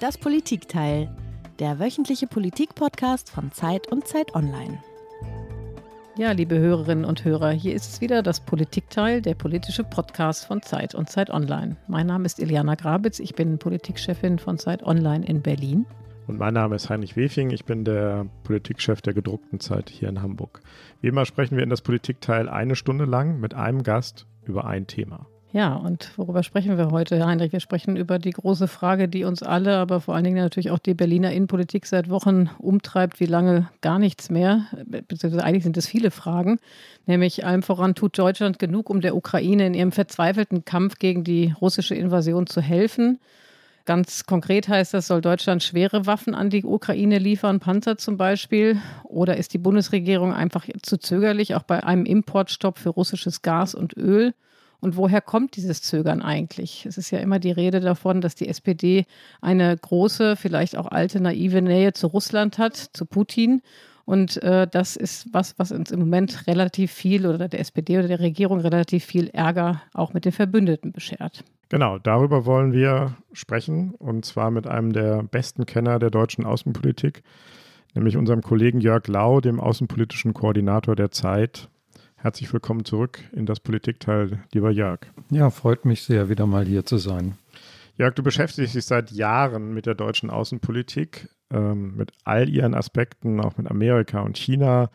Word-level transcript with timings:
Das 0.00 0.16
Politikteil, 0.18 1.14
der 1.58 1.78
wöchentliche 1.78 2.26
Politik-Podcast 2.26 3.28
von 3.28 3.52
Zeit 3.52 3.92
und 3.92 4.08
Zeit 4.08 4.34
Online. 4.34 4.82
Ja, 6.16 6.32
liebe 6.32 6.58
Hörerinnen 6.58 7.04
und 7.04 7.26
Hörer, 7.26 7.50
hier 7.50 7.74
ist 7.74 7.92
es 7.92 8.00
wieder 8.00 8.22
das 8.22 8.40
Politikteil, 8.40 9.20
der 9.20 9.34
politische 9.34 9.84
Podcast 9.84 10.46
von 10.46 10.62
Zeit 10.62 10.94
und 10.94 11.10
Zeit 11.10 11.28
Online. 11.28 11.76
Mein 11.86 12.06
Name 12.06 12.24
ist 12.24 12.38
Iliana 12.38 12.76
Grabitz, 12.76 13.18
ich 13.18 13.34
bin 13.34 13.58
Politikchefin 13.58 14.38
von 14.38 14.56
Zeit 14.56 14.82
Online 14.84 15.26
in 15.26 15.42
Berlin. 15.42 15.84
Und 16.28 16.38
mein 16.38 16.52
Name 16.52 16.76
ist 16.76 16.90
Heinrich 16.90 17.16
Wefing, 17.16 17.48
ich 17.50 17.64
bin 17.64 17.84
der 17.84 18.26
Politikchef 18.44 19.00
der 19.00 19.14
gedruckten 19.14 19.60
Zeit 19.60 19.88
hier 19.88 20.10
in 20.10 20.20
Hamburg. 20.20 20.60
Wie 21.00 21.08
immer 21.08 21.24
sprechen 21.24 21.56
wir 21.56 21.64
in 21.64 21.70
das 21.70 21.80
Politikteil 21.80 22.50
eine 22.50 22.76
Stunde 22.76 23.06
lang 23.06 23.40
mit 23.40 23.54
einem 23.54 23.82
Gast 23.82 24.26
über 24.44 24.66
ein 24.66 24.86
Thema. 24.86 25.26
Ja, 25.52 25.74
und 25.74 26.12
worüber 26.18 26.42
sprechen 26.42 26.76
wir 26.76 26.90
heute, 26.90 27.24
Heinrich? 27.24 27.52
Wir 27.52 27.60
sprechen 27.60 27.96
über 27.96 28.18
die 28.18 28.32
große 28.32 28.68
Frage, 28.68 29.08
die 29.08 29.24
uns 29.24 29.42
alle, 29.42 29.78
aber 29.78 30.02
vor 30.02 30.14
allen 30.14 30.24
Dingen 30.24 30.36
natürlich 30.36 30.70
auch 30.70 30.78
die 30.78 30.92
Berliner 30.92 31.32
Innenpolitik 31.32 31.86
seit 31.86 32.10
Wochen 32.10 32.50
umtreibt, 32.58 33.20
wie 33.20 33.26
lange 33.26 33.70
gar 33.80 33.98
nichts 33.98 34.28
mehr, 34.28 34.66
beziehungsweise 34.84 35.42
eigentlich 35.42 35.64
sind 35.64 35.78
es 35.78 35.86
viele 35.86 36.10
Fragen, 36.10 36.58
nämlich 37.06 37.46
allem 37.46 37.62
voran 37.62 37.94
tut 37.94 38.18
Deutschland 38.18 38.58
genug, 38.58 38.90
um 38.90 39.00
der 39.00 39.16
Ukraine 39.16 39.66
in 39.66 39.72
ihrem 39.72 39.92
verzweifelten 39.92 40.66
Kampf 40.66 40.98
gegen 40.98 41.24
die 41.24 41.54
russische 41.58 41.94
Invasion 41.94 42.46
zu 42.46 42.60
helfen. 42.60 43.18
Ganz 43.88 44.26
konkret 44.26 44.68
heißt 44.68 44.92
das, 44.92 45.06
soll 45.06 45.22
Deutschland 45.22 45.62
schwere 45.62 46.04
Waffen 46.04 46.34
an 46.34 46.50
die 46.50 46.62
Ukraine 46.62 47.16
liefern, 47.16 47.58
Panzer 47.58 47.96
zum 47.96 48.18
Beispiel? 48.18 48.82
Oder 49.04 49.38
ist 49.38 49.54
die 49.54 49.58
Bundesregierung 49.58 50.34
einfach 50.34 50.66
zu 50.82 50.98
zögerlich, 50.98 51.54
auch 51.54 51.62
bei 51.62 51.82
einem 51.82 52.04
Importstopp 52.04 52.78
für 52.78 52.90
russisches 52.90 53.40
Gas 53.40 53.74
und 53.74 53.96
Öl? 53.96 54.34
Und 54.80 54.98
woher 54.98 55.22
kommt 55.22 55.56
dieses 55.56 55.80
Zögern 55.80 56.20
eigentlich? 56.20 56.84
Es 56.84 56.98
ist 56.98 57.10
ja 57.10 57.20
immer 57.20 57.38
die 57.38 57.50
Rede 57.50 57.80
davon, 57.80 58.20
dass 58.20 58.34
die 58.34 58.48
SPD 58.48 59.06
eine 59.40 59.74
große, 59.74 60.36
vielleicht 60.36 60.76
auch 60.76 60.88
alte, 60.88 61.18
naive 61.22 61.62
Nähe 61.62 61.94
zu 61.94 62.08
Russland 62.08 62.58
hat, 62.58 62.76
zu 62.76 63.06
Putin. 63.06 63.62
Und 64.08 64.42
äh, 64.42 64.66
das 64.66 64.96
ist 64.96 65.28
was, 65.34 65.58
was 65.58 65.70
uns 65.70 65.90
im 65.90 66.00
Moment 66.00 66.46
relativ 66.46 66.90
viel 66.92 67.26
oder 67.26 67.46
der 67.46 67.60
SPD 67.60 67.98
oder 67.98 68.08
der 68.08 68.20
Regierung 68.20 68.58
relativ 68.58 69.04
viel 69.04 69.28
Ärger 69.34 69.82
auch 69.92 70.14
mit 70.14 70.24
den 70.24 70.32
Verbündeten 70.32 70.92
beschert. 70.92 71.44
Genau, 71.68 71.98
darüber 71.98 72.46
wollen 72.46 72.72
wir 72.72 73.18
sprechen 73.34 73.90
und 73.98 74.24
zwar 74.24 74.50
mit 74.50 74.66
einem 74.66 74.94
der 74.94 75.24
besten 75.24 75.66
Kenner 75.66 75.98
der 75.98 76.08
deutschen 76.08 76.46
Außenpolitik, 76.46 77.22
nämlich 77.94 78.16
unserem 78.16 78.40
Kollegen 78.40 78.80
Jörg 78.80 79.06
Lau, 79.08 79.42
dem 79.42 79.60
außenpolitischen 79.60 80.32
Koordinator 80.32 80.96
der 80.96 81.10
Zeit. 81.10 81.68
Herzlich 82.16 82.50
willkommen 82.50 82.86
zurück 82.86 83.20
in 83.32 83.44
das 83.44 83.60
Politikteil, 83.60 84.42
lieber 84.54 84.70
Jörg. 84.70 85.00
Ja, 85.28 85.50
freut 85.50 85.84
mich 85.84 86.04
sehr, 86.04 86.30
wieder 86.30 86.46
mal 86.46 86.64
hier 86.64 86.86
zu 86.86 86.96
sein. 86.96 87.36
Jörg, 87.98 88.14
du 88.14 88.22
beschäftigst 88.22 88.74
dich 88.74 88.86
seit 88.86 89.10
Jahren 89.10 89.74
mit 89.74 89.84
der 89.84 89.94
deutschen 89.94 90.30
Außenpolitik, 90.30 91.28
ähm, 91.50 91.96
mit 91.96 92.12
all 92.24 92.48
ihren 92.48 92.74
Aspekten, 92.74 93.40
auch 93.40 93.56
mit 93.56 93.70
Amerika 93.70 94.20
und 94.20 94.36
China. 94.36 94.90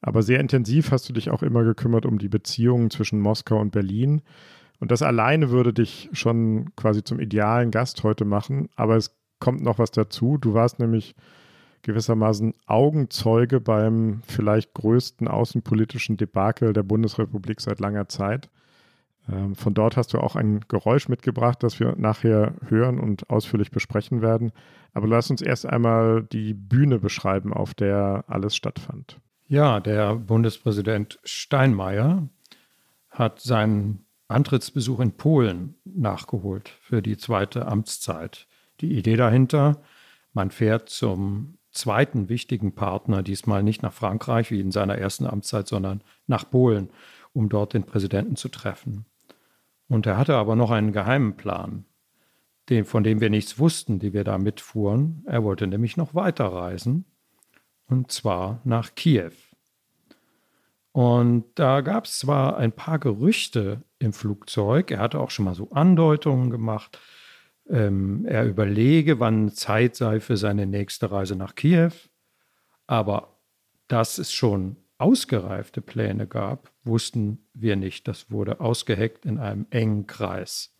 Aber 0.00 0.22
sehr 0.22 0.40
intensiv 0.40 0.90
hast 0.90 1.08
du 1.08 1.12
dich 1.12 1.30
auch 1.30 1.42
immer 1.42 1.64
gekümmert 1.64 2.04
um 2.04 2.18
die 2.18 2.28
Beziehungen 2.28 2.90
zwischen 2.90 3.20
Moskau 3.20 3.58
und 3.58 3.70
Berlin. 3.72 4.22
Und 4.80 4.90
das 4.90 5.02
alleine 5.02 5.50
würde 5.50 5.72
dich 5.72 6.10
schon 6.12 6.74
quasi 6.76 7.02
zum 7.02 7.20
idealen 7.20 7.70
Gast 7.70 8.02
heute 8.02 8.24
machen. 8.24 8.68
Aber 8.76 8.96
es 8.96 9.16
kommt 9.38 9.62
noch 9.62 9.78
was 9.78 9.92
dazu. 9.92 10.36
Du 10.36 10.52
warst 10.52 10.78
nämlich 10.78 11.14
gewissermaßen 11.82 12.54
Augenzeuge 12.66 13.60
beim 13.60 14.22
vielleicht 14.26 14.74
größten 14.74 15.28
außenpolitischen 15.28 16.16
Debakel 16.16 16.72
der 16.72 16.82
Bundesrepublik 16.82 17.60
seit 17.60 17.78
langer 17.80 18.08
Zeit. 18.08 18.50
Ähm, 19.30 19.54
von 19.54 19.74
dort 19.74 19.96
hast 19.96 20.12
du 20.12 20.18
auch 20.18 20.36
ein 20.36 20.60
Geräusch 20.68 21.08
mitgebracht, 21.08 21.62
das 21.62 21.80
wir 21.80 21.94
nachher 21.96 22.54
hören 22.68 23.00
und 23.00 23.30
ausführlich 23.30 23.70
besprechen 23.70 24.22
werden. 24.22 24.52
Aber 24.92 25.06
lass 25.06 25.30
uns 25.30 25.42
erst 25.42 25.66
einmal 25.66 26.22
die 26.24 26.54
Bühne 26.54 26.98
beschreiben, 26.98 27.52
auf 27.52 27.74
der 27.74 28.24
alles 28.28 28.54
stattfand. 28.54 29.18
Ja, 29.46 29.80
der 29.80 30.16
Bundespräsident 30.16 31.18
Steinmeier 31.24 32.28
hat 33.10 33.40
seinen 33.40 34.04
Antrittsbesuch 34.28 35.00
in 35.00 35.12
Polen 35.12 35.74
nachgeholt 35.84 36.68
für 36.80 37.02
die 37.02 37.16
zweite 37.16 37.66
Amtszeit. 37.66 38.46
Die 38.80 38.96
Idee 38.96 39.16
dahinter, 39.16 39.82
man 40.32 40.50
fährt 40.50 40.88
zum 40.88 41.58
zweiten 41.70 42.28
wichtigen 42.28 42.74
Partner, 42.74 43.22
diesmal 43.22 43.62
nicht 43.62 43.82
nach 43.82 43.92
Frankreich 43.92 44.50
wie 44.50 44.60
in 44.60 44.70
seiner 44.70 44.96
ersten 44.96 45.26
Amtszeit, 45.26 45.68
sondern 45.68 46.02
nach 46.26 46.48
Polen, 46.48 46.90
um 47.32 47.48
dort 47.48 47.74
den 47.74 47.84
Präsidenten 47.84 48.36
zu 48.36 48.48
treffen. 48.48 49.06
Und 49.88 50.06
er 50.06 50.16
hatte 50.16 50.36
aber 50.36 50.56
noch 50.56 50.70
einen 50.70 50.92
geheimen 50.92 51.36
Plan, 51.36 51.84
den, 52.68 52.84
von 52.84 53.04
dem 53.04 53.20
wir 53.20 53.30
nichts 53.30 53.58
wussten, 53.58 53.98
die 53.98 54.12
wir 54.12 54.24
da 54.24 54.38
mitfuhren. 54.38 55.22
Er 55.26 55.44
wollte 55.44 55.66
nämlich 55.66 55.96
noch 55.96 56.14
weiterreisen, 56.14 57.04
und 57.86 58.10
zwar 58.10 58.60
nach 58.64 58.94
Kiew. 58.94 59.32
Und 60.92 61.46
da 61.56 61.80
gab 61.80 62.04
es 62.04 62.18
zwar 62.20 62.56
ein 62.56 62.72
paar 62.72 62.98
Gerüchte 62.98 63.82
im 63.98 64.12
Flugzeug, 64.12 64.92
er 64.92 65.00
hatte 65.00 65.18
auch 65.18 65.30
schon 65.30 65.44
mal 65.44 65.54
so 65.54 65.70
Andeutungen 65.72 66.50
gemacht, 66.50 67.00
ähm, 67.68 68.24
er 68.26 68.46
überlege, 68.46 69.18
wann 69.20 69.50
Zeit 69.50 69.96
sei 69.96 70.20
für 70.20 70.36
seine 70.36 70.66
nächste 70.66 71.10
Reise 71.10 71.34
nach 71.34 71.54
Kiew. 71.54 71.92
Aber 72.86 73.38
dass 73.88 74.18
es 74.18 74.32
schon 74.32 74.76
ausgereifte 75.04 75.82
Pläne 75.82 76.26
gab, 76.26 76.72
wussten 76.82 77.46
wir 77.52 77.76
nicht. 77.76 78.08
Das 78.08 78.30
wurde 78.30 78.60
ausgeheckt 78.60 79.26
in 79.26 79.38
einem 79.38 79.66
engen 79.68 80.06
Kreis. 80.06 80.74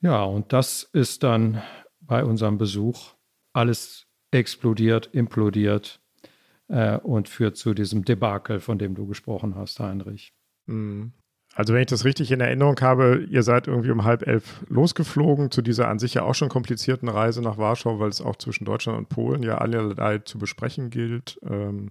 Ja, 0.00 0.22
und 0.22 0.52
das 0.52 0.84
ist 0.84 1.24
dann 1.24 1.60
bei 2.00 2.24
unserem 2.24 2.56
Besuch 2.56 3.14
alles 3.52 4.06
explodiert, 4.30 5.08
implodiert 5.12 6.00
äh, 6.68 6.98
und 6.98 7.28
führt 7.28 7.56
zu 7.56 7.74
diesem 7.74 8.04
Debakel, 8.04 8.60
von 8.60 8.78
dem 8.78 8.94
du 8.94 9.08
gesprochen 9.08 9.56
hast, 9.56 9.80
Heinrich. 9.80 10.32
Mhm. 10.66 11.12
Also 11.58 11.74
wenn 11.74 11.80
ich 11.80 11.88
das 11.88 12.04
richtig 12.04 12.30
in 12.30 12.40
Erinnerung 12.40 12.80
habe, 12.82 13.26
ihr 13.28 13.42
seid 13.42 13.66
irgendwie 13.66 13.90
um 13.90 14.04
halb 14.04 14.24
elf 14.24 14.64
losgeflogen 14.68 15.50
zu 15.50 15.60
dieser 15.60 15.88
an 15.88 15.98
sich 15.98 16.14
ja 16.14 16.22
auch 16.22 16.36
schon 16.36 16.48
komplizierten 16.48 17.08
Reise 17.08 17.42
nach 17.42 17.58
Warschau, 17.58 17.98
weil 17.98 18.10
es 18.10 18.20
auch 18.20 18.36
zwischen 18.36 18.64
Deutschland 18.64 18.96
und 18.96 19.08
Polen 19.08 19.42
ja 19.42 19.58
allerlei 19.58 20.18
zu 20.18 20.38
besprechen 20.38 20.88
gilt. 20.88 21.36
Ähm, 21.42 21.90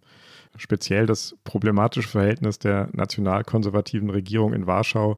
speziell 0.56 1.06
das 1.06 1.36
problematische 1.44 2.08
Verhältnis 2.08 2.60
der 2.60 2.88
nationalkonservativen 2.94 4.10
Regierung 4.10 4.54
in 4.54 4.68
Warschau 4.68 5.18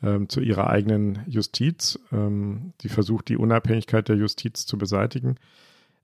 ähm, 0.00 0.28
zu 0.28 0.40
ihrer 0.40 0.70
eigenen 0.70 1.18
Justiz. 1.26 1.98
Ähm, 2.12 2.74
die 2.82 2.88
versucht, 2.88 3.30
die 3.30 3.36
Unabhängigkeit 3.36 4.08
der 4.08 4.14
Justiz 4.14 4.64
zu 4.64 4.78
beseitigen. 4.78 5.38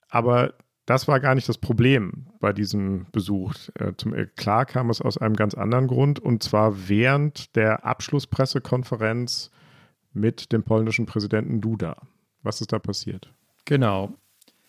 Aber 0.09 0.55
das 0.89 1.07
war 1.07 1.21
gar 1.21 1.35
nicht 1.35 1.47
das 1.51 1.59
Problem 1.59 2.29
bei 2.41 2.55
diesem 2.55 3.07
Besuch. 3.13 3.53
Äh, 3.75 3.93
zum 3.99 4.15
klar 4.37 4.65
kam 4.65 4.89
es 4.89 5.03
aus 5.03 5.19
einem 5.19 5.37
ganz 5.37 5.53
anderen 5.53 5.87
Grund 5.87 6.19
und 6.19 6.43
zwar 6.43 6.89
während 6.89 7.55
der 7.57 7.85
Abschlusspressekonferenz 7.85 9.51
mit 10.15 10.51
dem 10.51 10.63
polnischen 10.63 11.05
Präsidenten 11.05 11.61
Duda. 11.61 11.97
Was 12.43 12.63
ist 12.63 12.73
da 12.73 12.79
passiert? 12.79 13.31
Genau. 13.67 14.15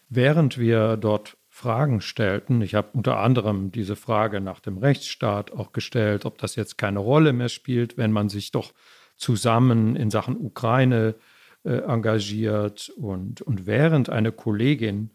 Während 0.10 0.58
wir 0.58 0.98
dort 0.98 1.38
Fragen 1.48 2.02
stellten, 2.02 2.62
ich 2.62 2.76
habe 2.76 2.90
unter 2.94 3.20
anderem 3.20 3.72
diese 3.72 3.96
Frage 3.96 4.42
nach 4.42 4.60
dem 4.60 4.78
Rechtsstaat 4.78 5.52
auch 5.52 5.72
gestellt, 5.72 6.26
ob 6.26 6.38
das 6.38 6.58
jetzt 6.58 6.78
keine 6.78 7.00
Rolle 7.00 7.32
mehr 7.32 7.50
spielt, 7.50 7.98
wenn 7.98 8.12
man 8.12 8.28
sich 8.28 8.52
doch 8.52 8.74
zusammen 9.16 9.96
in 9.96 10.10
Sachen 10.10 10.36
Ukraine 10.36 11.16
äh, 11.64 11.78
engagiert 11.78 12.90
und, 12.98 13.42
und 13.42 13.66
während 13.66 14.10
eine 14.10 14.34
Kollegin 14.34 15.12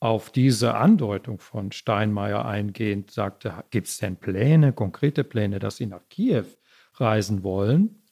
auf 0.00 0.30
diese 0.30 0.74
Andeutung 0.74 1.38
von 1.38 1.72
Steinmeier 1.72 2.46
eingehend 2.46 3.10
sagte, 3.10 3.52
gibt 3.70 3.86
es 3.86 3.98
denn 3.98 4.16
Pläne, 4.16 4.72
konkrete 4.72 5.24
Pläne, 5.24 5.58
dass 5.58 5.76
Sie 5.76 5.86
nach 5.86 6.08
Kiew 6.08 6.46
reisen 6.94 7.42
wollen? 7.42 8.02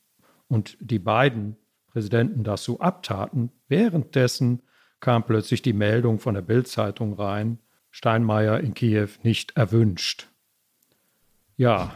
Und 0.49 0.77
die 0.81 0.99
beiden 0.99 1.57
Präsidenten 1.91 2.45
das 2.45 2.63
so 2.63 2.79
abtaten. 2.79 3.51
Währenddessen 3.69 4.63
kam 5.01 5.25
plötzlich 5.25 5.63
die 5.63 5.73
Meldung 5.73 6.19
von 6.19 6.35
der 6.35 6.43
Bildzeitung 6.43 7.15
rein, 7.15 7.59
Steinmeier 7.91 8.61
in 8.61 8.75
Kiew 8.75 9.09
nicht 9.23 9.57
erwünscht. 9.57 10.29
Ja, 11.57 11.95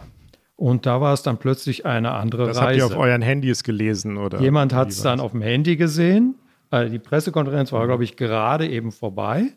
und 0.56 0.86
da 0.86 1.00
war 1.00 1.12
es 1.12 1.22
dann 1.22 1.38
plötzlich 1.38 1.84
eine 1.86 2.12
andere 2.12 2.46
das 2.46 2.56
Reise. 2.58 2.82
Habt 2.82 2.92
ihr 2.92 2.96
auf 2.96 3.02
euren 3.02 3.22
Handys 3.22 3.62
gelesen 3.62 4.16
oder? 4.16 4.40
Jemand 4.40 4.72
hat 4.72 4.88
es 4.88 5.02
dann 5.02 5.20
auf 5.20 5.32
dem 5.32 5.42
Handy 5.42 5.76
gesehen. 5.76 6.36
Also 6.70 6.90
die 6.90 6.98
Pressekonferenz 6.98 7.72
war, 7.72 7.86
glaube 7.86 8.04
ich, 8.04 8.16
gerade 8.16 8.66
eben 8.66 8.92
vorbei. 8.92 9.52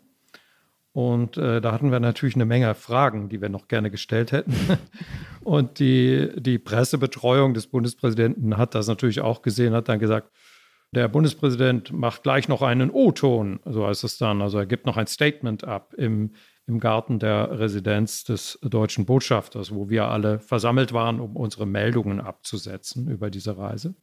Und 0.96 1.36
äh, 1.36 1.60
da 1.60 1.72
hatten 1.72 1.92
wir 1.92 2.00
natürlich 2.00 2.36
eine 2.36 2.46
Menge 2.46 2.74
Fragen, 2.74 3.28
die 3.28 3.42
wir 3.42 3.50
noch 3.50 3.68
gerne 3.68 3.90
gestellt 3.90 4.32
hätten. 4.32 4.54
Und 5.44 5.78
die, 5.78 6.30
die 6.36 6.58
Pressebetreuung 6.58 7.52
des 7.52 7.66
Bundespräsidenten 7.66 8.56
hat 8.56 8.74
das 8.74 8.88
natürlich 8.88 9.20
auch 9.20 9.42
gesehen, 9.42 9.74
hat 9.74 9.90
dann 9.90 9.98
gesagt, 9.98 10.30
der 10.92 11.08
Bundespräsident 11.08 11.92
macht 11.92 12.22
gleich 12.22 12.48
noch 12.48 12.62
einen 12.62 12.90
O-Ton, 12.90 13.60
so 13.66 13.86
heißt 13.86 14.04
es 14.04 14.16
dann. 14.16 14.40
Also 14.40 14.56
er 14.56 14.64
gibt 14.64 14.86
noch 14.86 14.96
ein 14.96 15.06
Statement 15.06 15.64
ab 15.64 15.92
im, 15.98 16.32
im 16.66 16.80
Garten 16.80 17.18
der 17.18 17.58
Residenz 17.58 18.24
des 18.24 18.58
deutschen 18.62 19.04
Botschafters, 19.04 19.74
wo 19.74 19.90
wir 19.90 20.06
alle 20.06 20.38
versammelt 20.38 20.94
waren, 20.94 21.20
um 21.20 21.36
unsere 21.36 21.66
Meldungen 21.66 22.22
abzusetzen 22.22 23.10
über 23.10 23.28
diese 23.28 23.58
Reise. 23.58 23.96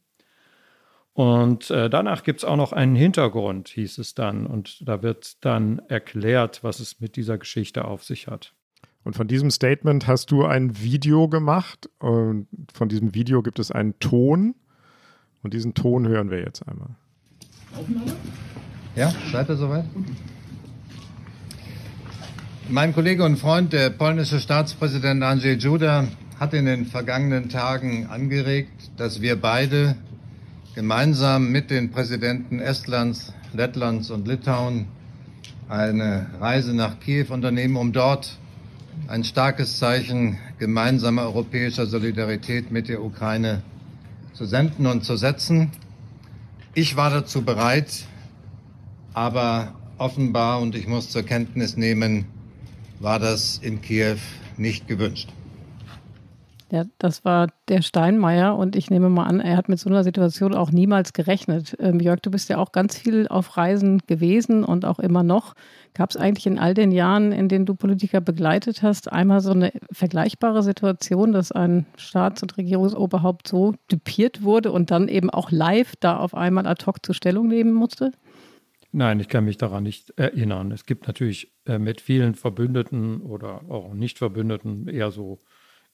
Und 1.14 1.70
äh, 1.70 1.88
danach 1.88 2.24
gibt 2.24 2.40
es 2.40 2.44
auch 2.44 2.56
noch 2.56 2.72
einen 2.72 2.96
Hintergrund, 2.96 3.68
hieß 3.68 3.98
es 3.98 4.14
dann. 4.14 4.46
Und 4.46 4.86
da 4.86 5.02
wird 5.02 5.44
dann 5.44 5.80
erklärt, 5.88 6.64
was 6.64 6.80
es 6.80 7.00
mit 7.00 7.14
dieser 7.14 7.38
Geschichte 7.38 7.84
auf 7.84 8.02
sich 8.02 8.26
hat. 8.26 8.52
Und 9.04 9.14
von 9.14 9.28
diesem 9.28 9.50
Statement 9.50 10.08
hast 10.08 10.32
du 10.32 10.44
ein 10.44 10.80
Video 10.80 11.28
gemacht. 11.28 11.88
Und 12.00 12.48
von 12.72 12.88
diesem 12.88 13.14
Video 13.14 13.42
gibt 13.42 13.60
es 13.60 13.70
einen 13.70 13.98
Ton. 14.00 14.56
Und 15.42 15.54
diesen 15.54 15.74
Ton 15.74 16.08
hören 16.08 16.30
wir 16.30 16.40
jetzt 16.40 16.66
einmal. 16.66 16.96
Aufnahme? 17.76 18.12
Ja, 18.96 19.12
seid 19.30 19.48
ihr 19.48 19.56
soweit? 19.56 19.84
Mein 22.68 22.92
Kollege 22.92 23.24
und 23.24 23.36
Freund, 23.36 23.72
der 23.72 23.90
polnische 23.90 24.40
Staatspräsident 24.40 25.22
Andrzej 25.22 25.58
Duda, 25.58 26.08
hat 26.40 26.54
in 26.54 26.64
den 26.64 26.86
vergangenen 26.86 27.50
Tagen 27.50 28.06
angeregt, 28.06 28.90
dass 28.96 29.20
wir 29.20 29.40
beide 29.40 29.96
gemeinsam 30.74 31.52
mit 31.52 31.70
den 31.70 31.90
Präsidenten 31.90 32.58
Estlands, 32.58 33.32
Lettlands 33.52 34.10
und 34.10 34.26
Litauen 34.26 34.86
eine 35.68 36.26
Reise 36.40 36.74
nach 36.74 36.98
Kiew 36.98 37.26
unternehmen, 37.32 37.76
um 37.76 37.92
dort 37.92 38.38
ein 39.06 39.22
starkes 39.22 39.78
Zeichen 39.78 40.38
gemeinsamer 40.58 41.22
europäischer 41.22 41.86
Solidarität 41.86 42.72
mit 42.72 42.88
der 42.88 43.02
Ukraine 43.02 43.62
zu 44.32 44.46
senden 44.46 44.86
und 44.86 45.04
zu 45.04 45.16
setzen. 45.16 45.70
Ich 46.74 46.96
war 46.96 47.10
dazu 47.10 47.42
bereit, 47.42 48.06
aber 49.12 49.74
offenbar, 49.98 50.60
und 50.60 50.74
ich 50.74 50.88
muss 50.88 51.10
zur 51.10 51.22
Kenntnis 51.22 51.76
nehmen, 51.76 52.26
war 52.98 53.20
das 53.20 53.58
in 53.58 53.80
Kiew 53.80 54.16
nicht 54.56 54.88
gewünscht. 54.88 55.33
Ja, 56.74 56.86
das 56.98 57.24
war 57.24 57.52
der 57.68 57.82
Steinmeier 57.82 58.56
und 58.56 58.74
ich 58.74 58.90
nehme 58.90 59.08
mal 59.08 59.26
an, 59.26 59.38
er 59.38 59.56
hat 59.56 59.68
mit 59.68 59.78
so 59.78 59.88
einer 59.88 60.02
Situation 60.02 60.56
auch 60.56 60.72
niemals 60.72 61.12
gerechnet. 61.12 61.76
Ähm, 61.78 62.00
Jörg, 62.00 62.18
du 62.18 62.32
bist 62.32 62.48
ja 62.48 62.58
auch 62.58 62.72
ganz 62.72 62.98
viel 62.98 63.28
auf 63.28 63.56
Reisen 63.56 64.02
gewesen 64.08 64.64
und 64.64 64.84
auch 64.84 64.98
immer 64.98 65.22
noch. 65.22 65.54
Gab 65.94 66.10
es 66.10 66.16
eigentlich 66.16 66.48
in 66.48 66.58
all 66.58 66.74
den 66.74 66.90
Jahren, 66.90 67.30
in 67.30 67.48
denen 67.48 67.64
du 67.64 67.76
Politiker 67.76 68.20
begleitet 68.20 68.82
hast, 68.82 69.12
einmal 69.12 69.40
so 69.40 69.52
eine 69.52 69.70
vergleichbare 69.92 70.64
Situation, 70.64 71.30
dass 71.30 71.52
ein 71.52 71.86
Staats- 71.96 72.42
und 72.42 72.56
Regierungsoberhaupt 72.56 73.46
so 73.46 73.76
dupiert 73.86 74.42
wurde 74.42 74.72
und 74.72 74.90
dann 74.90 75.06
eben 75.06 75.30
auch 75.30 75.52
live 75.52 75.94
da 76.00 76.16
auf 76.16 76.34
einmal 76.34 76.66
ad 76.66 76.84
hoc 76.86 77.06
zur 77.06 77.14
Stellung 77.14 77.46
nehmen 77.46 77.72
musste? 77.72 78.10
Nein, 78.90 79.20
ich 79.20 79.28
kann 79.28 79.44
mich 79.44 79.58
daran 79.58 79.84
nicht 79.84 80.10
erinnern. 80.18 80.72
Es 80.72 80.86
gibt 80.86 81.06
natürlich 81.06 81.52
äh, 81.66 81.78
mit 81.78 82.00
vielen 82.00 82.34
Verbündeten 82.34 83.20
oder 83.20 83.62
auch 83.68 83.94
Nicht-Verbündeten 83.94 84.88
eher 84.88 85.12
so 85.12 85.38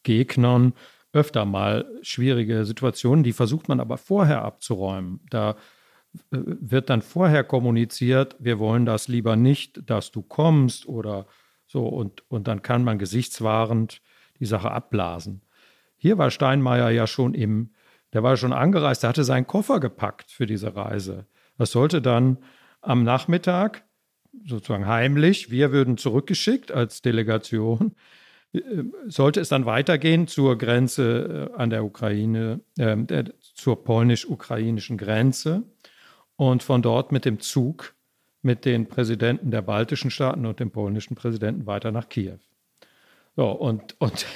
Gegnern 0.02 0.74
öfter 1.12 1.44
mal 1.44 1.86
schwierige 2.02 2.64
Situationen, 2.64 3.24
die 3.24 3.32
versucht 3.32 3.68
man 3.68 3.80
aber 3.80 3.98
vorher 3.98 4.42
abzuräumen. 4.42 5.20
Da 5.30 5.56
äh, 6.30 6.38
wird 6.42 6.90
dann 6.90 7.02
vorher 7.02 7.44
kommuniziert, 7.44 8.36
wir 8.38 8.58
wollen 8.58 8.86
das 8.86 9.08
lieber 9.08 9.36
nicht, 9.36 9.88
dass 9.90 10.10
du 10.10 10.22
kommst 10.22 10.86
oder 10.86 11.26
so 11.66 11.86
und, 11.86 12.24
und 12.30 12.48
dann 12.48 12.62
kann 12.62 12.84
man 12.84 12.98
gesichtswahrend 12.98 14.02
die 14.38 14.46
Sache 14.46 14.70
abblasen. 14.70 15.42
Hier 15.96 16.16
war 16.18 16.30
Steinmeier 16.30 16.90
ja 16.90 17.06
schon 17.06 17.34
im, 17.34 17.74
der 18.12 18.22
war 18.22 18.36
schon 18.36 18.52
angereist, 18.52 19.02
der 19.02 19.10
hatte 19.10 19.24
seinen 19.24 19.46
Koffer 19.46 19.80
gepackt 19.80 20.30
für 20.30 20.46
diese 20.46 20.74
Reise. 20.74 21.26
Das 21.58 21.72
sollte 21.72 22.00
dann 22.00 22.38
am 22.80 23.04
Nachmittag, 23.04 23.84
sozusagen 24.46 24.86
heimlich, 24.86 25.50
wir 25.50 25.72
würden 25.72 25.98
zurückgeschickt 25.98 26.72
als 26.72 27.02
Delegation, 27.02 27.94
sollte 29.06 29.40
es 29.40 29.48
dann 29.48 29.64
weitergehen 29.64 30.26
zur 30.26 30.58
Grenze 30.58 31.50
äh, 31.52 31.56
an 31.56 31.70
der 31.70 31.84
Ukraine, 31.84 32.60
äh, 32.78 33.24
zur 33.40 33.84
polnisch-ukrainischen 33.84 34.98
Grenze 34.98 35.62
und 36.36 36.62
von 36.62 36.82
dort 36.82 37.12
mit 37.12 37.24
dem 37.24 37.40
Zug 37.40 37.94
mit 38.42 38.64
den 38.64 38.86
Präsidenten 38.86 39.50
der 39.50 39.62
baltischen 39.62 40.10
Staaten 40.10 40.46
und 40.46 40.60
dem 40.60 40.70
polnischen 40.70 41.14
Präsidenten 41.14 41.66
weiter 41.66 41.92
nach 41.92 42.08
Kiew. 42.08 42.38
So, 43.36 43.50
und, 43.50 43.94
und 44.00 44.26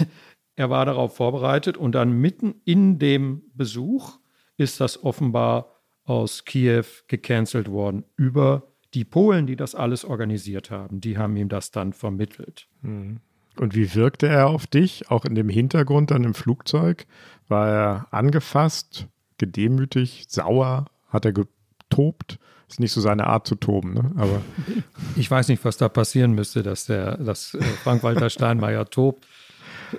er 0.54 0.70
war 0.70 0.86
darauf 0.86 1.16
vorbereitet 1.16 1.76
und 1.76 1.92
dann 1.92 2.12
mitten 2.12 2.60
in 2.64 2.98
dem 2.98 3.42
Besuch 3.54 4.18
ist 4.56 4.80
das 4.80 5.02
offenbar 5.02 5.80
aus 6.04 6.44
Kiew 6.44 6.84
gecancelt 7.08 7.68
worden 7.68 8.04
über 8.16 8.62
die 8.92 9.04
Polen, 9.04 9.46
die 9.48 9.56
das 9.56 9.74
alles 9.74 10.04
organisiert 10.04 10.70
haben. 10.70 11.00
Die 11.00 11.18
haben 11.18 11.36
ihm 11.36 11.48
das 11.48 11.72
dann 11.72 11.92
vermittelt. 11.92 12.68
Mhm. 12.82 13.20
Und 13.56 13.74
wie 13.74 13.94
wirkte 13.94 14.26
er 14.26 14.48
auf 14.48 14.66
dich, 14.66 15.10
auch 15.10 15.24
in 15.24 15.34
dem 15.34 15.48
Hintergrund 15.48 16.10
dann 16.10 16.24
im 16.24 16.34
Flugzeug? 16.34 17.06
War 17.48 17.68
er 17.68 18.06
angefasst, 18.10 19.06
gedemütigt, 19.38 20.30
sauer? 20.30 20.86
Hat 21.08 21.24
er 21.24 21.32
getobt? 21.32 22.38
Ist 22.68 22.80
nicht 22.80 22.92
so 22.92 23.00
seine 23.00 23.26
Art 23.26 23.46
zu 23.46 23.54
toben, 23.54 23.94
ne? 23.94 24.12
Aber 24.16 24.42
ich 25.16 25.30
weiß 25.30 25.48
nicht, 25.48 25.64
was 25.64 25.76
da 25.76 25.88
passieren 25.88 26.32
müsste, 26.32 26.62
dass 26.62 26.86
der, 26.86 27.18
dass 27.18 27.54
äh, 27.54 27.62
Frank-Walter 27.62 28.30
Steinmeier 28.30 28.86
tobt. 28.86 29.26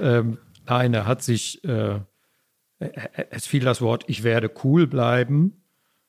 Ähm, 0.01 0.39
nein, 0.67 0.93
er 0.93 1.05
hat 1.05 1.21
sich, 1.21 1.63
äh, 1.63 1.99
es 3.29 3.47
fiel 3.47 3.63
das 3.63 3.81
Wort, 3.81 4.03
ich 4.07 4.23
werde 4.23 4.51
cool 4.63 4.87
bleiben. 4.87 5.61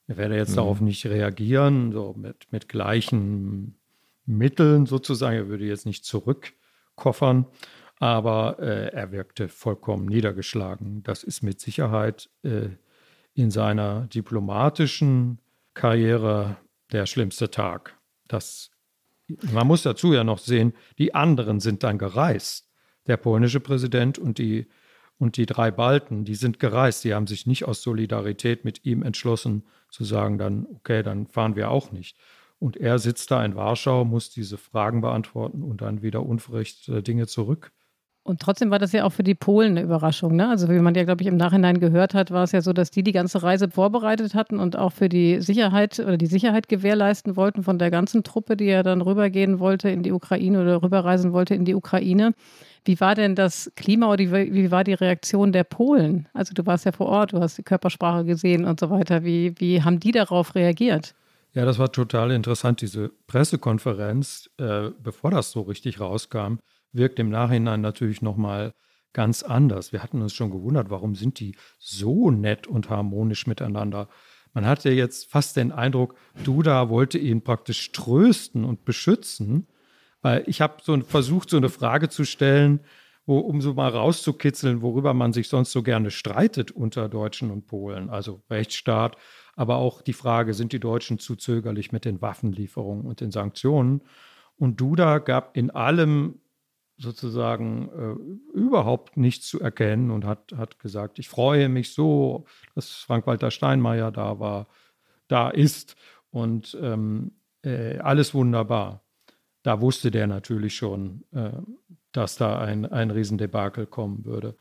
Er 0.09 0.17
werde 0.17 0.37
jetzt 0.37 0.53
mhm. 0.53 0.57
darauf 0.57 0.81
nicht 0.81 1.07
reagieren, 1.07 1.93
so 1.93 2.15
mit, 2.17 2.51
mit 2.51 2.69
gleichen 2.69 3.77
Mitteln 4.25 4.87
sozusagen. 4.87 5.37
Er 5.37 5.49
würde 5.49 5.65
jetzt 5.65 5.87
nicht 5.87 6.05
zurückkoffern, 6.97 7.47
aber 7.99 8.59
äh, 8.59 8.93
er 8.93 9.13
wirkte 9.13 9.49
vollkommen 9.49 10.07
niedergeschlagen. 10.07 11.03
Das 11.03 11.23
ist 11.23 11.43
mit 11.43 11.61
Sicherheit 11.61 12.29
äh, 12.43 12.69
in 13.35 13.51
seiner 13.51 14.07
diplomatischen 14.07 15.39
Karriere 15.75 16.57
der 16.93 17.07
schlimmste 17.07 17.51
Tag. 17.51 17.97
Das, 18.29 18.71
man 19.53 19.67
muss 19.67 19.83
dazu 19.83 20.13
ja 20.13 20.25
noch 20.25 20.39
sehen, 20.39 20.73
die 20.99 21.15
anderen 21.15 21.61
sind 21.61 21.83
dann 21.83 21.99
gereist. 21.99 22.69
Der 23.07 23.17
polnische 23.17 23.61
Präsident 23.61 24.19
und 24.19 24.39
die 24.39 24.67
und 25.19 25.39
die 25.39 25.47
drei 25.47 25.71
Balten, 25.71 26.27
die 26.27 26.35
sind 26.35 26.61
gereist, 26.61 27.03
die 27.03 27.15
haben 27.15 27.27
sich 27.27 27.47
nicht 27.47 27.65
aus 27.65 27.81
Solidarität 27.81 28.67
mit 28.67 28.85
ihm 28.85 29.03
entschlossen 29.03 29.65
zu 29.89 30.05
sagen, 30.05 30.37
dann, 30.37 30.67
okay, 30.75 31.03
dann 31.03 31.27
fahren 31.27 31.57
wir 31.57 31.71
auch 31.71 31.91
nicht. 31.91 32.19
Und 32.59 32.77
er 32.77 32.99
sitzt 32.99 33.31
da 33.31 33.45
in 33.45 33.55
Warschau, 33.55 34.05
muss 34.05 34.31
diese 34.31 34.57
Fragen 34.57 35.01
beantworten 35.01 35.63
und 35.63 35.83
dann 35.83 36.03
wieder 36.03 36.25
unverrichtete 36.25 37.03
Dinge 37.03 37.27
zurück. 37.27 37.73
Und 38.27 38.41
trotzdem 38.41 38.73
war 38.73 38.81
das 38.81 38.91
ja 38.91 39.05
auch 39.05 39.13
für 39.13 39.23
die 39.23 39.37
Polen 39.37 39.73
eine 39.73 39.83
Überraschung. 39.83 40.35
Ne? 40.35 40.49
Also 40.49 40.69
wie 40.69 40.81
man 40.81 40.97
ja, 40.97 41.05
glaube 41.05 41.23
ich, 41.23 41.29
im 41.29 41.37
Nachhinein 41.37 41.79
gehört 41.79 42.13
hat, 42.13 42.33
war 42.33 42.43
es 42.43 42.51
ja 42.51 42.61
so, 42.61 42.73
dass 42.73 42.91
die 42.91 43.05
die 43.05 43.13
ganze 43.13 43.45
Reise 43.45 43.71
vorbereitet 43.71 44.35
hatten 44.35 44.59
und 44.59 44.77
auch 44.77 44.93
für 44.93 45.09
die 45.09 45.41
Sicherheit 45.41 46.01
oder 46.01 46.17
die 46.17 46.27
Sicherheit 46.27 46.69
gewährleisten 46.69 47.37
wollten 47.37 47.63
von 47.63 47.79
der 47.79 47.93
ganzen 47.93 48.25
Truppe, 48.25 48.57
die 48.57 48.65
ja 48.65 48.83
dann 48.83 49.01
rübergehen 49.01 49.61
wollte 49.61 49.91
in 49.91 50.03
die 50.03 50.11
Ukraine 50.11 50.61
oder 50.61 50.83
rüberreisen 50.83 51.33
wollte 51.33 51.55
in 51.55 51.65
die 51.65 51.77
Ukraine. 51.77 52.35
Wie 52.85 52.99
war 52.99 53.15
denn 53.15 53.37
das 53.37 53.71
Klima 53.77 54.11
oder 54.11 54.25
wie 54.25 54.71
war 54.73 54.83
die 54.83 54.95
Reaktion 54.95 55.53
der 55.53 55.65
Polen? 55.65 56.29
Also 56.35 56.53
du 56.53 56.67
warst 56.67 56.85
ja 56.85 56.91
vor 56.91 57.07
Ort, 57.07 57.33
du 57.33 57.39
hast 57.39 57.59
die 57.59 57.63
Körpersprache 57.63 58.25
gesehen 58.25 58.65
und 58.65 58.81
so 58.81 58.91
weiter. 58.91 59.23
Wie, 59.23 59.55
wie 59.59 59.83
haben 59.83 60.01
die 60.01 60.11
darauf 60.11 60.57
reagiert? 60.57 61.15
Ja, 61.57 61.65
das 61.65 61.79
war 61.79 61.91
total 61.91 62.33
interessant. 62.33 62.83
Diese 62.83 63.09
Pressekonferenz, 63.27 64.51
äh, 64.59 64.91
bevor 65.03 65.31
das 65.31 65.53
so 65.53 65.63
richtig 65.63 66.01
rauskam, 66.01 66.57
wirkt 66.93 67.19
im 67.19 67.31
Nachhinein 67.31 67.81
natürlich 67.81 68.21
nochmal 68.21 68.75
ganz 69.15 69.43
anders. 69.43 69.91
Wir 69.91 70.03
hatten 70.03 70.21
uns 70.21 70.35
schon 70.35 70.51
gewundert, 70.51 70.91
warum 70.91 71.15
sind 71.15 71.41
die 71.41 71.57
so 71.79 72.31
nett 72.31 72.67
und 72.67 72.91
harmonisch 72.91 73.47
miteinander? 73.47 74.11
Man 74.53 74.67
hatte 74.67 74.91
jetzt 74.91 75.31
fast 75.31 75.57
den 75.57 75.73
Eindruck, 75.73 76.15
Duda 76.45 76.91
wollte 76.91 77.17
ihn 77.17 77.43
praktisch 77.43 77.91
trösten 77.91 78.63
und 78.63 78.85
beschützen. 78.85 79.67
Weil 80.21 80.45
ich 80.47 80.61
habe 80.61 80.83
so 80.83 81.01
versucht, 81.01 81.49
so 81.49 81.57
eine 81.57 81.71
Frage 81.71 82.11
zu 82.11 82.27
stellen, 82.27 82.81
wo, 83.27 83.39
um 83.39 83.61
so 83.61 83.75
mal 83.75 83.91
rauszukitzeln, 83.91 84.83
worüber 84.83 85.13
man 85.13 85.33
sich 85.33 85.49
sonst 85.49 85.73
so 85.73 85.83
gerne 85.83 86.11
streitet 86.11 86.71
unter 86.71 87.09
Deutschen 87.09 87.51
und 87.51 87.67
Polen, 87.67 88.09
also 88.09 88.43
Rechtsstaat, 88.49 89.17
aber 89.57 89.77
auch 89.77 90.03
die 90.03 90.13
Frage, 90.13 90.55
sind 90.55 90.73
die 90.73 90.81
Deutschen 90.81 91.19
zu 91.19 91.37
zögerlich 91.37 91.93
mit 91.93 92.05
den 92.05 92.23
Waffenlieferungen 92.23 93.05
und 93.05 93.21
den 93.21 93.31
Sanktionen? 93.31 94.03
Und 94.57 94.81
Duda 94.81 95.19
gab 95.19 95.57
in 95.57 95.71
allem 95.71 96.41
sozusagen 96.99 97.91
äh, 98.55 98.57
überhaupt 98.57 99.17
nichts 99.17 99.49
zu 99.49 99.61
erkennen 99.61 100.11
und 100.11 100.25
hat, 100.25 100.53
hat 100.57 100.79
gesagt, 100.79 101.19
ich 101.19 101.29
freue 101.29 101.69
mich 101.69 101.93
so, 101.93 102.47
dass 102.75 102.91
Frank-Walter 102.91 103.51
Steinmeier 103.51 104.11
da 104.11 104.39
war, 104.41 104.69
da 105.29 105.51
ist 105.51 105.97
und 106.31 106.77
ähm, 106.81 107.33
äh, 107.63 107.99
alles 107.99 108.33
wunderbar 108.33 109.07
da 109.67 109.81
wusste 109.81 110.13
der 110.13 110.29
natürlich 110.29 110.77
schon, 110.77 111.25
äh, 111.33 111.51
dass 112.17 112.37
da 112.37 112.59
ein, 112.59 112.87
ein 112.87 113.11
Riesendebakel 113.11 113.87
kommen 113.87 114.25
würde. 114.25 114.57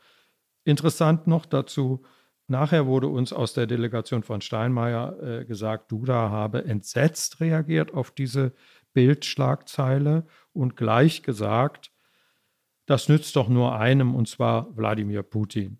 Interessant 0.64 1.26
noch 1.26 1.46
dazu, 1.46 2.04
nachher 2.48 2.86
wurde 2.86 3.08
uns 3.08 3.32
aus 3.32 3.54
der 3.54 3.66
Delegation 3.66 4.22
von 4.22 4.40
Steinmeier 4.40 5.22
äh, 5.22 5.44
gesagt, 5.44 5.90
Duda 5.92 6.30
habe 6.30 6.64
entsetzt 6.64 7.40
reagiert 7.40 7.94
auf 7.94 8.10
diese 8.10 8.52
Bildschlagzeile 8.92 10.26
und 10.52 10.76
gleich 10.76 11.22
gesagt, 11.22 11.92
das 12.86 13.08
nützt 13.08 13.36
doch 13.36 13.48
nur 13.48 13.78
einem, 13.78 14.14
und 14.14 14.28
zwar 14.28 14.76
Wladimir 14.76 15.22
Putin. 15.22 15.78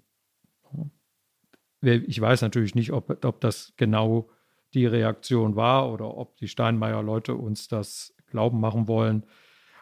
Ich 1.82 2.20
weiß 2.20 2.42
natürlich 2.42 2.74
nicht, 2.74 2.92
ob, 2.92 3.24
ob 3.24 3.40
das 3.40 3.74
genau 3.76 4.28
die 4.74 4.86
Reaktion 4.86 5.56
war 5.56 5.92
oder 5.92 6.16
ob 6.16 6.36
die 6.36 6.48
Steinmeier-Leute 6.48 7.34
uns 7.34 7.68
das 7.68 8.14
glauben 8.26 8.60
machen 8.60 8.88
wollen. 8.88 9.24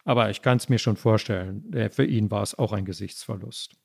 Aber 0.04 0.30
ich 0.30 0.42
kann 0.42 0.58
es 0.58 0.68
mir 0.68 0.78
schon 0.78 0.96
vorstellen, 0.96 1.90
für 1.90 2.04
ihn 2.04 2.30
war 2.30 2.42
es 2.42 2.58
auch 2.58 2.72
ein 2.72 2.84
Gesichtsverlust. 2.84 3.76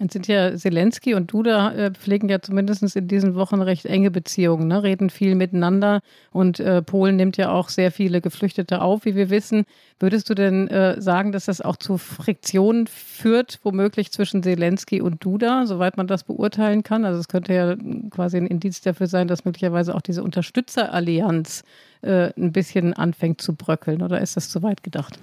Jetzt 0.00 0.12
sind 0.12 0.28
ja 0.28 0.54
Zelensky 0.54 1.14
und 1.14 1.32
Duda 1.32 1.72
äh, 1.72 1.90
pflegen 1.90 2.28
ja 2.28 2.40
zumindest 2.40 2.94
in 2.94 3.08
diesen 3.08 3.34
Wochen 3.34 3.60
recht 3.60 3.84
enge 3.84 4.12
Beziehungen, 4.12 4.68
ne? 4.68 4.84
reden 4.84 5.10
viel 5.10 5.34
miteinander 5.34 6.02
und 6.30 6.60
äh, 6.60 6.82
Polen 6.82 7.16
nimmt 7.16 7.36
ja 7.36 7.50
auch 7.50 7.68
sehr 7.68 7.90
viele 7.90 8.20
Geflüchtete 8.20 8.80
auf, 8.80 9.04
wie 9.06 9.16
wir 9.16 9.28
wissen. 9.28 9.64
Würdest 9.98 10.30
du 10.30 10.34
denn 10.34 10.68
äh, 10.68 11.02
sagen, 11.02 11.32
dass 11.32 11.46
das 11.46 11.60
auch 11.60 11.74
zu 11.74 11.98
Friktionen 11.98 12.86
führt, 12.86 13.58
womöglich 13.64 14.12
zwischen 14.12 14.44
Zelensky 14.44 15.00
und 15.00 15.24
Duda, 15.24 15.66
soweit 15.66 15.96
man 15.96 16.06
das 16.06 16.22
beurteilen 16.22 16.84
kann? 16.84 17.04
Also 17.04 17.18
es 17.18 17.26
könnte 17.26 17.52
ja 17.52 17.74
quasi 18.10 18.36
ein 18.36 18.46
Indiz 18.46 18.80
dafür 18.80 19.08
sein, 19.08 19.26
dass 19.26 19.44
möglicherweise 19.44 19.96
auch 19.96 20.02
diese 20.02 20.22
Unterstützerallianz 20.22 21.64
äh, 22.02 22.30
ein 22.36 22.52
bisschen 22.52 22.94
anfängt 22.94 23.40
zu 23.40 23.56
bröckeln, 23.56 24.02
oder 24.02 24.20
ist 24.20 24.36
das 24.36 24.48
zu 24.48 24.62
weit 24.62 24.84
gedacht? 24.84 25.18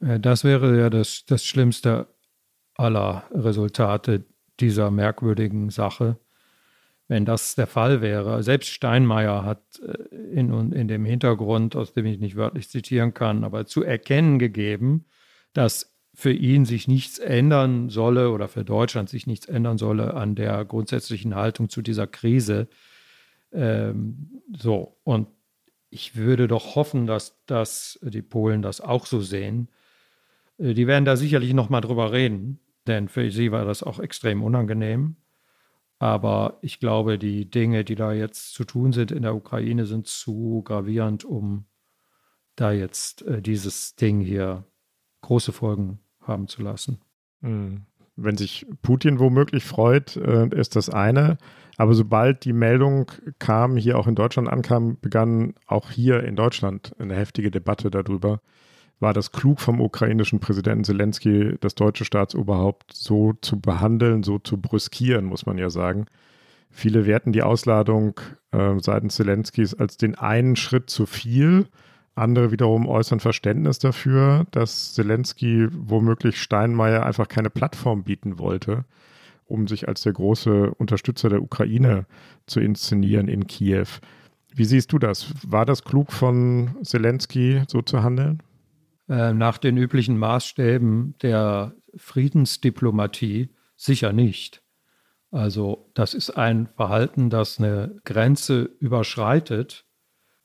Äh, 0.00 0.20
das 0.20 0.44
wäre 0.44 0.78
ja 0.78 0.90
das, 0.90 1.24
das 1.26 1.44
Schlimmste 1.44 2.08
aller 2.74 3.24
Resultate 3.32 4.24
dieser 4.60 4.90
merkwürdigen 4.90 5.70
Sache. 5.70 6.18
Wenn 7.08 7.24
das 7.24 7.54
der 7.54 7.66
Fall 7.66 8.02
wäre, 8.02 8.42
selbst 8.42 8.68
Steinmeier 8.68 9.44
hat 9.44 9.80
äh, 9.80 10.14
in, 10.14 10.72
in 10.72 10.88
dem 10.88 11.04
Hintergrund, 11.04 11.74
aus 11.74 11.92
dem 11.92 12.06
ich 12.06 12.18
nicht 12.18 12.36
wörtlich 12.36 12.68
zitieren 12.68 13.14
kann, 13.14 13.44
aber 13.44 13.66
zu 13.66 13.82
erkennen 13.82 14.38
gegeben, 14.38 15.06
dass 15.52 15.94
für 16.14 16.32
ihn 16.32 16.64
sich 16.64 16.88
nichts 16.88 17.18
ändern 17.18 17.90
solle 17.90 18.30
oder 18.30 18.48
für 18.48 18.64
Deutschland 18.64 19.08
sich 19.08 19.26
nichts 19.26 19.46
ändern 19.46 19.78
solle 19.78 20.14
an 20.14 20.34
der 20.34 20.64
grundsätzlichen 20.64 21.34
Haltung 21.34 21.68
zu 21.68 21.80
dieser 21.80 22.06
Krise. 22.06 22.68
Ähm, 23.52 24.42
so, 24.56 24.98
und 25.04 25.28
ich 25.90 26.16
würde 26.16 26.48
doch 26.48 26.74
hoffen, 26.74 27.06
dass, 27.06 27.44
dass 27.46 27.98
die 28.02 28.22
Polen 28.22 28.62
das 28.62 28.80
auch 28.80 29.06
so 29.06 29.20
sehen. 29.20 29.68
Äh, 30.58 30.74
die 30.74 30.86
werden 30.86 31.04
da 31.04 31.16
sicherlich 31.16 31.54
noch 31.54 31.70
mal 31.70 31.80
drüber 31.80 32.12
reden 32.12 32.60
denn 32.88 33.08
für 33.08 33.30
sie 33.30 33.52
war 33.52 33.64
das 33.64 33.82
auch 33.82 34.00
extrem 34.00 34.42
unangenehm. 34.42 35.16
Aber 36.00 36.58
ich 36.62 36.80
glaube, 36.80 37.18
die 37.18 37.50
Dinge, 37.50 37.84
die 37.84 37.96
da 37.96 38.12
jetzt 38.12 38.54
zu 38.54 38.64
tun 38.64 38.92
sind 38.92 39.12
in 39.12 39.22
der 39.22 39.34
Ukraine, 39.34 39.84
sind 39.84 40.06
zu 40.06 40.62
gravierend, 40.64 41.24
um 41.24 41.66
da 42.56 42.72
jetzt 42.72 43.22
äh, 43.22 43.42
dieses 43.42 43.94
Ding 43.96 44.20
hier 44.20 44.64
große 45.22 45.52
Folgen 45.52 45.98
haben 46.20 46.48
zu 46.48 46.62
lassen. 46.62 47.00
Hm. 47.42 47.82
Wenn 48.16 48.36
sich 48.36 48.66
Putin 48.82 49.18
womöglich 49.18 49.64
freut, 49.64 50.16
äh, 50.16 50.48
ist 50.56 50.76
das 50.76 50.88
eine. 50.88 51.38
Aber 51.76 51.94
sobald 51.94 52.44
die 52.44 52.52
Meldung 52.52 53.10
kam, 53.38 53.76
hier 53.76 53.98
auch 53.98 54.06
in 54.06 54.16
Deutschland 54.16 54.48
ankam, 54.48 54.98
begann 55.00 55.54
auch 55.66 55.90
hier 55.90 56.24
in 56.24 56.36
Deutschland 56.36 56.94
eine 56.98 57.14
heftige 57.14 57.50
Debatte 57.50 57.90
darüber 57.90 58.40
war 59.00 59.14
das 59.14 59.32
klug 59.32 59.60
vom 59.60 59.80
ukrainischen 59.80 60.40
Präsidenten 60.40 60.84
Zelensky, 60.84 61.56
das 61.60 61.74
deutsche 61.74 62.04
Staatsoberhaupt 62.04 62.92
so 62.92 63.34
zu 63.40 63.60
behandeln, 63.60 64.22
so 64.22 64.38
zu 64.38 64.60
brüskieren, 64.60 65.24
muss 65.24 65.46
man 65.46 65.58
ja 65.58 65.70
sagen. 65.70 66.06
Viele 66.70 67.06
werten 67.06 67.32
die 67.32 67.42
Ausladung 67.42 68.20
äh, 68.52 68.78
seitens 68.78 69.14
Zelenskys 69.16 69.74
als 69.74 69.96
den 69.96 70.16
einen 70.16 70.56
Schritt 70.56 70.90
zu 70.90 71.06
viel. 71.06 71.66
Andere 72.14 72.50
wiederum 72.50 72.86
äußern 72.86 73.20
Verständnis 73.20 73.78
dafür, 73.78 74.46
dass 74.50 74.92
Zelensky 74.94 75.68
womöglich 75.70 76.40
Steinmeier 76.42 77.06
einfach 77.06 77.28
keine 77.28 77.50
Plattform 77.50 78.02
bieten 78.02 78.38
wollte, 78.38 78.84
um 79.46 79.68
sich 79.68 79.86
als 79.86 80.02
der 80.02 80.12
große 80.12 80.72
Unterstützer 80.74 81.28
der 81.28 81.42
Ukraine 81.42 82.06
zu 82.46 82.60
inszenieren 82.60 83.28
in 83.28 83.46
Kiew. 83.46 83.86
Wie 84.52 84.64
siehst 84.64 84.92
du 84.92 84.98
das? 84.98 85.32
War 85.46 85.64
das 85.64 85.84
klug 85.84 86.12
von 86.12 86.76
Zelensky, 86.82 87.62
so 87.68 87.80
zu 87.80 88.02
handeln? 88.02 88.42
Äh, 89.08 89.32
nach 89.32 89.58
den 89.58 89.76
üblichen 89.76 90.18
Maßstäben 90.18 91.14
der 91.22 91.74
Friedensdiplomatie 91.96 93.48
sicher 93.76 94.12
nicht. 94.12 94.62
Also 95.30 95.90
das 95.94 96.14
ist 96.14 96.30
ein 96.30 96.66
Verhalten, 96.66 97.30
das 97.30 97.58
eine 97.58 97.96
Grenze 98.04 98.62
überschreitet. 98.80 99.86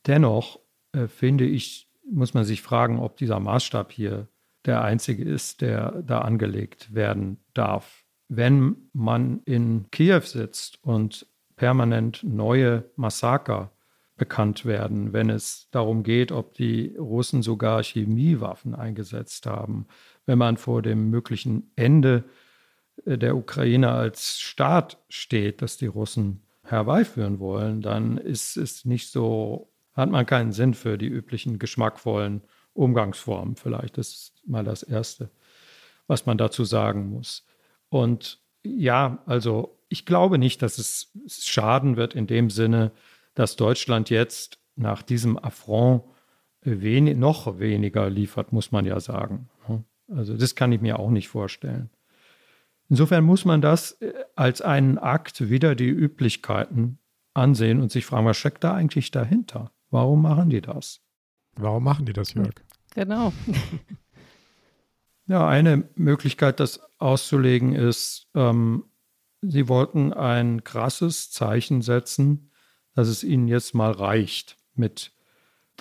Dennoch 0.08 0.60
äh, 0.94 1.08
finde 1.08 1.46
ich, 1.46 1.90
muss 2.10 2.34
man 2.34 2.46
sich 2.46 2.62
fragen, 2.62 3.00
ob 3.00 3.18
dieser 3.18 3.40
Maßstab 3.40 3.92
hier 3.92 4.28
der 4.66 4.82
einzige 4.82 5.24
ist, 5.24 5.62
der 5.62 6.02
da 6.04 6.20
angelegt 6.20 6.94
werden 6.94 7.38
darf. 7.54 8.06
Wenn 8.30 8.90
man 8.94 9.42
in 9.44 9.92
Kiew 9.92 10.22
sitzt 10.22 10.82
und 10.84 11.28
permanent 11.58 12.24
neue 12.24 12.86
Massaker 12.96 13.73
bekannt 14.24 14.64
werden, 14.64 15.12
wenn 15.12 15.30
es 15.30 15.68
darum 15.72 16.02
geht, 16.02 16.32
ob 16.32 16.54
die 16.54 16.96
Russen 16.98 17.42
sogar 17.42 17.84
Chemiewaffen 17.84 18.74
eingesetzt 18.74 19.48
haben, 19.48 19.86
wenn 20.26 20.38
man 20.38 20.56
vor 20.56 20.82
dem 20.82 21.10
möglichen 21.10 21.74
Ende 21.76 22.24
äh, 23.06 23.18
der 23.18 23.36
Ukraine 23.36 23.92
als 23.92 24.40
Staat 24.40 24.98
steht, 25.10 25.62
das 25.62 25.76
die 25.76 25.88
Russen 25.88 26.42
herbeiführen 26.64 27.40
wollen, 27.40 27.82
dann 27.82 28.18
ist 28.18 28.56
es 28.56 28.86
nicht 28.86 29.12
so, 29.12 29.74
hat 29.92 30.10
man 30.10 30.26
keinen 30.26 30.54
Sinn 30.54 30.74
für 30.74 30.98
die 30.98 31.08
üblichen 31.08 31.60
geschmackvollen 31.60 32.44
Umgangsformen. 32.72 33.58
Vielleicht 33.58 33.98
das 33.98 34.08
ist 34.08 34.48
mal 34.48 34.64
das 34.64 34.84
Erste, 34.84 35.32
was 36.08 36.26
man 36.26 36.38
dazu 36.38 36.64
sagen 36.64 37.10
muss. 37.10 37.46
Und 37.90 38.40
ja, 38.64 39.22
also 39.26 39.78
ich 39.90 40.06
glaube 40.06 40.38
nicht, 40.38 40.62
dass 40.62 40.78
es 40.78 41.12
schaden 41.28 41.98
wird 41.98 42.16
in 42.16 42.26
dem 42.26 42.50
Sinne, 42.50 42.94
dass 43.34 43.56
Deutschland 43.56 44.10
jetzt 44.10 44.60
nach 44.76 45.02
diesem 45.02 45.38
Affront 45.38 46.04
wenig, 46.62 47.18
noch 47.18 47.60
weniger 47.60 48.10
liefert, 48.10 48.54
muss 48.54 48.72
man 48.72 48.86
ja 48.86 49.00
sagen. 49.00 49.50
Also 50.10 50.36
das 50.36 50.56
kann 50.56 50.72
ich 50.72 50.82
mir 50.82 51.00
auch 51.00 51.10
nicht 51.10 51.28
vorstellen. 51.28 51.90
Insofern 52.90 53.24
muss 53.24 53.46
man 53.46 53.62
das 53.62 53.94
äh, 54.02 54.14
als 54.36 54.62
einen 54.62 54.98
Akt 54.98 55.50
wieder 55.50 55.76
die 55.76 55.90
Üblichkeiten 55.90 57.00
ansehen 57.34 57.82
und 57.82 57.92
sich 57.92 58.06
fragen, 58.06 58.26
was 58.26 58.38
steckt 58.38 58.64
da 58.64 58.74
eigentlich 58.74 59.12
dahinter? 59.12 59.72
Warum 59.90 60.22
machen 60.22 60.50
die 60.50 60.62
das? 60.62 61.02
Warum 61.56 61.84
machen 61.84 62.06
die 62.06 62.14
das, 62.14 62.34
Jörg? 62.34 62.54
Genau. 62.94 63.34
ja, 65.28 65.48
eine 65.48 65.90
Möglichkeit, 65.96 66.60
das 66.60 66.82
auszulegen, 67.00 67.74
ist, 67.74 68.28
ähm, 68.36 68.86
sie 69.42 69.68
wollten 69.68 70.14
ein 70.14 70.64
krasses 70.64 71.32
Zeichen 71.32 71.82
setzen 71.82 72.52
dass 72.96 73.08
es 73.08 73.24
ihnen 73.24 73.48
jetzt 73.48 73.74
mal 73.74 73.92
reicht 73.92 74.58
mit 74.76 75.12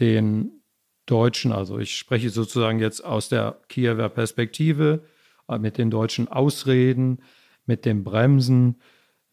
den 0.00 0.62
Deutschen, 1.06 1.52
also 1.52 1.78
ich 1.78 1.96
spreche 1.96 2.30
sozusagen 2.30 2.78
jetzt 2.78 3.04
aus 3.04 3.28
der 3.28 3.58
Kiewer 3.68 4.08
Perspektive, 4.08 5.04
äh, 5.48 5.58
mit 5.58 5.78
den 5.78 5.90
deutschen 5.90 6.28
Ausreden, 6.28 7.18
mit 7.66 7.84
dem 7.84 8.04
Bremsen, 8.04 8.80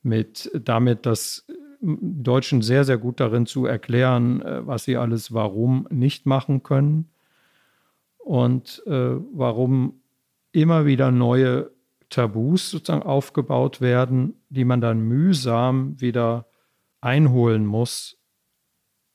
mit 0.02 0.52
damit, 0.54 1.06
dass 1.06 1.46
Deutschen 1.82 2.62
sehr, 2.62 2.84
sehr 2.84 2.98
gut 2.98 3.20
darin 3.20 3.46
zu 3.46 3.66
erklären, 3.66 4.42
äh, 4.42 4.66
was 4.66 4.84
sie 4.84 4.98
alles 4.98 5.34
warum 5.34 5.88
nicht 5.90 6.26
machen 6.26 6.64
können 6.64 7.10
und 8.18 8.84
äh, 8.86 9.16
warum 9.34 10.02
immer 10.52 10.86
wieder 10.86 11.12
neue 11.12 11.72
Tabus 12.10 12.72
sozusagen 12.72 13.04
aufgebaut 13.04 13.82
werden, 13.82 14.34
die 14.50 14.66
man 14.66 14.82
dann 14.82 15.00
mühsam 15.02 16.00
wieder 16.02 16.49
einholen 17.02 17.66
muss. 17.66 18.18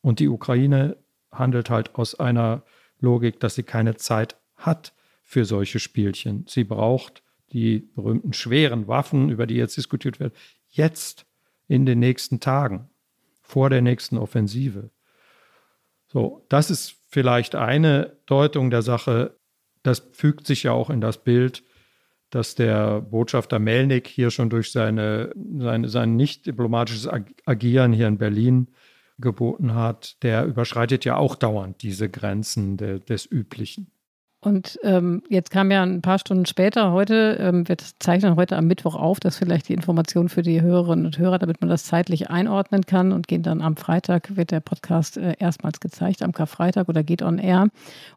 Und 0.00 0.21
die 0.21 0.29
Ukraine 0.29 0.97
handelt 1.31 1.71
halt 1.71 1.95
aus 1.95 2.14
einer 2.19 2.62
Logik, 3.00 3.41
dass 3.41 3.55
sie 3.55 3.62
keine 3.62 3.97
Zeit 3.97 4.37
hat 4.57 4.95
für 5.23 5.45
solche 5.45 5.79
Spielchen. 5.79 6.45
Sie 6.49 6.64
braucht 6.64 7.23
die 7.53 7.81
berühmten 7.95 8.33
schweren 8.33 8.88
Waffen, 8.88 9.31
über 9.31 9.47
die 9.47 9.55
jetzt 9.55 9.76
diskutiert 9.76 10.21
wird, 10.21 10.35
jetzt 10.69 11.26
in 11.69 11.87
den 11.87 11.99
nächsten 11.99 12.41
Tagen, 12.41 12.91
vor 13.41 13.71
der 13.71 13.83
nächsten 13.83 14.19
Offensive. 14.19 14.91
So, 16.09 16.45
das 16.49 16.71
ist 16.71 16.97
vielleicht 17.07 17.55
eine 17.55 18.17
Deutung 18.26 18.71
der 18.71 18.83
Sache. 18.83 19.37
Das 19.83 20.00
fügt 20.12 20.47
sich 20.47 20.64
ja 20.64 20.73
auch 20.73 20.91
in 20.91 21.00
das 21.00 21.23
Bild, 21.23 21.62
dass 22.35 22.57
der 22.57 23.00
Botschafter 23.00 23.61
Melnik 23.61 24.09
hier 24.09 24.31
schon 24.31 24.50
durch 24.50 24.73
seine, 24.73 25.33
seine, 25.59 25.88
sein 25.88 26.17
nicht 26.17 26.47
diplomatisches 26.47 27.09
Agieren 27.47 27.93
hier 27.93 28.09
in 28.09 28.19
Berlin 28.19 28.69
geboten 29.19 29.75
hat, 29.75 30.23
der 30.25 30.45
überschreitet 30.45 31.05
ja 31.05 31.17
auch 31.17 31.37
dauernd 31.37 31.83
diese 31.83 32.09
Grenzen 32.11 32.76
de, 32.76 32.99
des 32.99 33.31
Üblichen. 33.31 33.94
Und 34.45 34.79
ähm, 34.83 35.23
jetzt 35.31 35.51
kam 35.51 35.71
ja 35.71 35.83
ein 35.83 36.03
paar 36.03 36.19
Stunden 36.19 36.45
später 36.45 36.93
heute, 36.93 37.39
ähm, 37.41 37.67
wir 37.67 37.79
zeichnen 37.79 38.37
heute 38.37 38.59
am 38.59 38.67
Mittwoch 38.67 38.95
auf, 38.95 39.19
das 39.19 39.35
ist 39.35 39.39
vielleicht 39.39 39.71
die 39.71 39.73
Information 39.73 40.29
für 40.29 40.43
die 40.43 40.61
Hörerinnen 40.61 41.07
und 41.07 41.17
Hörer, 41.17 41.39
damit 41.39 41.63
man 41.63 41.71
das 41.71 41.85
zeitlich 41.85 42.29
einordnen 42.29 42.85
kann 42.85 43.13
und 43.13 43.27
gehen 43.27 43.43
dann 43.43 43.63
am 43.63 43.77
Freitag, 43.77 44.37
wird 44.37 44.51
der 44.51 44.61
Podcast 44.61 45.17
äh, 45.17 45.35
erstmals 45.39 45.81
gezeigt, 45.81 46.23
am 46.23 46.33
Karfreitag 46.33 46.91
oder 46.91 47.03
geht 47.03 47.23
on 47.23 47.39
air. 47.39 47.69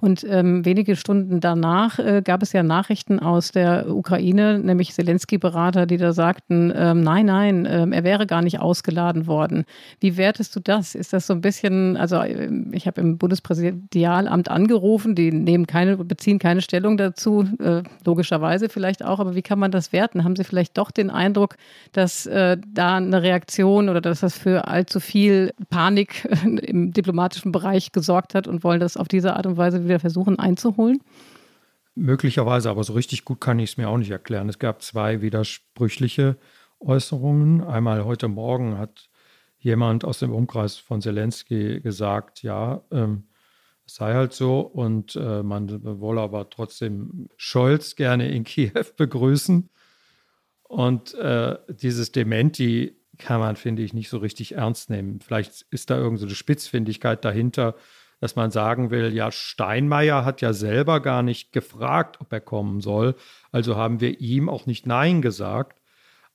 Und 0.02 0.26
ähm, 0.30 0.66
wenige 0.66 0.98
Stunden 0.98 1.40
danach 1.40 1.98
äh, 1.98 2.22
gab 2.22 2.44
es 2.44 2.52
ja 2.52 2.62
Nachrichten 2.62 3.20
aus 3.20 3.54
der 3.54 3.90
Ukraine, 3.90 4.60
nämlich 4.60 4.94
Zelensky-Berater, 4.94 5.86
die 5.86 5.98
da 5.98 6.12
sagten, 6.12 6.74
ähm, 6.76 7.04
nein, 7.04 7.28
nein, 7.28 7.66
ähm, 7.72 7.94
er 7.94 8.04
wäre 8.04 8.28
gar 8.28 8.42
nicht 8.42 8.60
ausgeladen 8.60 9.28
worden. 9.28 9.64
Wie 10.02 10.18
wertest 10.18 10.54
du 10.58 10.60
das? 10.60 10.94
Ist 10.94 11.14
das 11.14 11.26
so 11.26 11.34
ein 11.34 11.42
bisschen, 11.42 11.96
also 11.96 12.18
äh, 12.18 12.50
ich 12.74 12.86
habe 12.86 13.00
im 13.00 13.18
Bundespräsidialamt 13.18 14.52
angerufen, 14.52 15.16
die 15.16 15.32
nehmen 15.32 15.68
keine 15.68 15.98
beziehen 16.18 16.40
keine 16.40 16.62
Stellung 16.62 16.98
dazu, 16.98 17.48
äh, 17.60 17.84
logischerweise 18.04 18.70
vielleicht 18.70 19.06
auch, 19.06 19.20
aber 19.20 19.36
wie 19.36 19.44
kann 19.44 19.60
man 19.60 19.72
das 19.72 19.94
werten? 19.94 20.24
Haben 20.24 20.36
Sie 20.36 20.44
vielleicht 20.44 20.78
doch 20.78 20.90
den 20.90 21.12
Eindruck, 21.12 21.56
dass 21.92 22.26
äh, 22.26 22.58
da 22.74 22.96
eine 22.96 23.22
Reaktion 23.22 23.88
oder 23.88 24.02
dass 24.02 24.22
das 24.22 24.36
für 24.38 24.68
allzu 24.68 25.00
viel 25.00 25.54
Panik 25.70 26.26
im 26.44 26.92
diplomatischen 26.92 27.52
Bereich 27.52 27.92
gesorgt 27.92 28.34
hat 28.34 28.48
und 28.48 28.64
wollen 28.64 28.80
das 28.80 28.98
auf 28.98 29.08
diese 29.08 29.36
Art 29.36 29.46
und 29.46 29.58
Weise 29.58 29.84
wieder 29.84 30.00
versuchen 30.00 30.40
einzuholen? 30.40 31.00
Möglicherweise, 31.94 32.70
aber 32.70 32.84
so 32.84 32.94
richtig 32.94 33.24
gut 33.24 33.40
kann 33.40 33.60
ich 33.60 33.72
es 33.72 33.78
mir 33.78 33.88
auch 33.88 33.98
nicht 33.98 34.12
erklären. 34.12 34.50
Es 34.50 34.60
gab 34.60 34.82
zwei 34.82 35.22
widersprüchliche 35.22 36.38
Äußerungen. 36.80 37.64
Einmal 37.64 38.06
heute 38.06 38.28
Morgen 38.28 38.78
hat 38.78 39.10
jemand 39.60 40.04
aus 40.04 40.20
dem 40.20 40.32
Umkreis 40.32 40.78
von 40.78 41.02
Zelensky 41.02 41.80
gesagt, 41.80 42.44
ja, 42.44 42.82
ähm, 42.92 43.24
es 43.88 43.96
sei 43.96 44.14
halt 44.14 44.34
so 44.34 44.60
und 44.60 45.16
äh, 45.16 45.42
man 45.44 45.82
wolle 46.02 46.22
aber 46.22 46.50
trotzdem 46.50 47.30
Scholz 47.38 47.96
gerne 47.96 48.30
in 48.30 48.44
Kiew 48.44 48.72
begrüßen. 48.98 49.70
Und 50.64 51.14
äh, 51.14 51.58
dieses 51.70 52.12
Dementi 52.12 52.98
kann 53.18 53.40
man, 53.40 53.56
finde 53.56 53.84
ich, 53.84 53.94
nicht 53.94 54.10
so 54.10 54.18
richtig 54.18 54.56
ernst 54.56 54.90
nehmen. 54.90 55.22
Vielleicht 55.22 55.66
ist 55.72 55.90
da 55.90 55.98
irgendeine 55.98 56.30
so 56.30 56.36
Spitzfindigkeit 56.36 57.24
dahinter, 57.24 57.76
dass 58.20 58.36
man 58.36 58.52
sagen 58.52 58.92
will, 58.92 59.14
ja, 59.14 59.32
Steinmeier 59.32 60.26
hat 60.26 60.42
ja 60.42 60.52
selber 60.52 61.00
gar 61.00 61.24
nicht 61.24 61.52
gefragt, 61.54 62.20
ob 62.20 62.34
er 62.34 62.42
kommen 62.42 62.82
soll. 62.82 63.16
Also 63.52 63.78
haben 63.78 64.02
wir 64.02 64.20
ihm 64.20 64.50
auch 64.50 64.66
nicht 64.66 64.86
Nein 64.86 65.22
gesagt. 65.22 65.82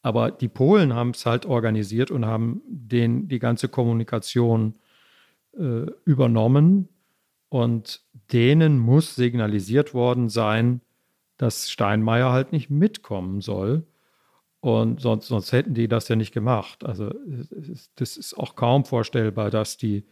Aber 0.01 0.31
die 0.31 0.49
Polen 0.49 0.95
haben 0.95 1.11
es 1.11 1.27
halt 1.27 1.45
organisiert 1.45 2.11
und 2.11 2.25
haben 2.25 2.63
den 2.67 3.29
die 3.29 3.39
ganze 3.39 3.69
Kommunikation 3.69 4.79
äh, 5.57 5.87
übernommen. 6.05 6.89
Und 7.53 8.01
denen 8.33 8.79
muss 8.79 9.15
signalisiert 9.15 9.93
worden 9.93 10.31
sein, 10.31 10.81
dass 11.37 11.71
Steinmeier 11.71 12.33
halt 12.33 12.51
nicht 12.51 12.71
mitkommen 12.71 13.43
soll. 13.43 13.87
Und 14.61 15.03
sonst, 15.03 15.27
sonst 15.27 15.53
hätten 15.53 15.75
die 15.75 15.87
das 15.87 16.09
ja 16.09 16.17
nicht 16.17 16.33
gemacht. 16.33 16.83
Also 16.83 17.13
das 17.97 18.17
ist 18.17 18.39
auch 18.39 18.57
kaum 18.57 18.87
vorstellbar, 18.87 19.51
dass 19.51 19.77
die 19.77 20.07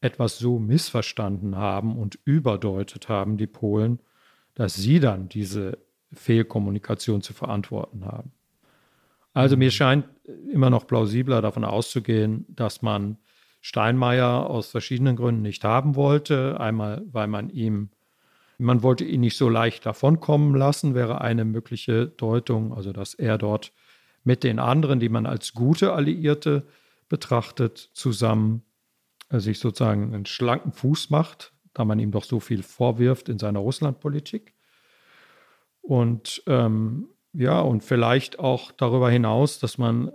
etwas 0.00 0.38
so 0.38 0.58
missverstanden 0.58 1.54
haben 1.54 1.96
und 1.96 2.18
überdeutet 2.24 3.08
haben, 3.08 3.36
die 3.36 3.46
Polen, 3.46 4.00
dass 4.54 4.74
sie 4.74 4.98
dann 4.98 5.28
diese 5.28 5.78
Fehlkommunikation 6.12 7.22
zu 7.22 7.34
verantworten 7.34 8.04
haben. 8.04 8.32
Also 9.32 9.56
mir 9.56 9.70
scheint 9.70 10.06
immer 10.52 10.70
noch 10.70 10.88
plausibler 10.88 11.40
davon 11.40 11.64
auszugehen, 11.64 12.46
dass 12.48 12.82
man 12.82 13.16
Steinmeier 13.60 14.48
aus 14.48 14.70
verschiedenen 14.70 15.16
Gründen 15.16 15.42
nicht 15.42 15.64
haben 15.64 15.96
wollte. 15.96 16.58
Einmal, 16.60 17.02
weil 17.10 17.26
man 17.26 17.50
ihm, 17.50 17.90
man 18.58 18.82
wollte 18.82 19.04
ihn 19.04 19.20
nicht 19.20 19.36
so 19.36 19.48
leicht 19.48 19.84
davonkommen 19.86 20.54
lassen, 20.54 20.94
wäre 20.94 21.20
eine 21.20 21.44
mögliche 21.44 22.06
Deutung, 22.06 22.74
also 22.74 22.92
dass 22.92 23.14
er 23.14 23.38
dort 23.38 23.72
mit 24.24 24.44
den 24.44 24.58
anderen, 24.58 25.00
die 25.00 25.08
man 25.08 25.26
als 25.26 25.54
gute 25.54 25.92
Alliierte 25.92 26.66
betrachtet, 27.08 27.90
zusammen 27.92 28.62
äh, 29.30 29.40
sich 29.40 29.58
sozusagen 29.58 30.14
einen 30.14 30.26
schlanken 30.26 30.72
Fuß 30.72 31.10
macht, 31.10 31.52
da 31.72 31.84
man 31.84 31.98
ihm 31.98 32.10
doch 32.10 32.24
so 32.24 32.40
viel 32.40 32.62
vorwirft 32.62 33.28
in 33.28 33.38
seiner 33.38 33.60
Russlandpolitik. 33.60 34.54
Und 35.80 36.42
ähm, 36.46 37.08
ja, 37.32 37.60
und 37.60 37.82
vielleicht 37.82 38.38
auch 38.38 38.72
darüber 38.72 39.10
hinaus, 39.10 39.58
dass 39.58 39.78
man 39.78 40.10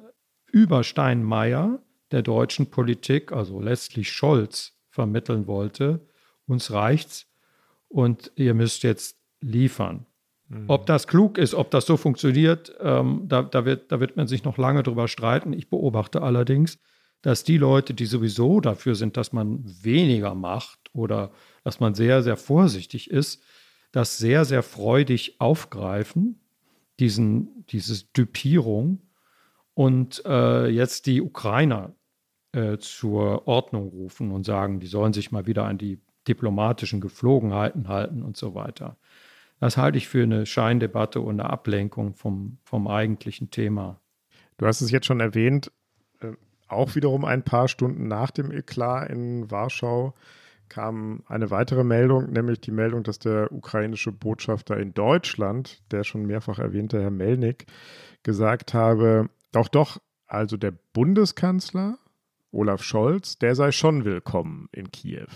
über 0.52 0.84
Steinmeier 0.84 1.80
der 2.12 2.22
deutschen 2.22 2.70
Politik, 2.70 3.32
also 3.32 3.60
letztlich 3.60 4.12
Scholz, 4.12 4.74
vermitteln 4.90 5.48
wollte. 5.48 6.08
Uns 6.48 6.72
reicht's 6.72 7.28
und 7.90 8.32
ihr 8.36 8.54
müsst 8.54 8.84
jetzt 8.84 9.18
liefern. 9.42 10.06
Mhm. 10.48 10.66
Ob 10.68 10.86
das 10.86 11.08
klug 11.08 11.38
ist, 11.38 11.54
ob 11.54 11.72
das 11.72 11.86
so 11.86 11.98
funktioniert, 11.98 12.74
ähm, 12.80 13.24
da, 13.28 13.44
da, 13.44 13.66
wird, 13.66 13.92
da 13.92 14.00
wird 14.00 14.16
man 14.16 14.28
sich 14.28 14.44
noch 14.44 14.58
lange 14.58 14.84
drüber 14.84 15.08
streiten. 15.08 15.54
Ich 15.54 15.70
beobachte 15.70 16.22
allerdings, 16.22 16.80
dass 17.22 17.44
die 17.44 17.58
Leute, 17.58 17.94
die 17.94 18.06
sowieso 18.06 18.62
dafür 18.62 18.96
sind, 18.96 19.18
dass 19.18 19.34
man 19.34 19.64
weniger 19.64 20.36
macht 20.36 20.80
oder 20.94 21.32
dass 21.64 21.80
man 21.80 21.96
sehr, 21.96 22.22
sehr 22.22 22.38
vorsichtig 22.38 23.10
ist, 23.10 23.42
das 23.92 24.18
sehr, 24.18 24.46
sehr 24.46 24.62
freudig 24.62 25.40
aufgreifen, 25.40 26.40
diesen, 27.00 27.66
diese 27.70 28.06
Dupierung 28.14 29.02
und 29.76 30.24
äh, 30.26 30.68
jetzt 30.68 31.06
die 31.06 31.22
Ukrainer 31.22 31.94
äh, 32.54 32.78
zur 32.80 33.48
Ordnung 33.48 33.90
rufen 33.90 34.32
und 34.32 34.46
sagen, 34.46 34.80
die 34.80 34.88
sollen 34.88 35.14
sich 35.14 35.32
mal 35.32 35.46
wieder 35.46 35.66
an 35.66 35.78
die 35.78 36.00
diplomatischen 36.28 37.02
Geflogenheiten 37.02 37.88
halten 37.88 38.24
und 38.24 38.38
so 38.38 38.56
weiter. 38.56 38.98
Das 39.60 39.78
halte 39.78 39.98
ich 39.98 40.08
für 40.08 40.24
eine 40.24 40.46
Scheindebatte 40.46 41.22
und 41.22 41.40
eine 41.40 41.50
Ablenkung 41.50 42.16
vom, 42.16 42.58
vom 42.64 42.88
eigentlichen 42.88 43.52
Thema. 43.52 44.00
Du 44.58 44.66
hast 44.66 44.82
es 44.82 44.92
jetzt 44.92 45.06
schon 45.06 45.20
erwähnt, 45.20 45.72
äh, 46.22 46.32
auch 46.68 46.96
wiederum 46.96 47.26
ein 47.26 47.44
paar 47.44 47.68
Stunden 47.68 48.08
nach 48.08 48.32
dem 48.32 48.52
Eklat 48.52 49.10
in 49.10 49.52
Warschau 49.52 50.14
kam 50.70 51.24
eine 51.28 51.52
weitere 51.52 51.84
Meldung, 51.84 52.32
nämlich 52.32 52.60
die 52.60 52.72
Meldung, 52.72 53.04
dass 53.04 53.20
der 53.20 53.52
ukrainische 53.52 54.12
Botschafter 54.12 54.78
in 54.78 54.94
Deutschland, 54.94 55.84
der 55.92 56.04
schon 56.04 56.26
mehrfach 56.26 56.58
erwähnte 56.58 57.02
Herr 57.02 57.12
Melnik, 57.12 57.68
gesagt 58.24 58.74
habe, 58.74 59.30
doch, 59.56 59.70
doch, 59.70 60.02
also 60.28 60.58
der 60.58 60.72
Bundeskanzler 60.72 61.98
Olaf 62.52 62.84
Scholz, 62.84 63.38
der 63.38 63.56
sei 63.56 63.72
schon 63.72 64.06
willkommen 64.06 64.68
in 64.72 64.92
Kiew. 64.92 65.28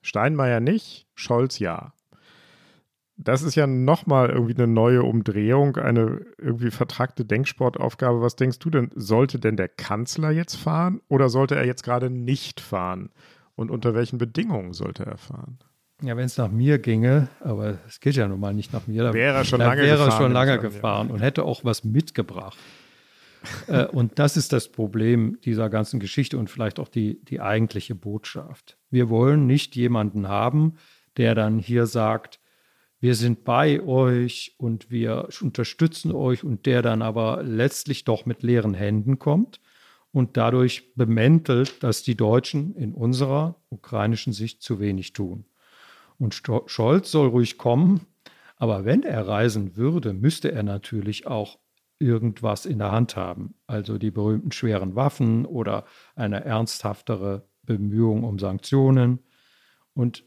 Steinmeier 0.00 0.60
nicht, 0.60 1.06
Scholz 1.14 1.58
ja. 1.58 1.92
Das 3.16 3.42
ist 3.42 3.54
ja 3.54 3.66
nochmal 3.66 4.30
irgendwie 4.30 4.54
eine 4.54 4.66
neue 4.66 5.02
Umdrehung, 5.02 5.76
eine 5.76 6.24
irgendwie 6.38 6.70
vertragte 6.70 7.24
Denksportaufgabe. 7.24 8.20
Was 8.20 8.36
denkst 8.36 8.58
du 8.58 8.70
denn, 8.70 8.90
sollte 8.94 9.38
denn 9.38 9.56
der 9.56 9.68
Kanzler 9.68 10.30
jetzt 10.30 10.56
fahren 10.56 11.00
oder 11.08 11.28
sollte 11.28 11.54
er 11.54 11.66
jetzt 11.66 11.84
gerade 11.84 12.10
nicht 12.10 12.60
fahren? 12.60 13.10
Und 13.54 13.70
unter 13.70 13.94
welchen 13.94 14.18
Bedingungen 14.18 14.72
sollte 14.72 15.04
er 15.04 15.18
fahren? 15.18 15.58
Ja, 16.02 16.16
wenn 16.16 16.24
es 16.24 16.38
nach 16.38 16.50
mir 16.50 16.78
ginge, 16.78 17.28
aber 17.40 17.78
es 17.86 18.00
geht 18.00 18.16
ja 18.16 18.26
nun 18.26 18.40
mal 18.40 18.54
nicht 18.54 18.72
nach 18.72 18.86
mir, 18.86 19.12
wäre 19.12 19.36
er 19.36 19.44
schon 19.44 19.60
lange 19.60 19.82
wäre 19.82 20.04
gefahren, 20.04 20.22
schon 20.22 20.32
lange 20.32 20.58
gefahren 20.58 21.10
und 21.10 21.20
hätte 21.20 21.44
auch 21.44 21.64
was 21.64 21.84
mitgebracht. 21.84 22.58
Äh, 23.66 23.86
und 23.86 24.18
das 24.18 24.36
ist 24.36 24.52
das 24.52 24.70
Problem 24.70 25.38
dieser 25.44 25.70
ganzen 25.70 26.00
Geschichte 26.00 26.38
und 26.38 26.50
vielleicht 26.50 26.78
auch 26.78 26.88
die, 26.88 27.22
die 27.24 27.40
eigentliche 27.40 27.94
Botschaft. 27.94 28.78
Wir 28.90 29.08
wollen 29.08 29.46
nicht 29.46 29.76
jemanden 29.76 30.28
haben, 30.28 30.74
der 31.16 31.34
dann 31.34 31.58
hier 31.58 31.86
sagt, 31.86 32.40
wir 33.00 33.14
sind 33.16 33.44
bei 33.44 33.82
euch 33.82 34.54
und 34.58 34.90
wir 34.90 35.28
unterstützen 35.40 36.12
euch 36.12 36.44
und 36.44 36.66
der 36.66 36.82
dann 36.82 37.02
aber 37.02 37.42
letztlich 37.42 38.04
doch 38.04 38.26
mit 38.26 38.44
leeren 38.44 38.74
Händen 38.74 39.18
kommt 39.18 39.60
und 40.12 40.36
dadurch 40.36 40.94
bemäntelt, 40.94 41.82
dass 41.82 42.04
die 42.04 42.16
Deutschen 42.16 42.76
in 42.76 42.94
unserer 42.94 43.56
ukrainischen 43.70 44.32
Sicht 44.32 44.62
zu 44.62 44.78
wenig 44.78 45.14
tun. 45.14 45.46
Und 46.18 46.40
Scholz 46.66 47.10
soll 47.10 47.28
ruhig 47.28 47.58
kommen, 47.58 48.06
aber 48.56 48.84
wenn 48.84 49.02
er 49.02 49.26
reisen 49.26 49.76
würde, 49.76 50.12
müsste 50.12 50.52
er 50.52 50.62
natürlich 50.62 51.26
auch 51.26 51.58
irgendwas 52.02 52.66
in 52.66 52.78
der 52.78 52.92
Hand 52.92 53.16
haben. 53.16 53.54
Also 53.66 53.96
die 53.96 54.10
berühmten 54.10 54.52
schweren 54.52 54.94
Waffen 54.94 55.46
oder 55.46 55.84
eine 56.14 56.44
ernsthaftere 56.44 57.46
Bemühung 57.62 58.24
um 58.24 58.38
Sanktionen. 58.38 59.20
Und 59.94 60.24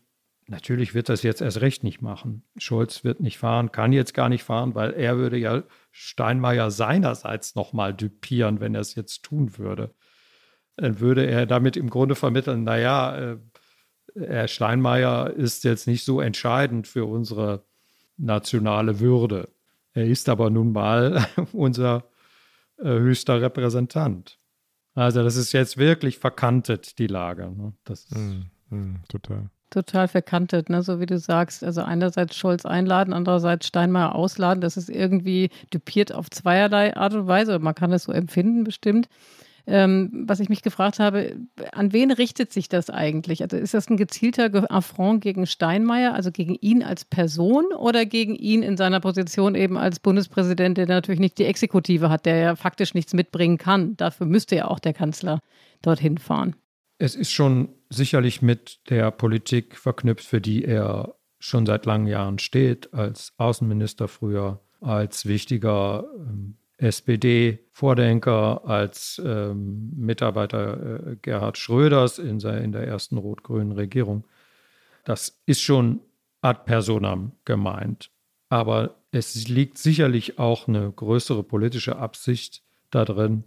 natürlich 0.47 0.93
wird 0.93 1.09
das 1.09 1.21
jetzt 1.23 1.41
erst 1.41 1.61
recht 1.61 1.83
nicht 1.83 2.01
machen. 2.01 2.43
Scholz 2.57 3.03
wird 3.03 3.19
nicht 3.19 3.37
fahren, 3.37 3.71
kann 3.71 3.93
jetzt 3.93 4.13
gar 4.13 4.29
nicht 4.29 4.43
fahren, 4.43 4.73
weil 4.73 4.93
er 4.93 5.17
würde 5.17 5.37
ja 5.37 5.63
Steinmeier 5.91 6.71
seinerseits 6.71 7.55
nochmal 7.55 7.93
düpieren, 7.93 8.59
wenn 8.59 8.73
er 8.73 8.81
es 8.81 8.95
jetzt 8.95 9.23
tun 9.23 9.57
würde. 9.57 9.93
Dann 10.77 10.99
würde 10.99 11.25
er 11.25 11.45
damit 11.45 11.77
im 11.77 11.89
Grunde 11.89 12.15
vermitteln, 12.15 12.63
naja, 12.63 13.17
äh, 13.17 13.37
Herr 14.15 14.47
Steinmeier 14.47 15.31
ist 15.31 15.65
jetzt 15.65 15.87
nicht 15.87 16.05
so 16.05 16.21
entscheidend 16.21 16.87
für 16.87 17.05
unsere 17.05 17.65
nationale 18.17 18.99
Würde. 18.99 19.49
Er 19.95 20.05
ist 20.05 20.29
aber 20.29 20.49
nun 20.49 20.73
mal 20.73 21.25
unser 21.53 22.03
äh, 22.77 22.83
höchster 22.83 23.41
Repräsentant. 23.41 24.37
Also 24.93 25.23
das 25.23 25.37
ist 25.37 25.53
jetzt 25.53 25.77
wirklich 25.77 26.19
verkantet, 26.19 26.99
die 26.99 27.07
Lage. 27.07 27.49
Ne? 27.49 27.73
Das 27.85 28.09
mm, 28.11 28.43
mm, 28.69 29.03
total. 29.09 29.49
total 29.69 30.07
verkantet, 30.07 30.69
ne? 30.69 30.83
so 30.83 30.99
wie 30.99 31.05
du 31.05 31.17
sagst. 31.17 31.63
Also 31.63 31.81
einerseits 31.81 32.35
Scholz 32.35 32.65
einladen, 32.65 33.13
andererseits 33.13 33.67
Steinmeier 33.67 34.15
ausladen. 34.15 34.61
Das 34.61 34.77
ist 34.77 34.89
irgendwie 34.89 35.49
dupiert 35.71 36.13
auf 36.13 36.29
zweierlei 36.29 36.95
Art 36.95 37.13
und 37.13 37.27
Weise. 37.27 37.57
Man 37.59 37.75
kann 37.75 37.93
es 37.93 38.03
so 38.03 38.11
empfinden, 38.11 38.65
bestimmt. 38.65 39.07
Ähm, 39.67 40.25
was 40.27 40.39
ich 40.39 40.49
mich 40.49 40.61
gefragt 40.61 40.99
habe, 40.99 41.37
an 41.71 41.91
wen 41.91 42.11
richtet 42.11 42.53
sich 42.53 42.69
das 42.69 42.89
eigentlich? 42.89 43.41
Also 43.41 43.57
ist 43.57 43.73
das 43.73 43.89
ein 43.89 43.97
gezielter 43.97 44.71
Affront 44.71 45.21
gegen 45.21 45.47
Steinmeier, 45.47 46.13
also 46.13 46.31
gegen 46.31 46.55
ihn 46.55 46.83
als 46.83 47.03
Person 47.03 47.65
oder 47.75 48.05
gegen 48.05 48.35
ihn 48.35 48.61
in 48.61 48.77
seiner 48.77 48.99
Position 48.99 49.55
eben 49.55 49.77
als 49.77 49.99
Bundespräsident, 49.99 50.77
der 50.77 50.85
natürlich 50.85 51.19
nicht 51.19 51.39
die 51.39 51.45
Exekutive 51.45 52.09
hat, 52.09 52.27
der 52.27 52.37
ja 52.37 52.55
faktisch 52.55 52.93
nichts 52.93 53.13
mitbringen 53.13 53.57
kann? 53.57 53.97
Dafür 53.97 54.27
müsste 54.27 54.55
ja 54.55 54.67
auch 54.67 54.79
der 54.79 54.93
Kanzler 54.93 55.39
dorthin 55.81 56.19
fahren. 56.19 56.55
Es 56.97 57.15
ist 57.15 57.31
schon 57.31 57.69
sicherlich 57.89 58.41
mit 58.41 58.79
der 58.89 59.11
Politik 59.11 59.77
verknüpft, 59.77 60.25
für 60.25 60.41
die 60.41 60.63
er 60.63 61.15
schon 61.39 61.65
seit 61.65 61.85
langen 61.85 62.07
Jahren 62.07 62.39
steht, 62.39 62.93
als 62.93 63.33
Außenminister 63.37 64.07
früher, 64.07 64.61
als 64.79 65.25
wichtiger 65.25 66.05
ähm, 66.17 66.57
SPD-Vordenker, 66.85 68.61
als 68.65 69.21
ähm, 69.25 69.91
Mitarbeiter 69.95 71.07
äh, 71.07 71.15
Gerhard 71.21 71.57
Schröders 71.57 72.19
in, 72.19 72.39
in 72.39 72.71
der 72.71 72.87
ersten 72.87 73.17
rot-grünen 73.17 73.71
Regierung. 73.71 74.25
Das 75.03 75.41
ist 75.45 75.61
schon 75.61 76.01
ad 76.41 76.61
personam 76.65 77.31
gemeint. 77.43 78.11
Aber 78.49 78.95
es 79.11 79.47
liegt 79.47 79.77
sicherlich 79.77 80.37
auch 80.37 80.67
eine 80.67 80.91
größere 80.91 81.43
politische 81.43 81.95
Absicht 81.95 82.61
darin, 82.91 83.43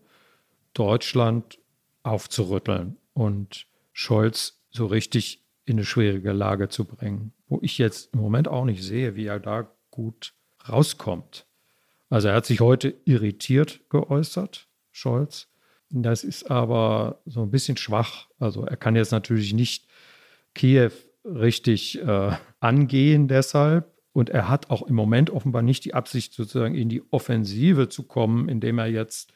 Deutschland 0.74 1.58
aufzurütteln 2.02 2.96
und 3.14 3.66
Scholz 3.92 4.60
so 4.70 4.86
richtig 4.86 5.44
in 5.64 5.76
eine 5.76 5.84
schwierige 5.84 6.32
Lage 6.32 6.68
zu 6.68 6.84
bringen, 6.84 7.32
wo 7.48 7.58
ich 7.62 7.78
jetzt 7.78 8.14
im 8.14 8.20
Moment 8.20 8.48
auch 8.48 8.64
nicht 8.64 8.82
sehe, 8.82 9.14
wie 9.14 9.26
er 9.26 9.40
da 9.40 9.70
gut 9.90 10.34
rauskommt. 10.68 11.47
Also 12.10 12.28
er 12.28 12.34
hat 12.34 12.46
sich 12.46 12.60
heute 12.60 12.94
irritiert 13.04 13.80
geäußert, 13.90 14.68
Scholz. 14.92 15.48
Das 15.90 16.24
ist 16.24 16.50
aber 16.50 17.20
so 17.24 17.42
ein 17.42 17.50
bisschen 17.50 17.76
schwach. 17.76 18.28
Also 18.38 18.64
er 18.64 18.76
kann 18.76 18.96
jetzt 18.96 19.12
natürlich 19.12 19.52
nicht 19.52 19.86
Kiew 20.54 20.90
richtig 21.24 22.00
äh, 22.00 22.32
angehen 22.60 23.28
deshalb. 23.28 23.92
Und 24.12 24.30
er 24.30 24.48
hat 24.48 24.70
auch 24.70 24.82
im 24.82 24.96
Moment 24.96 25.30
offenbar 25.30 25.62
nicht 25.62 25.84
die 25.84 25.94
Absicht, 25.94 26.34
sozusagen 26.34 26.74
in 26.74 26.88
die 26.88 27.02
Offensive 27.12 27.88
zu 27.88 28.02
kommen, 28.02 28.48
indem 28.48 28.78
er 28.78 28.86
jetzt 28.86 29.32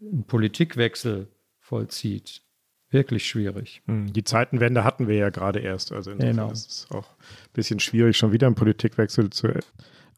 einen 0.00 0.24
Politikwechsel 0.24 1.28
vollzieht. 1.60 2.42
Wirklich 2.90 3.28
schwierig. 3.28 3.82
Hm, 3.86 4.12
die 4.12 4.24
Zeitenwende 4.24 4.82
hatten 4.82 5.08
wir 5.08 5.16
ja 5.16 5.28
gerade 5.28 5.58
erst. 5.58 5.92
Also 5.92 6.16
genau. 6.16 6.50
ist 6.50 6.70
es 6.70 6.90
auch 6.90 7.10
ein 7.10 7.52
bisschen 7.52 7.80
schwierig, 7.80 8.16
schon 8.16 8.32
wieder 8.32 8.46
einen 8.46 8.56
Politikwechsel 8.56 9.28
zu, 9.28 9.48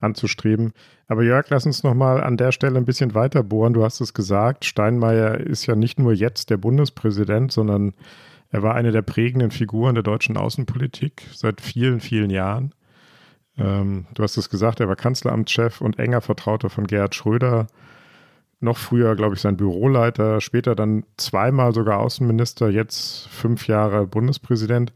anzustreben. 0.01 0.73
Aber 1.07 1.23
Jörg, 1.23 1.49
lass 1.51 1.67
uns 1.67 1.83
nochmal 1.83 2.23
an 2.23 2.37
der 2.37 2.53
Stelle 2.53 2.79
ein 2.79 2.85
bisschen 2.85 3.15
weiter 3.15 3.43
bohren. 3.43 3.75
Du 3.75 3.85
hast 3.85 4.01
es 4.01 4.15
gesagt, 4.15 4.65
Steinmeier 4.65 5.39
ist 5.39 5.67
ja 5.67 5.77
nicht 5.77 5.99
nur 5.99 6.13
jetzt 6.13 6.51
der 6.51 6.57
Bundespräsident, 6.57 7.53
sondern 7.53 7.95
er 8.51 8.63
war 8.63 8.75
eine 8.75 8.93
der 8.93 9.03
prägenden 9.03 9.51
Figuren 9.51 9.95
der 9.95 10.03
deutschen 10.03 10.37
Außenpolitik 10.37 11.23
seit 11.33 11.61
vielen, 11.61 12.01
vielen 12.01 12.31
Jahren. 12.31 12.75
Ähm, 13.57 14.07
du 14.15 14.23
hast 14.23 14.37
es 14.37 14.51
gesagt, 14.51 14.81
er 14.81 14.89
war 14.89 14.97
Kanzleramtschef 14.97 15.81
und 15.81 15.99
enger 15.99 16.21
Vertrauter 16.21 16.71
von 16.71 16.87
Gerhard 16.87 17.15
Schröder 17.15 17.69
noch 18.61 18.77
früher, 18.77 19.17
glaube 19.17 19.35
ich, 19.35 19.41
sein 19.41 19.57
Büroleiter, 19.57 20.41
später 20.41 20.75
dann 20.75 21.05
zweimal 21.17 21.73
sogar 21.73 21.99
Außenminister, 22.01 22.69
jetzt 22.69 23.27
fünf 23.29 23.67
Jahre 23.67 24.07
Bundespräsident. 24.07 24.93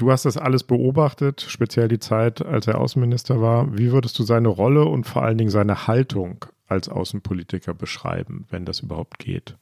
Du 0.00 0.10
hast 0.10 0.24
das 0.24 0.38
alles 0.38 0.64
beobachtet, 0.64 1.42
speziell 1.42 1.86
die 1.86 1.98
Zeit, 1.98 2.40
als 2.40 2.66
er 2.66 2.80
Außenminister 2.80 3.42
war. 3.42 3.76
Wie 3.76 3.92
würdest 3.92 4.18
du 4.18 4.22
seine 4.22 4.48
Rolle 4.48 4.86
und 4.86 5.04
vor 5.04 5.22
allen 5.22 5.36
Dingen 5.36 5.50
seine 5.50 5.86
Haltung 5.86 6.46
als 6.66 6.88
Außenpolitiker 6.88 7.74
beschreiben, 7.74 8.46
wenn 8.48 8.64
das 8.64 8.80
überhaupt 8.80 9.18
geht? 9.18 9.58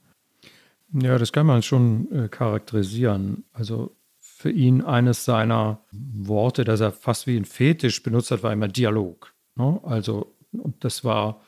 Ja, 0.92 1.18
das 1.18 1.33
kann 1.33 1.44
man 1.44 1.64
schon 1.64 2.12
äh, 2.12 2.29
charakterisieren. 2.29 3.46
Also 3.53 3.96
für 4.20 4.53
ihn 4.53 4.81
eines 4.81 5.24
seiner 5.24 5.81
Worte, 5.90 6.62
das 6.62 6.79
er 6.79 6.92
fast 6.92 7.27
wie 7.27 7.37
ein 7.37 7.44
Fetisch 7.44 8.05
benutzt 8.05 8.31
hat, 8.31 8.44
war 8.44 8.53
immer 8.53 8.68
Dialog. 8.68 9.35
Ne? 9.57 9.81
Also, 9.83 10.37
und 10.53 10.85
das 10.85 11.03
war 11.03 11.40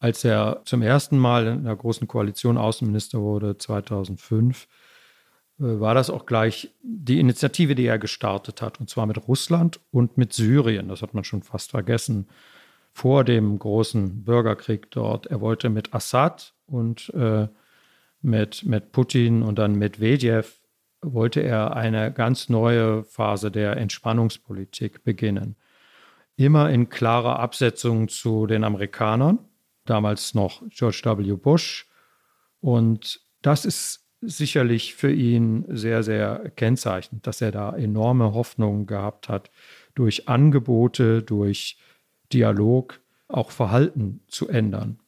als 0.00 0.24
er 0.24 0.60
zum 0.64 0.82
ersten 0.82 1.18
Mal 1.18 1.46
in 1.46 1.64
der 1.64 1.76
Großen 1.76 2.08
Koalition 2.08 2.58
Außenminister 2.58 3.20
wurde, 3.20 3.56
2005, 3.56 4.64
äh, 4.64 4.66
war 5.58 5.94
das 5.94 6.10
auch 6.10 6.26
gleich 6.26 6.70
die 6.82 7.20
Initiative, 7.20 7.74
die 7.74 7.86
er 7.86 7.98
gestartet 7.98 8.60
hat, 8.60 8.80
und 8.80 8.90
zwar 8.90 9.06
mit 9.06 9.28
Russland 9.28 9.80
und 9.90 10.18
mit 10.18 10.32
Syrien. 10.32 10.88
Das 10.88 11.02
hat 11.02 11.14
man 11.14 11.24
schon 11.24 11.42
fast 11.42 11.70
vergessen 11.70 12.28
vor 12.92 13.24
dem 13.24 13.58
großen 13.58 14.24
Bürgerkrieg 14.24 14.90
dort. 14.90 15.26
Er 15.26 15.40
wollte 15.40 15.68
mit 15.68 15.94
Assad 15.94 16.54
und 16.66 17.12
äh, 17.14 17.48
mit, 18.22 18.64
mit 18.64 18.92
Putin 18.92 19.42
und 19.42 19.58
dann 19.58 19.72
mit 19.72 19.98
Medvedev 19.98 20.60
wollte 21.02 21.40
er 21.40 21.76
eine 21.76 22.12
ganz 22.12 22.48
neue 22.48 23.04
Phase 23.04 23.50
der 23.50 23.76
Entspannungspolitik 23.76 25.04
beginnen. 25.04 25.56
Immer 26.36 26.70
in 26.70 26.88
klarer 26.88 27.38
Absetzung 27.38 28.08
zu 28.08 28.46
den 28.46 28.64
Amerikanern 28.64 29.38
damals 29.84 30.34
noch 30.34 30.62
George 30.70 31.02
W. 31.04 31.32
Bush. 31.34 31.86
Und 32.60 33.20
das 33.42 33.64
ist 33.64 34.03
sicherlich 34.26 34.94
für 34.94 35.12
ihn 35.12 35.64
sehr, 35.68 36.02
sehr 36.02 36.50
kennzeichnend, 36.56 37.26
dass 37.26 37.40
er 37.40 37.52
da 37.52 37.76
enorme 37.76 38.34
Hoffnungen 38.34 38.86
gehabt 38.86 39.28
hat, 39.28 39.50
durch 39.94 40.28
Angebote, 40.28 41.22
durch 41.22 41.78
Dialog 42.32 43.00
auch 43.28 43.50
Verhalten 43.50 44.20
zu 44.28 44.48
ändern. 44.48 44.98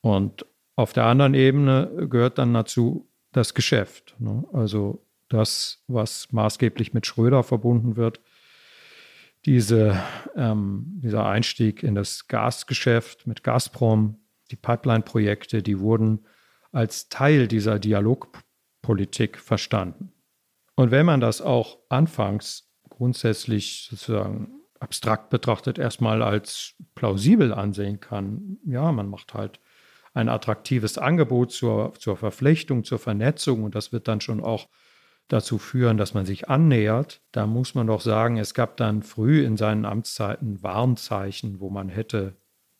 Und 0.00 0.46
auf 0.76 0.92
der 0.92 1.04
anderen 1.06 1.34
Ebene 1.34 2.08
gehört 2.10 2.38
dann 2.38 2.54
dazu 2.54 3.08
das 3.32 3.54
Geschäft. 3.54 4.14
Ne? 4.18 4.44
Also 4.52 5.02
das, 5.28 5.82
was 5.88 6.32
maßgeblich 6.32 6.94
mit 6.94 7.06
Schröder 7.06 7.42
verbunden 7.42 7.96
wird, 7.96 8.20
diese, 9.44 10.00
ähm, 10.36 11.00
dieser 11.02 11.26
Einstieg 11.26 11.82
in 11.82 11.94
das 11.94 12.28
Gasgeschäft 12.28 13.26
mit 13.26 13.42
Gazprom, 13.42 14.18
die 14.50 14.56
Pipeline-Projekte, 14.56 15.62
die 15.62 15.78
wurden 15.80 16.24
als 16.72 17.08
Teil 17.08 17.48
dieser 17.48 17.78
Dialogpolitik 18.86 19.38
verstanden. 19.38 20.12
Und 20.76 20.90
wenn 20.90 21.06
man 21.06 21.20
das 21.20 21.40
auch 21.40 21.78
anfangs 21.88 22.70
grundsätzlich 22.88 23.88
sozusagen 23.90 24.60
abstrakt 24.78 25.30
betrachtet 25.30 25.78
erstmal 25.78 26.22
als 26.22 26.74
plausibel 26.94 27.52
ansehen 27.52 27.98
kann, 28.00 28.58
ja, 28.64 28.92
man 28.92 29.08
macht 29.08 29.34
halt 29.34 29.58
ein 30.12 30.28
attraktives 30.28 30.98
Angebot 30.98 31.50
zur, 31.52 31.94
zur 31.98 32.16
Verflechtung, 32.16 32.84
zur 32.84 32.98
Vernetzung 32.98 33.64
und 33.64 33.74
das 33.74 33.92
wird 33.92 34.06
dann 34.08 34.20
schon 34.20 34.42
auch 34.42 34.68
dazu 35.28 35.58
führen, 35.58 35.96
dass 35.96 36.14
man 36.14 36.24
sich 36.24 36.48
annähert, 36.48 37.20
da 37.32 37.46
muss 37.46 37.74
man 37.74 37.86
doch 37.86 38.00
sagen, 38.00 38.36
es 38.38 38.54
gab 38.54 38.76
dann 38.76 39.02
früh 39.02 39.44
in 39.44 39.56
seinen 39.56 39.84
Amtszeiten 39.84 40.62
Warnzeichen, 40.62 41.58
wo 41.58 41.68
man 41.68 41.88
hätte 41.88 42.36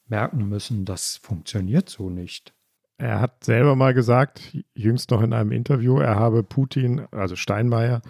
merken 0.07 0.49
müssen, 0.49 0.85
das 0.85 1.17
funktioniert 1.17 1.89
so 1.89 2.09
nicht. 2.09 2.56
Er 2.99 3.21
hat 3.21 3.45
selber 3.45 3.77
mal 3.77 3.93
gesagt, 3.93 4.57
jüngst 4.75 5.11
noch 5.11 5.23
in 5.23 5.35
einem 5.35 5.53
Interview, 5.53 5.99
er 5.99 6.17
habe 6.17 6.43
Putin, 6.43 7.03
also 7.11 7.37
Steinmeier, 7.37 8.01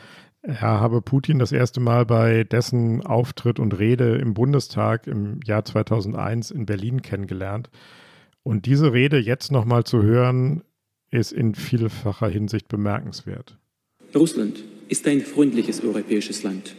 er 0.42 0.60
habe 0.60 1.02
Putin 1.02 1.40
das 1.40 1.50
erste 1.50 1.80
Mal 1.80 2.06
bei 2.06 2.44
dessen 2.44 3.04
Auftritt 3.04 3.58
und 3.58 3.76
Rede 3.78 4.16
im 4.16 4.32
Bundestag 4.32 5.08
im 5.08 5.40
Jahr 5.44 5.64
2001 5.64 6.52
in 6.52 6.66
Berlin 6.66 7.02
kennengelernt. 7.02 7.68
Und 8.44 8.66
diese 8.66 8.92
Rede 8.92 9.18
jetzt 9.18 9.50
nochmal 9.50 9.82
zu 9.82 10.04
hören, 10.04 10.62
ist 11.10 11.32
in 11.32 11.56
vielfacher 11.56 12.28
Hinsicht 12.28 12.68
bemerkenswert. 12.68 13.58
Russland 14.14 14.62
ist 14.88 15.06
ein 15.08 15.20
freundliches 15.22 15.82
europäisches 15.82 16.44
Land. 16.44 16.76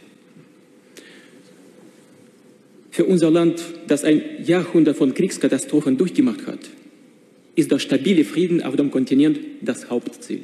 Für 2.89 3.03
unser 3.03 3.29
Land, 3.29 3.61
das 3.87 4.05
ein 4.05 4.21
Jahrhundert 4.43 4.95
von 4.95 5.13
Kriegskatastrophen 5.13 5.97
durchgemacht 5.97 6.47
hat, 6.47 6.59
ist 7.57 7.71
der 7.71 7.79
stabile 7.79 8.23
Frieden 8.23 8.61
auf 8.63 8.75
dem 8.75 8.91
Kontinent 8.91 9.39
das 9.61 9.89
Hauptziel. 9.89 10.43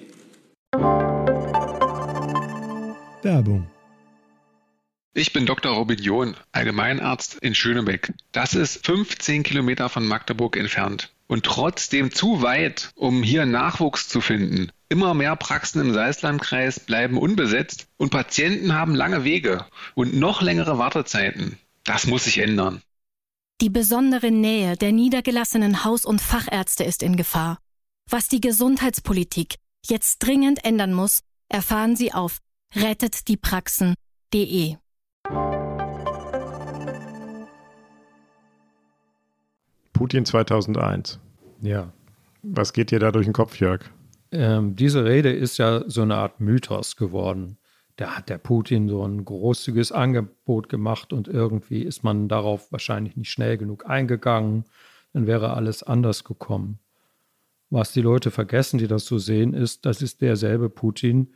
Werbung. 3.22 3.68
Ich 5.14 5.32
bin 5.32 5.46
Dr. 5.46 5.74
Robin 5.74 6.00
John, 6.00 6.36
Allgemeinarzt 6.52 7.38
in 7.40 7.54
Schönebeck. 7.54 8.12
Das 8.32 8.56
ist 8.56 8.84
15 8.86 9.44
Kilometer 9.44 9.90
von 9.90 10.08
Magdeburg 10.08 10.58
entfernt 10.58 11.14
und 11.28 11.46
trotzdem 11.46 12.12
zu 12.12 12.42
weit, 12.42 12.90
um 12.96 13.22
hier 13.22 13.46
Nachwuchs 13.46 14.10
zu 14.10 14.20
finden. 14.20 14.72
Immer 14.90 15.14
mehr 15.14 15.36
Praxen 15.36 15.82
im 15.82 15.94
Salzlandkreis 15.94 16.80
bleiben 16.80 17.20
unbesetzt 17.20 17.86
und 17.98 18.10
Patienten 18.10 18.74
haben 18.74 18.96
lange 18.96 19.24
Wege 19.24 19.68
und 19.94 20.16
noch 20.16 20.42
längere 20.42 20.80
Wartezeiten. 20.80 21.60
Das 21.84 22.08
muss 22.08 22.24
sich 22.24 22.40
ändern. 22.40 22.82
Die 23.64 23.70
besondere 23.70 24.30
Nähe 24.30 24.76
der 24.76 24.92
niedergelassenen 24.92 25.86
Haus- 25.86 26.04
und 26.04 26.20
Fachärzte 26.20 26.84
ist 26.84 27.02
in 27.02 27.16
Gefahr. 27.16 27.60
Was 28.10 28.28
die 28.28 28.42
Gesundheitspolitik 28.42 29.56
jetzt 29.86 30.20
dringend 30.20 30.66
ändern 30.66 30.92
muss, 30.92 31.22
erfahren 31.48 31.96
Sie 31.96 32.14
auf 32.14 32.40
rettetdiepraxen.de. 32.76 34.76
Putin 39.94 40.26
2001. 40.26 41.22
Ja. 41.62 41.94
Was 42.42 42.74
geht 42.74 42.92
dir 42.92 43.00
da 43.00 43.14
durch 43.14 43.28
den 43.28 43.34
Kopf, 43.34 43.58
Jörg? 43.62 43.90
Ähm, 44.34 44.76
diese 44.76 45.06
Rede 45.06 45.32
ist 45.32 45.58
ja 45.58 45.88
so 45.88 46.02
eine 46.02 46.16
Art 46.16 46.42
Mythos 46.42 46.98
geworden. 46.98 47.58
Da 47.96 48.18
hat 48.18 48.30
der 48.30 48.40
Putin 48.40 48.90
so 48.90 49.06
ein 49.06 49.24
großzügiges 49.24 49.92
Angebot 49.92 50.68
gemacht 50.68 51.14
und 51.14 51.28
irgendwie 51.28 51.84
ist 51.84 52.04
man 52.04 52.28
darauf 52.28 52.72
wahrscheinlich 52.72 53.16
nicht 53.16 53.30
schnell 53.30 53.58
genug 53.58 53.88
eingegangen. 53.88 54.66
Dann 55.14 55.28
wäre 55.28 55.54
alles 55.54 55.84
anders 55.84 56.24
gekommen. 56.24 56.80
Was 57.70 57.92
die 57.92 58.02
Leute 58.02 58.32
vergessen, 58.32 58.78
die 58.78 58.88
das 58.88 59.06
so 59.06 59.18
sehen, 59.18 59.54
ist, 59.54 59.86
das 59.86 60.02
ist 60.02 60.22
derselbe 60.22 60.70
Putin, 60.70 61.34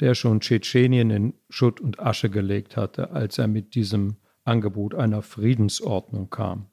der 0.00 0.14
schon 0.14 0.40
Tschetschenien 0.40 1.10
in 1.10 1.34
Schutt 1.48 1.80
und 1.80 2.00
Asche 2.00 2.28
gelegt 2.30 2.76
hatte, 2.76 3.10
als 3.10 3.38
er 3.38 3.48
mit 3.48 3.74
diesem 3.74 4.16
Angebot 4.44 4.94
einer 4.94 5.22
Friedensordnung 5.22 6.30
kam. 6.30 6.66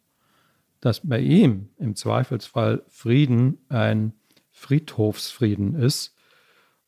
Dass 0.82 1.08
bei 1.08 1.20
ihm 1.20 1.70
im 1.78 1.96
Zweifelsfall 1.96 2.84
Frieden 2.88 3.60
ein 3.70 4.13
Friedhofsfrieden 4.52 5.76
ist 5.76 6.15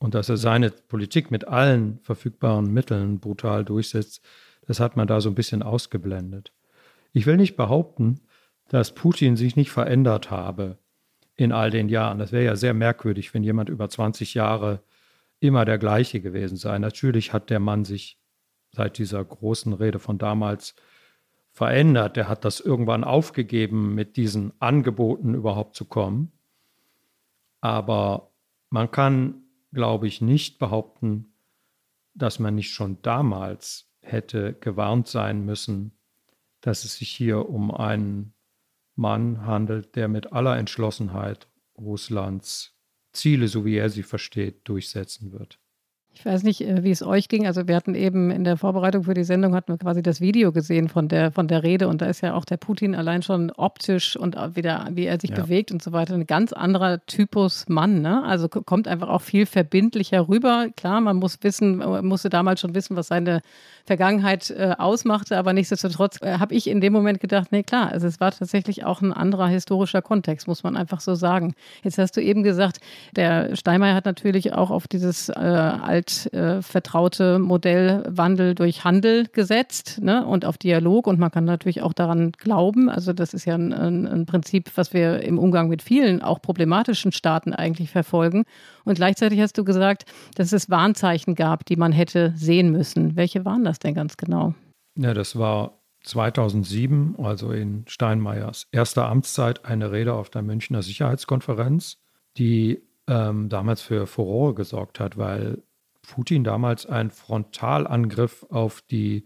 und 0.03 0.15
dass 0.15 0.27
er 0.27 0.35
seine 0.35 0.69
Politik 0.69 1.31
mit 1.31 1.47
allen 1.47 1.97
verfügbaren 1.99 2.73
Mitteln 2.73 3.21
brutal 3.21 3.63
durchsetzt, 3.63 4.21
das 4.67 4.81
hat 4.81 4.97
man 4.97 5.07
da 5.07 5.21
so 5.21 5.29
ein 5.29 5.35
bisschen 5.35 5.63
ausgeblendet. 5.63 6.51
Ich 7.13 7.25
will 7.25 7.37
nicht 7.37 7.55
behaupten, 7.55 8.19
dass 8.67 8.93
Putin 8.93 9.37
sich 9.37 9.55
nicht 9.55 9.71
verändert 9.71 10.29
habe 10.29 10.77
in 11.37 11.53
all 11.53 11.71
den 11.71 11.87
Jahren. 11.87 12.19
Das 12.19 12.33
wäre 12.33 12.43
ja 12.43 12.57
sehr 12.57 12.73
merkwürdig, 12.73 13.33
wenn 13.33 13.43
jemand 13.43 13.69
über 13.69 13.87
20 13.87 14.33
Jahre 14.33 14.83
immer 15.39 15.63
der 15.63 15.77
gleiche 15.77 16.19
gewesen 16.19 16.57
sei. 16.57 16.77
Natürlich 16.79 17.31
hat 17.31 17.49
der 17.49 17.61
Mann 17.61 17.85
sich 17.85 18.19
seit 18.73 18.97
dieser 18.97 19.23
großen 19.23 19.71
Rede 19.71 19.99
von 19.99 20.17
damals 20.17 20.75
verändert. 21.53 22.17
Der 22.17 22.27
hat 22.27 22.43
das 22.43 22.59
irgendwann 22.59 23.05
aufgegeben, 23.05 23.95
mit 23.95 24.17
diesen 24.17 24.51
Angeboten 24.59 25.33
überhaupt 25.33 25.77
zu 25.77 25.85
kommen. 25.85 26.33
Aber 27.61 28.33
man 28.69 28.91
kann, 28.91 29.42
glaube 29.73 30.07
ich, 30.07 30.21
nicht 30.21 30.59
behaupten, 30.59 31.33
dass 32.13 32.39
man 32.39 32.55
nicht 32.55 32.71
schon 32.71 33.01
damals 33.01 33.91
hätte 34.01 34.53
gewarnt 34.53 35.07
sein 35.07 35.45
müssen, 35.45 35.97
dass 36.61 36.85
es 36.85 36.97
sich 36.97 37.09
hier 37.09 37.49
um 37.49 37.71
einen 37.71 38.33
Mann 38.95 39.45
handelt, 39.45 39.95
der 39.95 40.07
mit 40.07 40.31
aller 40.31 40.57
Entschlossenheit 40.57 41.47
Russlands 41.77 42.77
Ziele, 43.13 43.47
so 43.47 43.65
wie 43.65 43.75
er 43.75 43.89
sie 43.89 44.03
versteht, 44.03 44.67
durchsetzen 44.67 45.31
wird. 45.31 45.59
Ich 46.15 46.25
weiß 46.25 46.43
nicht, 46.43 46.61
äh, 46.61 46.83
wie 46.83 46.91
es 46.91 47.01
euch 47.01 47.27
ging. 47.27 47.47
Also 47.47 47.67
wir 47.67 47.75
hatten 47.75 47.95
eben 47.95 48.29
in 48.29 48.43
der 48.43 48.57
Vorbereitung 48.57 49.03
für 49.03 49.13
die 49.13 49.23
Sendung 49.23 49.55
hatten 49.55 49.73
wir 49.73 49.77
quasi 49.77 50.03
das 50.03 50.21
Video 50.21 50.51
gesehen 50.51 50.87
von 50.87 51.07
der 51.07 51.31
von 51.31 51.47
der 51.47 51.63
Rede 51.63 51.87
und 51.87 52.01
da 52.01 52.05
ist 52.05 52.21
ja 52.21 52.35
auch 52.35 52.45
der 52.45 52.57
Putin 52.57 52.95
allein 52.95 53.23
schon 53.23 53.51
optisch 53.51 54.15
und 54.15 54.35
wieder 54.55 54.87
wie 54.91 55.05
er 55.05 55.19
sich 55.19 55.31
ja. 55.31 55.41
bewegt 55.41 55.71
und 55.71 55.81
so 55.81 55.91
weiter 55.91 56.13
ein 56.13 56.27
ganz 56.27 56.53
anderer 56.53 57.03
Typus 57.05 57.65
Mann. 57.67 58.01
Ne? 58.01 58.23
Also 58.23 58.47
kommt 58.47 58.87
einfach 58.87 59.09
auch 59.09 59.21
viel 59.21 59.45
verbindlicher 59.45 60.27
rüber. 60.27 60.67
Klar, 60.75 61.01
man 61.01 61.17
muss 61.17 61.39
wissen, 61.41 61.77
man 61.77 62.05
musste 62.05 62.29
damals 62.29 62.61
schon 62.61 62.75
wissen, 62.75 62.95
was 62.95 63.07
seine 63.07 63.41
Vergangenheit 63.85 64.49
äh, 64.49 64.75
ausmachte, 64.77 65.37
aber 65.37 65.51
nichtsdestotrotz 65.51 66.21
äh, 66.21 66.39
habe 66.39 66.55
ich 66.55 66.67
in 66.67 66.79
dem 66.79 66.93
Moment 66.93 67.19
gedacht, 67.19 67.51
nee 67.51 67.63
klar, 67.63 67.91
also 67.91 68.07
es 68.07 68.21
war 68.21 68.31
tatsächlich 68.31 68.85
auch 68.85 69.01
ein 69.01 69.11
anderer 69.11 69.47
historischer 69.47 70.01
Kontext, 70.01 70.47
muss 70.47 70.63
man 70.63 70.77
einfach 70.77 71.01
so 71.01 71.15
sagen. 71.15 71.53
Jetzt 71.83 71.97
hast 71.97 72.15
du 72.15 72.21
eben 72.21 72.43
gesagt, 72.43 72.79
der 73.15 73.55
Steinmeier 73.57 73.93
hat 73.93 74.05
natürlich 74.05 74.53
auch 74.53 74.71
auf 74.71 74.87
dieses 74.87 75.27
äh, 75.27 75.33
altvertraute 76.03 77.35
äh, 77.35 77.39
Modell 77.39 78.03
Wandel 78.07 78.55
durch 78.55 78.83
Handel 78.83 79.27
gesetzt 79.27 79.99
ne? 80.01 80.25
und 80.25 80.45
auf 80.45 80.57
Dialog 80.57 81.07
und 81.07 81.19
man 81.19 81.31
kann 81.31 81.45
natürlich 81.45 81.81
auch 81.81 81.93
daran 81.93 82.31
glauben. 82.31 82.89
Also 82.89 83.13
das 83.13 83.33
ist 83.33 83.45
ja 83.45 83.55
ein, 83.55 83.73
ein, 83.73 84.07
ein 84.07 84.25
Prinzip, 84.25 84.71
was 84.75 84.93
wir 84.93 85.21
im 85.21 85.39
Umgang 85.39 85.69
mit 85.69 85.81
vielen 85.81 86.21
auch 86.21 86.41
problematischen 86.41 87.11
Staaten 87.11 87.53
eigentlich 87.53 87.89
verfolgen. 87.89 88.43
Und 88.85 88.95
gleichzeitig 88.95 89.39
hast 89.39 89.57
du 89.57 89.63
gesagt, 89.63 90.05
dass 90.35 90.51
es 90.51 90.69
Warnzeichen 90.69 91.35
gab, 91.35 91.65
die 91.65 91.75
man 91.75 91.91
hätte 91.91 92.33
sehen 92.35 92.71
müssen. 92.71 93.15
Welche 93.15 93.45
waren 93.45 93.63
das 93.63 93.79
denn 93.79 93.95
ganz 93.95 94.17
genau? 94.17 94.53
Ja, 94.97 95.13
das 95.13 95.37
war 95.37 95.79
2007, 96.03 97.15
also 97.17 97.51
in 97.51 97.85
Steinmeiers 97.87 98.67
erster 98.71 99.07
Amtszeit, 99.07 99.65
eine 99.65 99.91
Rede 99.91 100.13
auf 100.13 100.29
der 100.29 100.41
Münchner 100.41 100.83
Sicherheitskonferenz, 100.83 101.97
die 102.37 102.81
ähm, 103.07 103.49
damals 103.49 103.81
für 103.81 104.07
Furore 104.07 104.53
gesorgt 104.53 104.99
hat, 104.99 105.17
weil 105.17 105.63
Putin 106.03 106.43
damals 106.43 106.85
einen 106.85 107.11
Frontalangriff 107.11 108.45
auf 108.49 108.81
die 108.81 109.25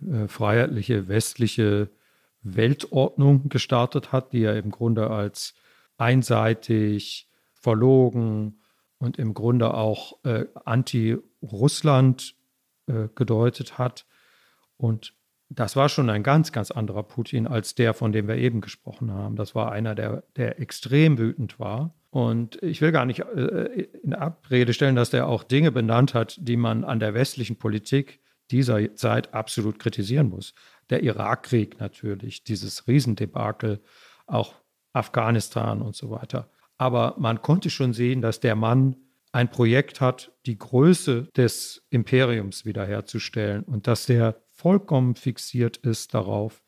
äh, 0.00 0.28
freiheitliche 0.28 1.08
westliche 1.08 1.90
Weltordnung 2.42 3.48
gestartet 3.48 4.12
hat, 4.12 4.32
die 4.32 4.44
er 4.44 4.56
im 4.56 4.70
Grunde 4.70 5.10
als 5.10 5.54
einseitig, 5.98 7.28
verlogen, 7.52 8.60
und 8.98 9.18
im 9.18 9.34
Grunde 9.34 9.74
auch 9.74 10.24
äh, 10.24 10.46
anti-Russland 10.64 12.34
äh, 12.86 13.08
gedeutet 13.14 13.78
hat. 13.78 14.06
Und 14.76 15.14
das 15.48 15.76
war 15.76 15.88
schon 15.88 16.10
ein 16.10 16.22
ganz, 16.22 16.52
ganz 16.52 16.70
anderer 16.70 17.02
Putin 17.02 17.46
als 17.46 17.74
der, 17.74 17.94
von 17.94 18.12
dem 18.12 18.26
wir 18.26 18.36
eben 18.36 18.60
gesprochen 18.60 19.12
haben. 19.12 19.36
Das 19.36 19.54
war 19.54 19.70
einer, 19.70 19.94
der, 19.94 20.24
der 20.36 20.60
extrem 20.60 21.18
wütend 21.18 21.60
war. 21.60 21.94
Und 22.16 22.62
ich 22.62 22.80
will 22.80 22.92
gar 22.92 23.04
nicht 23.04 23.20
äh, 23.20 23.88
in 24.02 24.14
Abrede 24.14 24.72
stellen, 24.72 24.96
dass 24.96 25.10
der 25.10 25.28
auch 25.28 25.44
Dinge 25.44 25.70
benannt 25.70 26.14
hat, 26.14 26.38
die 26.40 26.56
man 26.56 26.82
an 26.82 26.98
der 26.98 27.12
westlichen 27.12 27.56
Politik 27.56 28.20
dieser 28.50 28.94
Zeit 28.94 29.34
absolut 29.34 29.78
kritisieren 29.78 30.30
muss. 30.30 30.54
Der 30.88 31.02
Irakkrieg 31.02 31.78
natürlich, 31.78 32.42
dieses 32.42 32.88
Riesendebakel, 32.88 33.82
auch 34.26 34.54
Afghanistan 34.94 35.82
und 35.82 35.94
so 35.94 36.08
weiter. 36.08 36.48
Aber 36.78 37.16
man 37.18 37.42
konnte 37.42 37.68
schon 37.68 37.92
sehen, 37.92 38.22
dass 38.22 38.40
der 38.40 38.56
Mann 38.56 38.96
ein 39.32 39.50
Projekt 39.50 40.00
hat, 40.00 40.32
die 40.46 40.56
Größe 40.56 41.28
des 41.36 41.84
Imperiums 41.90 42.64
wiederherzustellen 42.64 43.62
und 43.62 43.86
dass 43.86 44.06
der 44.06 44.40
vollkommen 44.48 45.16
fixiert 45.16 45.76
ist 45.76 46.14
darauf, 46.14 46.62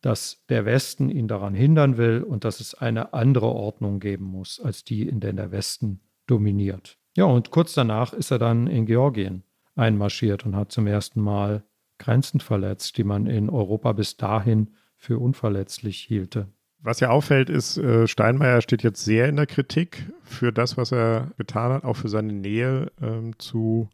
dass 0.00 0.44
der 0.48 0.64
Westen 0.64 1.10
ihn 1.10 1.28
daran 1.28 1.54
hindern 1.54 1.96
will 1.96 2.22
und 2.22 2.44
dass 2.44 2.60
es 2.60 2.74
eine 2.74 3.12
andere 3.14 3.46
Ordnung 3.46 4.00
geben 4.00 4.24
muss, 4.24 4.60
als 4.60 4.84
die, 4.84 5.08
in 5.08 5.20
der 5.20 5.32
der 5.32 5.50
Westen 5.50 6.00
dominiert. 6.26 6.98
Ja, 7.16 7.24
und 7.24 7.50
kurz 7.50 7.74
danach 7.74 8.12
ist 8.12 8.30
er 8.30 8.38
dann 8.38 8.66
in 8.66 8.86
Georgien 8.86 9.42
einmarschiert 9.74 10.46
und 10.46 10.54
hat 10.54 10.72
zum 10.72 10.86
ersten 10.86 11.20
Mal 11.20 11.64
Grenzen 11.98 12.40
verletzt, 12.40 12.96
die 12.96 13.04
man 13.04 13.26
in 13.26 13.50
Europa 13.50 13.92
bis 13.92 14.16
dahin 14.16 14.70
für 14.96 15.18
unverletzlich 15.18 15.98
hielte. 15.98 16.48
Was 16.80 17.00
ja 17.00 17.10
auffällt, 17.10 17.50
ist, 17.50 17.76
äh, 17.76 18.06
Steinmeier 18.06 18.60
steht 18.62 18.84
jetzt 18.84 19.04
sehr 19.04 19.28
in 19.28 19.36
der 19.36 19.46
Kritik 19.46 20.08
für 20.22 20.52
das, 20.52 20.76
was 20.76 20.92
er 20.92 21.32
getan 21.36 21.72
hat, 21.72 21.84
auch 21.84 21.96
für 21.96 22.08
seine 22.08 22.32
Nähe 22.32 22.92
ähm, 23.02 23.36
zu, 23.38 23.88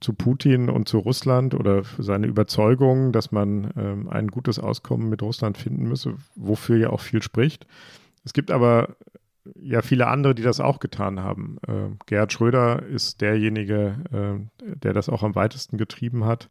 zu 0.00 0.12
Putin 0.12 0.70
und 0.70 0.88
zu 0.88 0.98
Russland 0.98 1.54
oder 1.54 1.82
seine 1.98 2.26
Überzeugung, 2.26 3.12
dass 3.12 3.32
man 3.32 3.72
ähm, 3.76 4.08
ein 4.08 4.28
gutes 4.28 4.58
Auskommen 4.58 5.08
mit 5.08 5.22
Russland 5.22 5.58
finden 5.58 5.88
müsse, 5.88 6.14
wofür 6.36 6.76
ja 6.76 6.90
auch 6.90 7.00
viel 7.00 7.22
spricht. 7.22 7.66
Es 8.24 8.32
gibt 8.32 8.50
aber 8.50 8.96
ja 9.54 9.82
viele 9.82 10.06
andere, 10.06 10.34
die 10.34 10.42
das 10.42 10.60
auch 10.60 10.78
getan 10.78 11.20
haben. 11.20 11.58
Äh, 11.66 11.96
Gerhard 12.06 12.32
Schröder 12.32 12.82
ist 12.84 13.20
derjenige, 13.20 13.96
äh, 14.12 14.74
der 14.76 14.92
das 14.92 15.08
auch 15.08 15.22
am 15.22 15.34
weitesten 15.34 15.78
getrieben 15.78 16.24
hat 16.24 16.48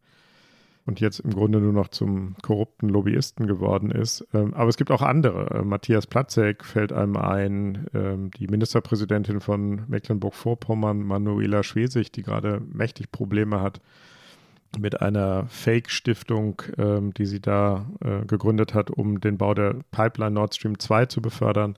und 0.87 1.01
jetzt 1.01 1.19
im 1.19 1.31
Grunde 1.31 1.59
nur 1.59 1.73
noch 1.73 1.89
zum 1.89 2.35
korrupten 2.41 2.87
Lobbyisten 2.87 3.45
geworden 3.45 3.91
ist. 3.91 4.25
Ähm, 4.33 4.53
aber 4.53 4.69
es 4.69 4.77
gibt 4.77 4.89
auch 4.89 5.01
andere. 5.01 5.59
Äh, 5.59 5.61
Matthias 5.63 6.07
Platzek 6.07 6.63
fällt 6.63 6.93
einem 6.93 7.17
ein, 7.17 7.87
ähm, 7.93 8.31
die 8.31 8.47
Ministerpräsidentin 8.47 9.41
von 9.41 9.83
Mecklenburg-Vorpommern, 9.87 11.03
Manuela 11.03 11.61
Schwesig, 11.61 12.13
die 12.13 12.23
gerade 12.23 12.61
mächtig 12.71 13.11
Probleme 13.11 13.61
hat 13.61 13.81
mit 14.79 15.01
einer 15.01 15.47
Fake-Stiftung, 15.47 16.61
ähm, 16.77 17.13
die 17.13 17.25
sie 17.25 17.41
da 17.41 17.85
äh, 18.01 18.25
gegründet 18.25 18.73
hat, 18.73 18.89
um 18.89 19.19
den 19.19 19.37
Bau 19.37 19.53
der 19.53 19.75
Pipeline 19.91 20.31
Nord 20.31 20.55
Stream 20.55 20.79
2 20.79 21.07
zu 21.07 21.21
befördern 21.21 21.75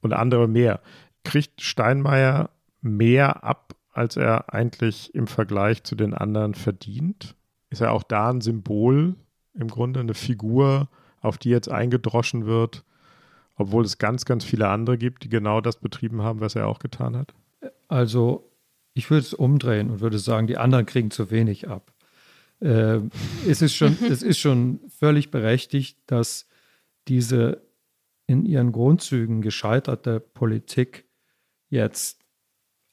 und 0.00 0.14
andere 0.14 0.48
mehr. 0.48 0.80
Kriegt 1.22 1.60
Steinmeier 1.60 2.48
mehr 2.80 3.44
ab, 3.44 3.74
als 3.92 4.16
er 4.16 4.54
eigentlich 4.54 5.14
im 5.14 5.26
Vergleich 5.26 5.82
zu 5.82 5.96
den 5.96 6.14
anderen 6.14 6.54
verdient? 6.54 7.34
Ist 7.70 7.80
ja 7.80 7.90
auch 7.90 8.02
da 8.02 8.30
ein 8.30 8.40
Symbol, 8.40 9.16
im 9.54 9.68
Grunde 9.68 10.00
eine 10.00 10.14
Figur, 10.14 10.88
auf 11.20 11.38
die 11.38 11.50
jetzt 11.50 11.68
eingedroschen 11.68 12.46
wird, 12.46 12.84
obwohl 13.56 13.84
es 13.84 13.98
ganz, 13.98 14.24
ganz 14.24 14.44
viele 14.44 14.68
andere 14.68 14.98
gibt, 14.98 15.24
die 15.24 15.28
genau 15.28 15.60
das 15.60 15.76
betrieben 15.76 16.22
haben, 16.22 16.40
was 16.40 16.54
er 16.54 16.68
auch 16.68 16.78
getan 16.78 17.16
hat? 17.16 17.34
Also 17.88 18.50
ich 18.94 19.10
würde 19.10 19.22
es 19.22 19.34
umdrehen 19.34 19.90
und 19.90 20.00
würde 20.00 20.18
sagen, 20.18 20.46
die 20.46 20.58
anderen 20.58 20.86
kriegen 20.86 21.10
zu 21.10 21.30
wenig 21.30 21.68
ab. 21.68 21.92
Äh, 22.60 23.00
es, 23.46 23.62
ist 23.62 23.74
schon, 23.74 23.96
es 24.10 24.22
ist 24.22 24.38
schon 24.38 24.80
völlig 24.88 25.30
berechtigt, 25.30 25.98
dass 26.06 26.48
diese 27.08 27.62
in 28.26 28.44
ihren 28.44 28.72
Grundzügen 28.72 29.40
gescheiterte 29.40 30.20
Politik 30.20 31.06
jetzt 31.70 32.24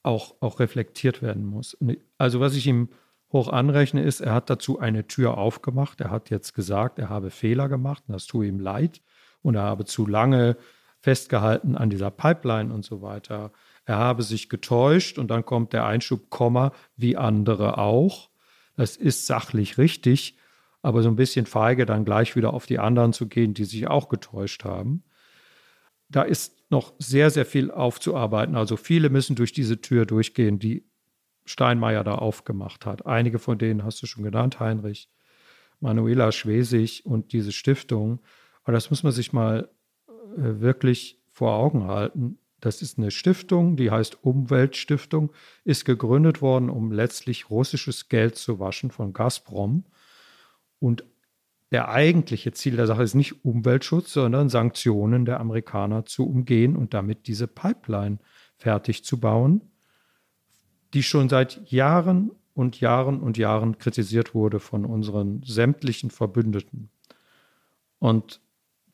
auch, 0.04 0.36
auch 0.40 0.60
reflektiert 0.60 1.22
werden 1.22 1.46
muss. 1.46 1.78
Also 2.18 2.40
was 2.40 2.56
ich 2.56 2.68
ihm 2.68 2.90
hoch 3.32 3.50
anrechne, 3.50 4.04
ist, 4.04 4.22
er 4.22 4.34
hat 4.34 4.50
dazu 4.50 4.80
eine 4.80 5.08
Tür 5.08 5.38
aufgemacht. 5.38 6.02
Er 6.02 6.12
hat 6.12 6.30
jetzt 6.30 6.54
gesagt, 6.54 7.00
er 7.00 7.10
habe 7.10 7.32
Fehler 7.32 7.70
gemacht 7.70 8.04
und 8.08 8.14
das 8.14 8.28
tue 8.28 8.48
ihm 8.48 8.60
leid 8.60 9.02
und 9.42 9.56
er 9.56 9.64
habe 9.64 9.86
zu 9.86 10.06
lange 10.06 10.58
festgehalten 11.02 11.76
an 11.76 11.90
dieser 11.90 12.12
Pipeline 12.12 12.74
und 12.74 12.84
so 12.84 13.02
weiter. 13.02 13.52
Er 13.86 13.98
habe 13.98 14.24
sich 14.24 14.50
getäuscht 14.50 15.20
und 15.20 15.30
dann 15.30 15.46
kommt 15.46 15.74
der 15.74 15.86
Einschub, 15.86 16.30
Komma, 16.30 16.72
wie 16.98 17.16
andere 17.16 17.78
auch. 17.78 18.30
Das 18.76 18.98
ist 18.98 19.28
sachlich 19.28 19.78
richtig, 19.78 20.38
aber 20.82 21.04
so 21.04 21.10
ein 21.10 21.16
bisschen 21.16 21.46
feige, 21.46 21.86
dann 21.86 22.06
gleich 22.06 22.36
wieder 22.36 22.54
auf 22.54 22.66
die 22.66 22.80
anderen 22.80 23.14
zu 23.14 23.28
gehen, 23.28 23.54
die 23.54 23.66
sich 23.66 23.88
auch 23.88 24.10
getäuscht 24.10 24.64
haben. 24.66 25.04
Da 26.10 26.24
ist 26.24 26.56
noch 26.72 26.94
sehr, 27.00 27.30
sehr 27.30 27.46
viel 27.46 27.72
aufzuarbeiten. 27.72 28.56
Also 28.56 28.78
viele 28.78 29.10
müssen 29.10 29.36
durch 29.36 29.54
diese 29.54 29.82
Tür 29.82 30.06
durchgehen, 30.06 30.60
die 30.60 30.88
Steinmeier 31.46 32.04
da 32.04 32.16
aufgemacht 32.16 32.86
hat. 32.86 33.06
Einige 33.06 33.40
von 33.40 33.58
denen 33.58 33.84
hast 33.84 34.02
du 34.02 34.08
schon 34.08 34.24
genannt, 34.24 34.60
Heinrich, 34.60 35.10
Manuela 35.80 36.32
Schwesig 36.32 37.06
und 37.06 37.34
diese 37.34 37.52
Stiftung. 37.52 38.20
Aber 38.64 38.74
das 38.74 38.90
muss 38.90 39.04
man 39.04 39.12
sich 39.12 39.34
mal 39.34 39.70
äh, 40.08 40.60
wirklich 40.60 41.22
vor 41.32 41.54
Augen 41.54 41.88
halten. 41.88 42.40
Das 42.60 42.82
ist 42.82 42.98
eine 42.98 43.12
Stiftung, 43.12 43.76
die 43.76 43.92
heißt 43.92 44.24
Umweltstiftung, 44.24 45.32
ist 45.64 45.86
gegründet 45.86 46.42
worden, 46.42 46.70
um 46.70 46.92
letztlich 46.92 47.50
russisches 47.50 48.10
Geld 48.10 48.38
zu 48.38 48.60
waschen 48.60 48.90
von 48.90 49.14
Gazprom. 49.14 49.86
Und 50.80 51.04
der 51.72 51.90
eigentliche 51.90 52.54
Ziel 52.54 52.76
der 52.76 52.88
Sache 52.88 53.04
ist 53.04 53.16
nicht 53.16 53.44
Umweltschutz, 53.44 54.14
sondern 54.14 54.50
Sanktionen 54.50 55.26
der 55.26 55.40
Amerikaner 55.40 56.06
zu 56.06 56.28
umgehen 56.28 56.76
und 56.76 56.94
damit 56.94 57.28
diese 57.28 57.48
Pipeline 57.48 58.20
fertig 58.56 59.04
zu 59.04 59.20
bauen, 59.20 59.62
die 60.94 61.04
schon 61.04 61.30
seit 61.30 61.70
Jahren 61.72 62.32
und 62.54 62.80
Jahren 62.80 63.20
und 63.20 63.38
Jahren 63.38 63.78
kritisiert 63.78 64.34
wurde 64.34 64.60
von 64.60 64.86
unseren 64.86 65.44
sämtlichen 65.44 66.10
Verbündeten. 66.10 66.90
Und 68.00 68.40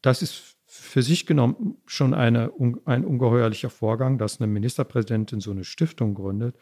das 0.02 0.22
ist 0.22 0.58
für 0.66 1.04
sich 1.04 1.26
genommen 1.26 1.76
schon 1.86 2.14
eine, 2.14 2.52
ein 2.86 3.06
ungeheuerlicher 3.06 3.70
Vorgang, 3.70 4.18
dass 4.18 4.40
eine 4.40 4.48
Ministerpräsidentin 4.48 5.42
so 5.42 5.52
eine 5.52 5.64
Stiftung 5.64 6.16
gründet. 6.16 6.56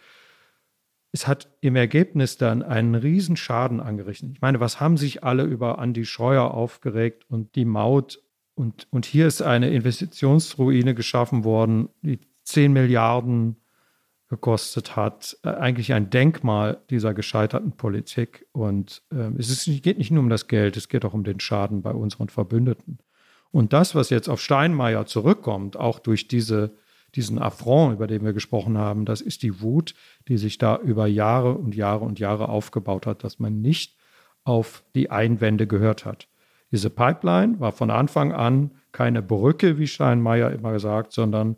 Es 1.11 1.27
hat 1.27 1.49
im 1.61 1.75
Ergebnis 1.75 2.37
dann 2.37 2.61
einen 2.61 2.95
riesen 2.95 3.37
Schaden 3.37 3.79
angerichtet. 3.79 4.31
Ich 4.33 4.41
meine, 4.41 4.59
was 4.59 4.79
haben 4.79 4.97
sich 4.97 5.23
alle 5.23 5.43
über 5.43 5.79
Andi 5.79 6.05
Scheuer 6.05 6.51
aufgeregt 6.51 7.25
und 7.29 7.55
die 7.55 7.65
Maut? 7.65 8.21
Und, 8.55 8.87
und 8.91 9.05
hier 9.05 9.25
ist 9.25 9.41
eine 9.41 9.69
Investitionsruine 9.69 10.95
geschaffen 10.95 11.43
worden, 11.43 11.89
die 12.01 12.19
10 12.43 12.73
Milliarden 12.73 13.57
gekostet 14.29 14.95
hat. 14.95 15.37
Äh, 15.43 15.49
eigentlich 15.49 15.93
ein 15.93 16.09
Denkmal 16.09 16.81
dieser 16.89 17.13
gescheiterten 17.13 17.73
Politik. 17.73 18.45
Und 18.51 19.01
äh, 19.11 19.31
es 19.37 19.49
ist, 19.49 19.83
geht 19.83 19.97
nicht 19.97 20.11
nur 20.11 20.23
um 20.23 20.29
das 20.29 20.47
Geld, 20.47 20.77
es 20.77 20.87
geht 20.87 21.03
auch 21.03 21.13
um 21.13 21.23
den 21.23 21.39
Schaden 21.39 21.81
bei 21.81 21.91
unseren 21.91 22.29
Verbündeten. 22.29 22.99
Und 23.51 23.73
das, 23.73 23.95
was 23.95 24.11
jetzt 24.11 24.29
auf 24.29 24.41
Steinmeier 24.41 25.07
zurückkommt, 25.07 25.75
auch 25.75 25.97
durch 25.97 26.27
diese, 26.27 26.75
diesen 27.15 27.39
Affront, 27.39 27.95
über 27.95 28.05
den 28.05 28.23
wir 28.23 28.33
gesprochen 28.33 28.77
haben, 28.77 29.05
das 29.05 29.21
ist 29.21 29.41
die 29.41 29.61
Wut, 29.61 29.95
die 30.27 30.37
sich 30.37 30.59
da 30.59 30.77
über 30.77 31.07
Jahre 31.07 31.55
und 31.55 31.75
Jahre 31.75 32.05
und 32.05 32.19
Jahre 32.19 32.49
aufgebaut 32.49 33.07
hat, 33.07 33.23
dass 33.23 33.39
man 33.39 33.61
nicht 33.61 33.97
auf 34.43 34.83
die 34.93 35.09
Einwände 35.09 35.65
gehört 35.65 36.05
hat. 36.05 36.27
Diese 36.71 36.91
Pipeline 36.91 37.59
war 37.59 37.71
von 37.71 37.89
Anfang 37.89 38.31
an 38.31 38.71
keine 38.91 39.23
Brücke, 39.23 39.79
wie 39.79 39.87
Steinmeier 39.87 40.51
immer 40.51 40.71
gesagt, 40.71 41.11
sondern 41.11 41.57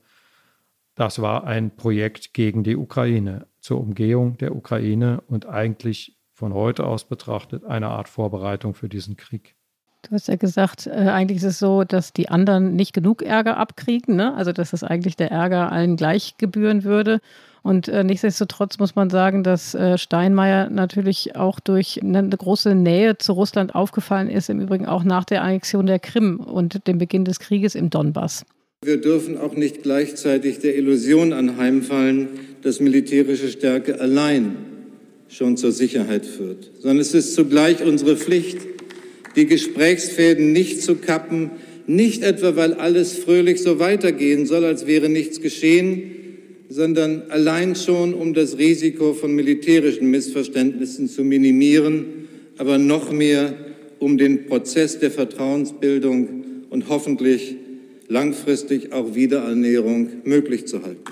das 1.01 1.19
war 1.19 1.45
ein 1.45 1.75
Projekt 1.75 2.35
gegen 2.35 2.63
die 2.63 2.77
Ukraine, 2.77 3.47
zur 3.59 3.81
Umgehung 3.81 4.37
der 4.37 4.55
Ukraine 4.55 5.23
und 5.27 5.47
eigentlich 5.47 6.15
von 6.31 6.53
heute 6.53 6.85
aus 6.85 7.05
betrachtet 7.05 7.65
eine 7.65 7.87
Art 7.87 8.07
Vorbereitung 8.07 8.75
für 8.75 8.87
diesen 8.87 9.17
Krieg. 9.17 9.55
Du 10.03 10.11
hast 10.11 10.27
ja 10.27 10.35
gesagt, 10.35 10.85
äh, 10.85 10.91
eigentlich 10.91 11.37
ist 11.37 11.43
es 11.43 11.57
so, 11.57 11.85
dass 11.85 12.13
die 12.13 12.29
anderen 12.29 12.75
nicht 12.75 12.93
genug 12.93 13.23
Ärger 13.23 13.57
abkriegen, 13.57 14.15
ne? 14.15 14.35
also 14.35 14.51
dass 14.51 14.73
es 14.73 14.83
eigentlich 14.83 15.15
der 15.15 15.31
Ärger 15.31 15.71
allen 15.71 15.95
gleich 15.95 16.37
gebühren 16.37 16.83
würde. 16.83 17.19
Und 17.63 17.87
äh, 17.87 18.03
nichtsdestotrotz 18.03 18.77
muss 18.77 18.93
man 18.93 19.09
sagen, 19.09 19.41
dass 19.41 19.73
äh, 19.73 19.97
Steinmeier 19.97 20.69
natürlich 20.69 21.35
auch 21.35 21.59
durch 21.59 21.99
eine, 22.03 22.19
eine 22.19 22.37
große 22.37 22.75
Nähe 22.75 23.17
zu 23.17 23.33
Russland 23.33 23.73
aufgefallen 23.73 24.29
ist, 24.29 24.51
im 24.51 24.59
Übrigen 24.59 24.85
auch 24.85 25.03
nach 25.03 25.25
der 25.25 25.41
Annexion 25.41 25.87
der 25.87 25.97
Krim 25.97 26.39
und 26.39 26.85
dem 26.85 26.99
Beginn 26.99 27.25
des 27.25 27.39
Krieges 27.39 27.73
im 27.73 27.89
Donbass. 27.89 28.45
Wir 28.83 28.97
dürfen 28.97 29.37
auch 29.37 29.55
nicht 29.55 29.83
gleichzeitig 29.83 30.57
der 30.57 30.75
Illusion 30.75 31.33
anheimfallen, 31.33 32.29
dass 32.63 32.79
militärische 32.79 33.49
Stärke 33.49 34.01
allein 34.01 34.55
schon 35.29 35.55
zur 35.55 35.71
Sicherheit 35.71 36.25
führt, 36.25 36.71
sondern 36.79 36.97
es 36.97 37.13
ist 37.13 37.35
zugleich 37.35 37.85
unsere 37.85 38.17
Pflicht, 38.17 38.57
die 39.35 39.45
Gesprächsfäden 39.45 40.51
nicht 40.51 40.81
zu 40.81 40.95
kappen, 40.95 41.51
nicht 41.85 42.23
etwa, 42.23 42.55
weil 42.55 42.73
alles 42.73 43.13
fröhlich 43.13 43.61
so 43.61 43.77
weitergehen 43.77 44.47
soll, 44.47 44.65
als 44.65 44.87
wäre 44.87 45.09
nichts 45.09 45.41
geschehen, 45.41 46.01
sondern 46.69 47.29
allein 47.29 47.75
schon, 47.75 48.15
um 48.15 48.33
das 48.33 48.57
Risiko 48.57 49.13
von 49.13 49.35
militärischen 49.35 50.09
Missverständnissen 50.09 51.07
zu 51.07 51.23
minimieren, 51.23 52.05
aber 52.57 52.79
noch 52.79 53.11
mehr, 53.11 53.53
um 53.99 54.17
den 54.17 54.47
Prozess 54.47 54.97
der 54.97 55.11
Vertrauensbildung 55.11 56.65
und 56.71 56.89
hoffentlich 56.89 57.57
langfristig 58.11 58.91
auch 58.91 59.15
Wiederernährung 59.15 60.09
möglich 60.25 60.67
zu 60.67 60.83
halten. 60.83 61.11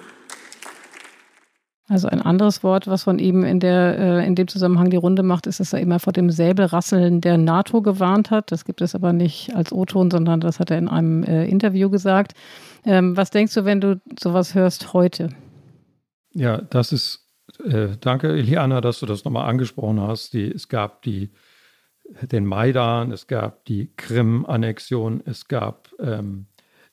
Also 1.88 2.08
ein 2.08 2.22
anderes 2.22 2.62
Wort, 2.62 2.86
was 2.86 3.04
von 3.04 3.18
ihm 3.18 3.44
in, 3.44 3.60
der, 3.60 3.98
äh, 3.98 4.28
in 4.28 4.36
dem 4.36 4.48
Zusammenhang 4.48 4.92
die 4.92 4.98
Runde 4.98 5.24
macht, 5.24 5.48
ist, 5.48 5.60
dass 5.60 5.74
er 5.74 5.80
immer 5.80 5.98
vor 5.98 6.14
dem 6.14 6.30
Säbelrasseln 6.30 7.20
der 7.20 7.40
NATO 7.40 7.82
gewarnt 7.82 8.30
hat. 8.30 8.52
Das 8.52 8.64
gibt 8.64 8.82
es 8.82 8.94
aber 8.94 9.12
nicht 9.12 9.56
als 9.56 9.72
O-Ton, 9.72 10.12
sondern 10.12 10.40
das 10.40 10.60
hat 10.60 10.70
er 10.70 10.78
in 10.78 10.88
einem 10.88 11.24
äh, 11.24 11.48
Interview 11.48 11.90
gesagt. 11.90 12.34
Ähm, 12.86 13.18
was 13.18 13.32
denkst 13.32 13.56
du, 13.56 13.66
wenn 13.66 13.82
du 13.82 14.00
sowas 14.22 14.54
hörst 14.54 14.94
heute? 14.94 15.30
Ja, 16.36 16.62
das 16.62 16.92
ist, 16.92 17.28
äh, 17.66 17.98
danke 18.00 18.38
Iliana, 18.38 18.82
dass 18.82 19.00
du 19.00 19.08
das 19.08 19.26
nochmal 19.26 19.50
angesprochen 19.50 20.00
hast. 20.00 20.34
Die, 20.34 20.52
es 20.52 20.70
gab 20.70 21.02
die, 21.02 21.32
den 22.22 22.46
Maidan, 22.46 23.12
es 23.12 23.26
gab 23.26 23.66
die 23.66 23.90
Krim-Annexion, 23.98 25.24
es 25.26 25.48
gab 25.48 25.90
ähm, 26.00 26.46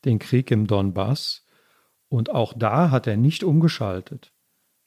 den 0.07 0.19
Krieg 0.19 0.51
im 0.51 0.67
Donbass. 0.67 1.47
Und 2.09 2.31
auch 2.31 2.55
da 2.57 2.91
hat 2.91 3.07
er 3.07 3.17
nicht 3.17 3.45
umgeschaltet. 3.45 4.33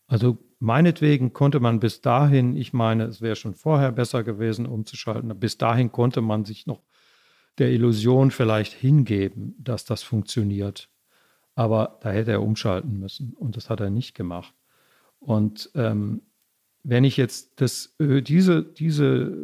Also 0.08 0.39
meinetwegen 0.60 1.34
konnte 1.34 1.60
man 1.60 1.79
bis 1.79 2.01
dahin, 2.01 2.55
ich 2.55 2.73
meine, 2.73 3.03
es 3.03 3.21
wäre 3.21 3.36
schon 3.36 3.53
vorher 3.53 3.91
besser 3.91 4.23
gewesen, 4.23 4.65
umzuschalten, 4.65 5.38
bis 5.39 5.58
dahin 5.58 5.91
konnte 5.91 6.21
man 6.21 6.45
sich 6.45 6.65
noch 6.65 6.82
der 7.60 7.71
Illusion 7.71 8.32
vielleicht 8.32 8.73
hingeben, 8.73 9.55
dass 9.60 9.86
das 9.86 10.01
funktioniert. 10.01 10.89
Aber 11.55 11.99
da 12.01 12.12
hätte 12.12 12.32
er 12.32 12.41
umschalten 12.41 12.99
müssen 12.99 13.34
und 13.34 13.58
das 13.58 13.69
hat 13.69 13.82
er 13.82 13.89
nicht 13.89 14.15
gemacht. 14.15 14.53
Und 15.19 15.69
ähm, 15.75 16.21
wenn 16.84 17.03
ich 17.03 17.17
jetzt 17.17 17.60
das, 17.62 17.93
äh, 17.99 18.21
diese, 18.21 18.63
diese, 18.63 19.36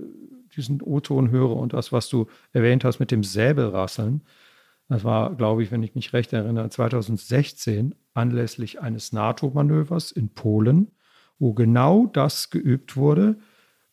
diesen 0.56 0.82
O-Ton 0.82 1.30
höre 1.30 1.58
und 1.58 1.74
das, 1.74 1.92
was 1.92 2.08
du 2.08 2.28
erwähnt 2.54 2.86
hast 2.86 3.00
mit 3.00 3.12
dem 3.12 3.24
Säbelrasseln, 3.24 4.22
das 4.88 5.04
war, 5.04 5.36
glaube 5.36 5.64
ich, 5.64 5.72
wenn 5.72 5.84
ich 5.84 5.96
mich 5.96 6.14
recht 6.14 6.34
erinnere, 6.34 6.70
2016 6.70 7.96
anlässlich 8.14 8.82
eines 8.82 9.14
NATO-Manövers 9.14 10.12
in 10.12 10.30
Polen, 10.30 10.92
wo 11.40 11.54
genau 11.54 12.06
das 12.06 12.50
geübt 12.50 12.96
wurde, 12.96 13.38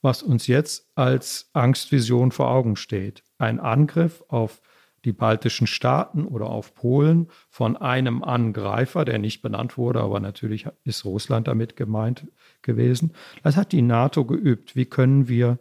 was 0.02 0.22
uns 0.22 0.46
jetzt 0.46 0.90
als 0.94 1.50
Angstvision 1.52 2.32
vor 2.32 2.50
Augen 2.50 2.76
steht. 2.76 3.22
Ein 3.38 3.60
Angriff 3.60 4.22
auf 4.28 4.60
die 5.04 5.12
baltischen 5.12 5.66
Staaten 5.66 6.24
oder 6.24 6.46
auf 6.46 6.74
Polen 6.74 7.28
von 7.48 7.76
einem 7.76 8.22
Angreifer, 8.22 9.04
der 9.04 9.18
nicht 9.18 9.42
benannt 9.42 9.76
wurde, 9.76 10.00
aber 10.00 10.20
natürlich 10.20 10.66
ist 10.84 11.04
Russland 11.04 11.48
damit 11.48 11.76
gemeint 11.76 12.26
gewesen. 12.62 13.12
Das 13.42 13.56
hat 13.56 13.72
die 13.72 13.82
NATO 13.82 14.24
geübt. 14.24 14.76
Wie 14.76 14.86
können 14.86 15.28
wir 15.28 15.58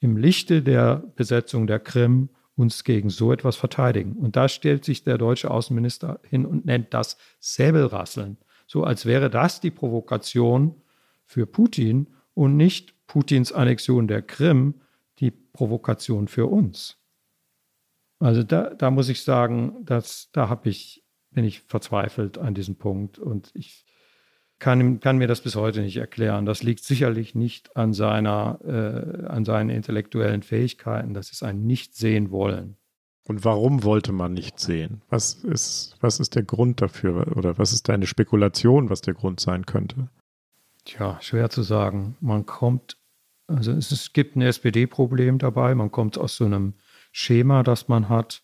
im 0.00 0.16
Lichte 0.16 0.62
der 0.62 1.02
Besetzung 1.16 1.66
der 1.66 1.78
Krim 1.78 2.30
uns 2.60 2.84
gegen 2.84 3.08
so 3.08 3.32
etwas 3.32 3.56
verteidigen. 3.56 4.12
Und 4.12 4.36
da 4.36 4.48
stellt 4.48 4.84
sich 4.84 5.02
der 5.02 5.16
deutsche 5.16 5.50
Außenminister 5.50 6.20
hin 6.28 6.44
und 6.44 6.66
nennt 6.66 6.92
das 6.92 7.16
Säbelrasseln. 7.38 8.36
So 8.66 8.84
als 8.84 9.06
wäre 9.06 9.30
das 9.30 9.60
die 9.60 9.70
Provokation 9.70 10.74
für 11.24 11.46
Putin 11.46 12.08
und 12.34 12.58
nicht 12.58 12.94
Putins 13.06 13.50
Annexion 13.50 14.06
der 14.06 14.20
Krim 14.20 14.74
die 15.18 15.30
Provokation 15.30 16.28
für 16.28 16.46
uns. 16.46 16.98
Also 18.18 18.42
da, 18.42 18.74
da 18.74 18.90
muss 18.90 19.08
ich 19.08 19.22
sagen, 19.22 19.84
dass, 19.84 20.30
da 20.32 20.50
habe 20.50 20.68
ich, 20.68 21.02
bin 21.30 21.44
ich 21.44 21.60
verzweifelt 21.62 22.36
an 22.36 22.54
diesem 22.54 22.76
Punkt. 22.76 23.18
Und 23.18 23.50
ich 23.54 23.86
kann, 24.60 25.00
kann 25.00 25.18
mir 25.18 25.26
das 25.26 25.40
bis 25.40 25.56
heute 25.56 25.80
nicht 25.80 25.96
erklären. 25.96 26.46
Das 26.46 26.62
liegt 26.62 26.84
sicherlich 26.84 27.34
nicht 27.34 27.76
an, 27.76 27.92
seiner, 27.92 28.60
äh, 28.64 29.26
an 29.26 29.44
seinen 29.44 29.70
intellektuellen 29.70 30.42
Fähigkeiten. 30.42 31.14
Das 31.14 31.32
ist 31.32 31.42
ein 31.42 31.66
Nicht-Sehen-Wollen. 31.66 32.76
Und 33.26 33.44
warum 33.44 33.84
wollte 33.84 34.12
man 34.12 34.32
nicht 34.32 34.58
sehen? 34.60 35.02
Was 35.08 35.34
ist, 35.34 35.96
was 36.00 36.20
ist 36.20 36.34
der 36.34 36.42
Grund 36.42 36.80
dafür? 36.80 37.36
Oder 37.36 37.58
was 37.58 37.72
ist 37.72 37.88
deine 37.88 38.06
Spekulation, 38.06 38.90
was 38.90 39.00
der 39.00 39.14
Grund 39.14 39.40
sein 39.40 39.66
könnte? 39.66 40.08
Tja, 40.84 41.18
schwer 41.20 41.50
zu 41.50 41.62
sagen. 41.62 42.16
Man 42.20 42.46
kommt 42.46 42.96
Also 43.46 43.72
es, 43.72 43.90
es 43.90 44.12
gibt 44.12 44.36
ein 44.36 44.42
SPD-Problem 44.42 45.38
dabei. 45.38 45.74
Man 45.74 45.90
kommt 45.90 46.18
aus 46.18 46.36
so 46.36 46.44
einem 46.44 46.74
Schema, 47.12 47.62
das 47.62 47.88
man 47.88 48.08
hat, 48.08 48.42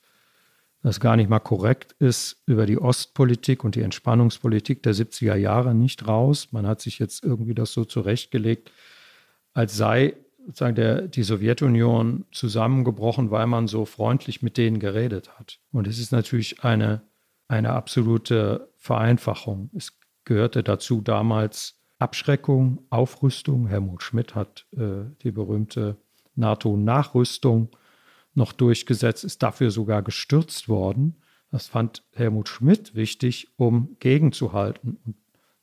das 0.83 1.01
gar 1.01 1.17
nicht 1.17 1.29
mal 1.29 1.41
korrekt 1.41 1.95
ist, 1.99 2.43
über 2.47 2.67
die 2.67 2.79
Ostpolitik 2.79 3.65
und 3.65 3.75
die 3.75 3.83
Entspannungspolitik 3.83 4.83
der 4.83 4.95
70er 4.95 5.35
Jahre 5.35 5.75
nicht 5.75 6.07
raus. 6.07 6.49
Man 6.53 6.67
hat 6.67 6.81
sich 6.81 6.99
jetzt 6.99 7.25
irgendwie 7.25 7.55
das 7.55 7.73
so 7.73 7.85
zurechtgelegt, 7.85 8.71
als 9.53 9.77
sei 9.77 10.15
sozusagen 10.47 10.77
der, 10.77 11.03
die 11.03 11.25
Sowjetunion 11.25 12.25
zusammengebrochen, 12.31 13.31
weil 13.31 13.47
man 13.49 13.67
so 13.67 13.85
freundlich 13.85 14.43
mit 14.43 14.57
denen 14.57 14.79
geredet 14.79 15.39
hat. 15.39 15.59
Und 15.73 15.89
es 15.89 15.99
ist 15.99 16.13
natürlich 16.13 16.63
eine, 16.63 17.03
eine 17.49 17.71
absolute 17.71 18.69
Vereinfachung. 18.77 19.71
Es 19.75 19.99
gehörte 20.25 20.63
dazu 20.63 21.01
damals 21.01 21.81
Abschreckung, 21.99 22.83
Aufrüstung. 22.91 23.67
Helmut 23.67 24.03
Schmidt 24.03 24.35
hat 24.35 24.67
äh, 24.77 25.07
die 25.23 25.33
berühmte 25.33 25.97
NATO-Nachrüstung 26.37 27.71
noch 28.37 28.53
durchgesetzt, 28.53 29.25
ist 29.25 29.43
dafür 29.43 29.71
sogar 29.71 30.03
gestürzt 30.03 30.69
worden. 30.69 31.17
Das 31.51 31.67
fand 31.69 32.05
Helmut 32.13 32.49
Schmidt 32.49 32.95
wichtig, 32.95 33.49
um 33.57 33.97
gegenzuhalten. 33.99 34.99
Und 35.05 35.17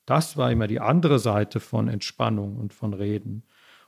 das 0.06 0.38
war 0.38 0.52
immer 0.52 0.68
die 0.68 0.80
andere 0.80 1.20
Seite 1.20 1.60
von 1.60 1.88
Entspannung 1.88 2.58
und 2.58 2.74
von 2.74 2.94
Reden. 2.94 3.44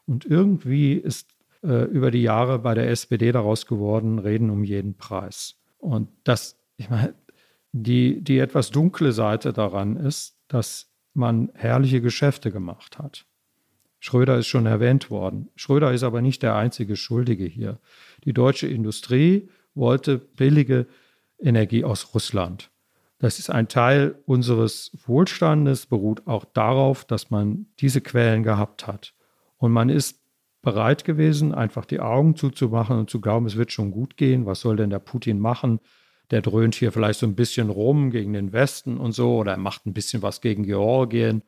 Und 0.05 0.25
irgendwie 0.25 0.93
ist 0.93 1.35
äh, 1.63 1.85
über 1.85 2.11
die 2.11 2.21
Jahre 2.21 2.59
bei 2.59 2.73
der 2.73 2.89
SPD 2.89 3.31
daraus 3.31 3.65
geworden, 3.65 4.19
Reden 4.19 4.49
um 4.49 4.63
jeden 4.63 4.95
Preis. 4.95 5.55
Und 5.77 6.09
das, 6.23 6.57
ich 6.77 6.89
meine, 6.89 7.15
die, 7.71 8.21
die 8.21 8.39
etwas 8.39 8.71
dunkle 8.71 9.11
Seite 9.11 9.51
daran 9.51 9.97
ist, 9.97 10.37
dass 10.47 10.91
man 11.13 11.49
herrliche 11.55 12.01
Geschäfte 12.01 12.51
gemacht 12.51 12.99
hat. 12.99 13.25
Schröder 13.99 14.37
ist 14.37 14.47
schon 14.47 14.65
erwähnt 14.65 15.09
worden. 15.09 15.49
Schröder 15.55 15.93
ist 15.93 16.03
aber 16.03 16.21
nicht 16.21 16.43
der 16.43 16.55
einzige 16.55 16.95
Schuldige 16.95 17.45
hier. 17.45 17.79
Die 18.23 18.33
deutsche 18.33 18.67
Industrie 18.67 19.49
wollte 19.73 20.17
billige 20.17 20.87
Energie 21.39 21.83
aus 21.83 22.13
Russland. 22.13 22.71
Das 23.19 23.39
ist 23.39 23.49
ein 23.49 23.67
Teil 23.67 24.19
unseres 24.25 24.91
Wohlstandes, 25.05 25.85
beruht 25.85 26.27
auch 26.27 26.45
darauf, 26.45 27.05
dass 27.05 27.31
man 27.31 27.67
diese 27.79 28.01
Quellen 28.01 28.43
gehabt 28.43 28.87
hat. 28.87 29.13
Und 29.57 29.71
man 29.71 29.89
ist 29.89 30.21
bereit 30.61 31.05
gewesen, 31.05 31.53
einfach 31.53 31.85
die 31.85 31.99
Augen 31.99 32.35
zuzumachen 32.35 32.97
und 32.97 33.09
zu 33.09 33.21
glauben, 33.21 33.45
es 33.45 33.55
wird 33.55 33.71
schon 33.71 33.91
gut 33.91 34.17
gehen. 34.17 34.45
Was 34.45 34.61
soll 34.61 34.75
denn 34.75 34.89
der 34.89 34.99
Putin 34.99 35.39
machen? 35.39 35.79
Der 36.31 36.41
dröhnt 36.41 36.75
hier 36.75 36.91
vielleicht 36.91 37.19
so 37.19 37.27
ein 37.27 37.35
bisschen 37.35 37.69
rum 37.69 38.09
gegen 38.09 38.33
den 38.33 38.51
Westen 38.51 38.97
und 38.97 39.13
so, 39.13 39.37
oder 39.37 39.53
er 39.53 39.57
macht 39.57 39.85
ein 39.85 39.93
bisschen 39.93 40.21
was 40.21 40.41
gegen 40.41 40.63
Georgien, 40.63 41.43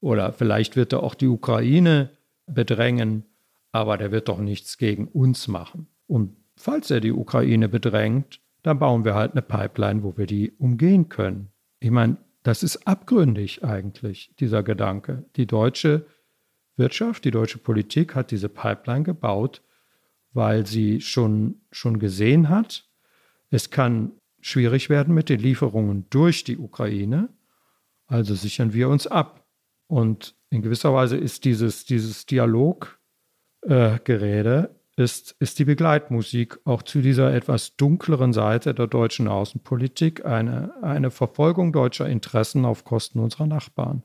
oder 0.00 0.32
vielleicht 0.32 0.76
wird 0.76 0.92
er 0.92 1.02
auch 1.02 1.14
die 1.14 1.28
Ukraine 1.28 2.10
bedrängen, 2.46 3.24
aber 3.72 3.98
der 3.98 4.12
wird 4.12 4.28
doch 4.28 4.38
nichts 4.38 4.78
gegen 4.78 5.08
uns 5.08 5.48
machen. 5.48 5.88
Und 6.06 6.36
falls 6.56 6.90
er 6.90 7.00
die 7.00 7.12
Ukraine 7.12 7.68
bedrängt, 7.68 8.40
dann 8.62 8.78
bauen 8.78 9.04
wir 9.04 9.14
halt 9.14 9.32
eine 9.32 9.42
Pipeline, 9.42 10.02
wo 10.02 10.16
wir 10.16 10.26
die 10.26 10.52
umgehen 10.52 11.08
können. 11.08 11.52
Ich 11.80 11.90
meine, 11.90 12.16
das 12.42 12.62
ist 12.62 12.86
abgründig 12.86 13.64
eigentlich, 13.64 14.34
dieser 14.38 14.62
Gedanke. 14.62 15.24
Die 15.36 15.46
deutsche 15.46 16.06
Wirtschaft, 16.76 17.24
die 17.24 17.30
deutsche 17.30 17.58
Politik 17.58 18.14
hat 18.14 18.30
diese 18.30 18.48
Pipeline 18.48 19.02
gebaut, 19.02 19.62
weil 20.32 20.66
sie 20.66 21.00
schon, 21.00 21.62
schon 21.70 21.98
gesehen 21.98 22.48
hat, 22.48 22.88
es 23.50 23.70
kann 23.70 24.12
schwierig 24.40 24.90
werden 24.90 25.14
mit 25.14 25.28
den 25.28 25.40
Lieferungen 25.40 26.06
durch 26.10 26.44
die 26.44 26.58
Ukraine, 26.58 27.30
also 28.06 28.34
sichern 28.34 28.72
wir 28.72 28.88
uns 28.88 29.06
ab. 29.06 29.45
Und 29.86 30.34
in 30.50 30.62
gewisser 30.62 30.92
Weise 30.92 31.16
ist 31.16 31.44
dieses, 31.44 31.84
dieses 31.84 32.26
Dialoggerede, 32.26 34.70
äh, 34.96 35.02
ist, 35.02 35.36
ist 35.38 35.58
die 35.58 35.66
Begleitmusik 35.66 36.58
auch 36.64 36.82
zu 36.82 37.02
dieser 37.02 37.34
etwas 37.34 37.76
dunkleren 37.76 38.32
Seite 38.32 38.74
der 38.74 38.86
deutschen 38.86 39.28
Außenpolitik, 39.28 40.24
eine, 40.24 40.72
eine 40.82 41.10
Verfolgung 41.10 41.72
deutscher 41.72 42.08
Interessen 42.08 42.64
auf 42.64 42.84
Kosten 42.84 43.18
unserer 43.18 43.46
Nachbarn. 43.46 44.02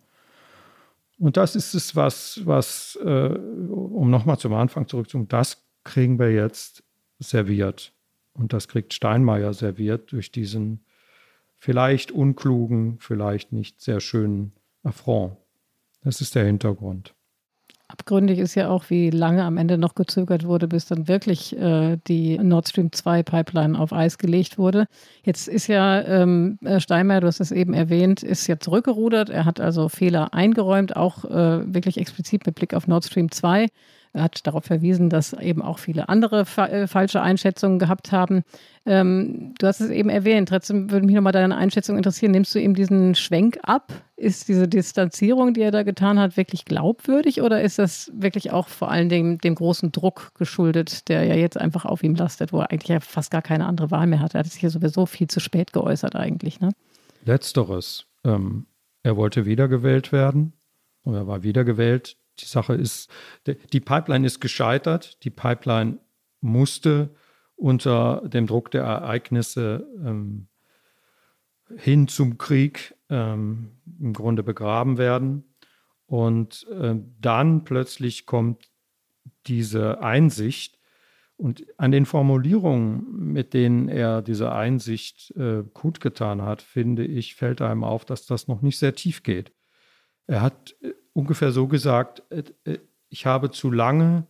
Und 1.17 1.37
das 1.37 1.55
ist 1.55 1.73
es, 1.75 1.95
was, 1.95 2.41
was 2.45 2.99
äh, 3.03 3.07
um 3.07 4.09
nochmal 4.09 4.37
zum 4.37 4.53
Anfang 4.53 4.87
zurückzukommen, 4.87 5.29
das 5.29 5.63
kriegen 5.83 6.19
wir 6.19 6.31
jetzt 6.31 6.83
serviert. 7.19 7.93
Und 8.33 8.53
das 8.53 8.67
kriegt 8.67 8.93
Steinmeier 8.93 9.53
serviert 9.53 10.11
durch 10.11 10.31
diesen 10.31 10.85
vielleicht 11.57 12.11
unklugen, 12.11 12.97
vielleicht 12.99 13.51
nicht 13.51 13.81
sehr 13.81 13.99
schönen 13.99 14.53
Affront. 14.83 15.37
Das 16.03 16.21
ist 16.21 16.35
der 16.35 16.45
Hintergrund. 16.45 17.13
Abgründig 17.91 18.39
ist 18.39 18.55
ja 18.55 18.69
auch, 18.69 18.89
wie 18.89 19.09
lange 19.09 19.43
am 19.43 19.57
Ende 19.57 19.77
noch 19.77 19.95
gezögert 19.95 20.45
wurde, 20.45 20.69
bis 20.69 20.85
dann 20.85 21.09
wirklich 21.09 21.57
äh, 21.57 21.97
die 22.07 22.37
Nord 22.37 22.69
Stream 22.69 22.91
2 22.93 23.21
Pipeline 23.21 23.77
auf 23.77 23.91
Eis 23.91 24.17
gelegt 24.17 24.57
wurde. 24.57 24.85
Jetzt 25.23 25.49
ist 25.49 25.67
ja 25.67 26.01
ähm, 26.01 26.57
Steinmeier, 26.77 27.19
du 27.19 27.27
hast 27.27 27.41
es 27.41 27.51
eben 27.51 27.73
erwähnt, 27.73 28.23
ist 28.23 28.47
ja 28.47 28.59
zurückgerudert. 28.59 29.29
Er 29.29 29.43
hat 29.43 29.59
also 29.59 29.89
Fehler 29.89 30.33
eingeräumt, 30.33 30.95
auch 30.95 31.25
äh, 31.25 31.73
wirklich 31.73 31.97
explizit 31.97 32.45
mit 32.45 32.55
Blick 32.55 32.73
auf 32.73 32.87
Nord 32.87 33.03
Stream 33.03 33.29
2. 33.29 33.67
Er 34.13 34.23
hat 34.23 34.45
darauf 34.45 34.65
verwiesen, 34.65 35.09
dass 35.09 35.33
eben 35.33 35.61
auch 35.61 35.79
viele 35.79 36.09
andere 36.09 36.45
fa 36.45 36.67
äh, 36.67 36.87
falsche 36.87 37.21
Einschätzungen 37.21 37.79
gehabt 37.79 38.11
haben. 38.11 38.43
Ähm, 38.85 39.53
du 39.57 39.67
hast 39.67 39.79
es 39.79 39.89
eben 39.89 40.09
erwähnt. 40.09 40.49
Trotzdem 40.49 40.91
würde 40.91 41.05
mich 41.05 41.15
nochmal 41.15 41.31
deine 41.31 41.55
Einschätzung 41.55 41.95
interessieren. 41.95 42.31
Nimmst 42.31 42.53
du 42.53 42.59
ihm 42.59 42.73
diesen 42.73 43.15
Schwenk 43.15 43.59
ab? 43.63 43.93
Ist 44.17 44.49
diese 44.49 44.67
Distanzierung, 44.67 45.53
die 45.53 45.61
er 45.61 45.71
da 45.71 45.83
getan 45.83 46.19
hat, 46.19 46.35
wirklich 46.35 46.65
glaubwürdig 46.65 47.41
oder 47.41 47.61
ist 47.61 47.79
das 47.79 48.11
wirklich 48.13 48.51
auch 48.51 48.67
vor 48.67 48.91
allen 48.91 49.09
Dingen 49.09 49.37
dem 49.37 49.55
großen 49.55 49.91
Druck 49.91 50.31
geschuldet, 50.35 51.07
der 51.07 51.23
ja 51.23 51.35
jetzt 51.35 51.57
einfach 51.57 51.85
auf 51.85 52.03
ihm 52.03 52.15
lastet, 52.15 52.51
wo 52.53 52.59
er 52.59 52.71
eigentlich 52.71 52.89
ja 52.89 52.99
fast 52.99 53.31
gar 53.31 53.41
keine 53.41 53.65
andere 53.65 53.91
Wahl 53.91 54.07
mehr 54.07 54.19
hat? 54.19 54.35
Er 54.35 54.39
hat 54.39 54.47
sich 54.47 54.61
ja 54.61 54.69
sowieso 54.69 55.05
viel 55.05 55.27
zu 55.27 55.39
spät 55.39 55.73
geäußert 55.73 56.15
eigentlich. 56.15 56.59
Ne? 56.59 56.71
Letzteres. 57.23 58.05
Ähm, 58.25 58.65
er 59.03 59.15
wollte 59.15 59.45
wiedergewählt 59.45 60.11
werden 60.11 60.53
er 61.05 61.27
war 61.27 61.43
wiedergewählt 61.43 62.17
die 62.39 62.45
Sache 62.45 62.73
ist, 62.73 63.09
die 63.45 63.79
Pipeline 63.79 64.25
ist 64.25 64.39
gescheitert. 64.39 65.23
Die 65.23 65.29
Pipeline 65.29 65.99
musste 66.39 67.15
unter 67.55 68.23
dem 68.27 68.47
Druck 68.47 68.71
der 68.71 68.83
Ereignisse 68.83 69.87
ähm, 70.03 70.47
hin 71.77 72.07
zum 72.07 72.37
Krieg 72.37 72.95
ähm, 73.09 73.71
im 73.99 74.13
Grunde 74.13 74.43
begraben 74.43 74.97
werden. 74.97 75.43
Und 76.05 76.67
äh, 76.71 76.95
dann 77.19 77.63
plötzlich 77.63 78.25
kommt 78.25 78.69
diese 79.47 80.01
Einsicht. 80.01 80.79
Und 81.37 81.65
an 81.77 81.91
den 81.91 82.05
Formulierungen, 82.05 83.31
mit 83.31 83.53
denen 83.53 83.87
er 83.87 84.21
diese 84.21 84.51
Einsicht 84.51 85.31
äh, 85.37 85.63
kundgetan 85.73 86.41
hat, 86.41 86.61
finde 86.61 87.05
ich, 87.05 87.35
fällt 87.35 87.61
einem 87.61 87.83
auf, 87.83 88.05
dass 88.05 88.25
das 88.25 88.47
noch 88.47 88.61
nicht 88.61 88.77
sehr 88.77 88.93
tief 88.93 89.23
geht. 89.23 89.51
Er 90.27 90.41
hat 90.41 90.75
äh, 90.81 90.93
ungefähr 91.13 91.51
so 91.51 91.67
gesagt, 91.67 92.23
äh, 92.29 92.43
äh, 92.65 92.79
ich 93.09 93.25
habe 93.25 93.51
zu 93.51 93.71
lange 93.71 94.27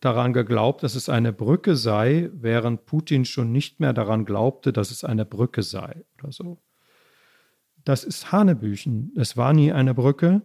daran 0.00 0.32
geglaubt, 0.32 0.82
dass 0.82 0.94
es 0.94 1.08
eine 1.08 1.32
Brücke 1.32 1.76
sei, 1.76 2.30
während 2.32 2.84
Putin 2.84 3.24
schon 3.24 3.52
nicht 3.52 3.80
mehr 3.80 3.92
daran 3.92 4.24
glaubte, 4.24 4.72
dass 4.72 4.90
es 4.90 5.04
eine 5.04 5.24
Brücke 5.24 5.62
sei 5.62 6.04
oder 6.18 6.32
so. 6.32 6.58
Das 7.84 8.04
ist 8.04 8.32
Hanebüchen. 8.32 9.12
Es 9.16 9.36
war 9.36 9.52
nie 9.52 9.72
eine 9.72 9.94
Brücke. 9.94 10.42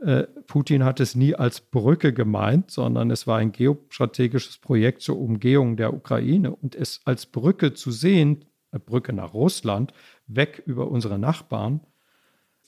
Äh, 0.00 0.24
Putin 0.46 0.84
hat 0.84 0.98
es 0.98 1.14
nie 1.14 1.34
als 1.34 1.60
Brücke 1.60 2.12
gemeint, 2.12 2.70
sondern 2.70 3.10
es 3.10 3.26
war 3.26 3.38
ein 3.38 3.52
geostrategisches 3.52 4.58
Projekt 4.58 5.02
zur 5.02 5.18
Umgehung 5.18 5.76
der 5.76 5.94
Ukraine. 5.94 6.54
Und 6.54 6.74
es 6.74 7.00
als 7.04 7.26
Brücke 7.26 7.74
zu 7.74 7.90
sehen, 7.90 8.44
eine 8.72 8.80
Brücke 8.80 9.12
nach 9.12 9.34
Russland, 9.34 9.92
weg 10.26 10.62
über 10.66 10.88
unsere 10.88 11.18
Nachbarn, 11.18 11.80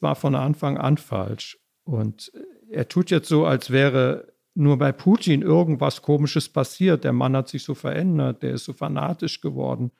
war 0.00 0.14
von 0.14 0.34
Anfang 0.34 0.78
an 0.78 0.98
falsch. 0.98 1.58
Und 1.86 2.32
er 2.68 2.88
tut 2.88 3.10
jetzt 3.10 3.28
so, 3.28 3.46
als 3.46 3.70
wäre 3.70 4.26
nur 4.54 4.76
bei 4.76 4.90
Putin 4.90 5.40
irgendwas 5.40 6.02
Komisches 6.02 6.48
passiert. 6.48 7.04
Der 7.04 7.12
Mann 7.12 7.36
hat 7.36 7.48
sich 7.48 7.62
so 7.62 7.74
verändert, 7.74 8.42
der 8.42 8.52
ist 8.52 8.64
so 8.64 8.72
fanatisch 8.72 9.40
geworden. 9.40 9.92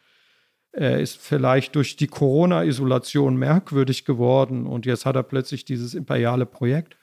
Er 0.73 0.99
ist 0.99 1.17
vielleicht 1.17 1.77
durch 1.77 1.97
die 1.97 2.09
Corona-Isolation 2.09 3.37
merkwürdig 3.37 4.05
geworden 4.05 4.67
und 4.67 4.85
jetzt 4.85 5.07
hat 5.07 5.15
er 5.15 5.23
plötzlich 5.23 5.65
dieses 5.65 5.95
imperiale 5.95 6.45
Projekt. 6.45 6.97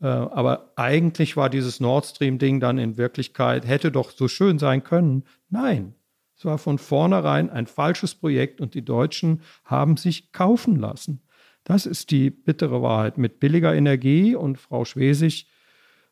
Äh, 0.00 0.06
aber 0.06 0.72
eigentlich 0.76 1.36
war 1.36 1.48
dieses 1.48 1.78
Nord 1.78 2.04
Stream-Ding 2.04 2.58
dann 2.58 2.78
in 2.78 2.96
Wirklichkeit, 2.96 3.66
hätte 3.66 3.92
doch 3.92 4.10
so 4.10 4.26
schön 4.26 4.58
sein 4.58 4.82
können. 4.82 5.24
Nein, 5.48 5.94
es 6.36 6.44
war 6.44 6.58
von 6.58 6.78
vornherein 6.78 7.50
ein 7.50 7.66
falsches 7.66 8.16
Projekt 8.16 8.60
und 8.60 8.74
die 8.74 8.84
Deutschen 8.84 9.42
haben 9.64 9.96
sich 9.96 10.32
kaufen 10.32 10.76
lassen. 10.76 11.22
Das 11.64 11.86
ist 11.86 12.10
die 12.10 12.30
bittere 12.30 12.82
Wahrheit. 12.82 13.18
Mit 13.18 13.40
billiger 13.40 13.74
Energie 13.74 14.34
und 14.34 14.58
Frau 14.58 14.84
Schwesig 14.84 15.46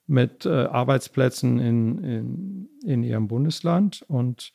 mit 0.06 0.44
äh, 0.44 0.64
Arbeitsplätzen 0.64 1.58
in, 1.58 2.04
in, 2.04 2.68
in 2.84 3.02
ihrem 3.04 3.28
Bundesland. 3.28 4.04
Und 4.08 4.52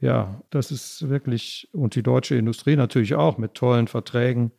ja, 0.00 0.42
das 0.50 0.70
ist 0.70 1.08
wirklich, 1.08 1.68
und 1.72 1.94
die 1.94 2.02
deutsche 2.02 2.36
Industrie 2.36 2.76
natürlich 2.76 3.14
auch 3.14 3.38
mit 3.38 3.54
tollen 3.54 3.88
Verträgen. 3.88 4.52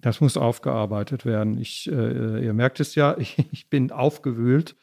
Das 0.00 0.20
muss 0.20 0.36
aufgearbeitet 0.36 1.26
werden. 1.26 1.58
Ich, 1.58 1.90
äh, 1.90 2.44
ihr 2.44 2.52
merkt 2.52 2.80
es 2.80 2.94
ja, 2.94 3.16
ich, 3.18 3.36
ich 3.52 3.68
bin 3.68 3.90
aufgewühlt. 3.90 4.76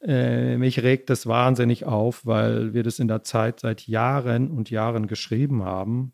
Äh, 0.00 0.56
mich 0.56 0.82
regt 0.82 1.10
das 1.10 1.26
wahnsinnig 1.26 1.84
auf, 1.84 2.24
weil 2.24 2.72
wir 2.72 2.82
das 2.82 2.98
in 2.98 3.08
der 3.08 3.22
Zeit 3.22 3.60
seit 3.60 3.86
Jahren 3.86 4.50
und 4.50 4.70
Jahren 4.70 5.08
geschrieben 5.08 5.64
haben. 5.64 6.12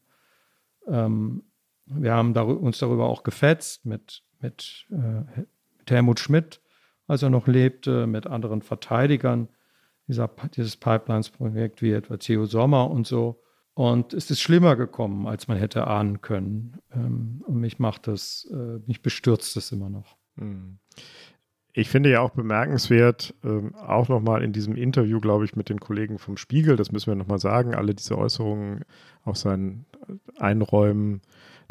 Ähm, 0.88 1.44
wir 1.86 2.12
haben 2.12 2.34
uns 2.34 2.78
darüber 2.78 3.06
auch 3.06 3.22
gefetzt 3.22 3.84
mit, 3.86 4.22
mit, 4.40 4.86
äh, 4.90 5.40
mit 5.78 5.90
Helmut 5.90 6.20
Schmidt, 6.20 6.60
als 7.06 7.22
er 7.22 7.30
noch 7.30 7.46
lebte, 7.46 8.06
mit 8.06 8.26
anderen 8.26 8.62
Verteidigern 8.62 9.48
dieser, 10.08 10.30
dieses 10.54 10.76
Pipelines-Projekt 10.76 11.82
wie 11.82 11.92
etwa 11.92 12.16
Theo 12.16 12.46
Sommer 12.46 12.90
und 12.90 13.06
so. 13.06 13.40
Und 13.74 14.14
es 14.14 14.30
ist 14.30 14.40
schlimmer 14.40 14.76
gekommen, 14.76 15.26
als 15.26 15.48
man 15.48 15.58
hätte 15.58 15.86
ahnen 15.86 16.20
können. 16.20 16.78
Ähm, 16.92 17.42
und 17.46 17.56
mich 17.56 17.78
macht 17.78 18.06
das, 18.06 18.48
äh, 18.52 18.78
mich 18.86 19.02
bestürzt 19.02 19.56
das 19.56 19.72
immer 19.72 19.90
noch. 19.90 20.16
Hm. 20.36 20.78
Ich 21.76 21.88
finde 21.88 22.08
ja 22.08 22.20
auch 22.20 22.30
bemerkenswert, 22.30 23.34
ähm, 23.42 23.74
auch 23.74 24.08
nochmal 24.08 24.44
in 24.44 24.52
diesem 24.52 24.76
Interview, 24.76 25.18
glaube 25.18 25.44
ich, 25.44 25.56
mit 25.56 25.68
den 25.68 25.80
Kollegen 25.80 26.20
vom 26.20 26.36
Spiegel, 26.36 26.76
das 26.76 26.92
müssen 26.92 27.08
wir 27.08 27.16
nochmal 27.16 27.40
sagen, 27.40 27.74
alle 27.74 27.96
diese 27.96 28.16
Äußerungen 28.16 28.84
auf 29.24 29.36
sein 29.36 29.84
Einräumen, 30.38 31.20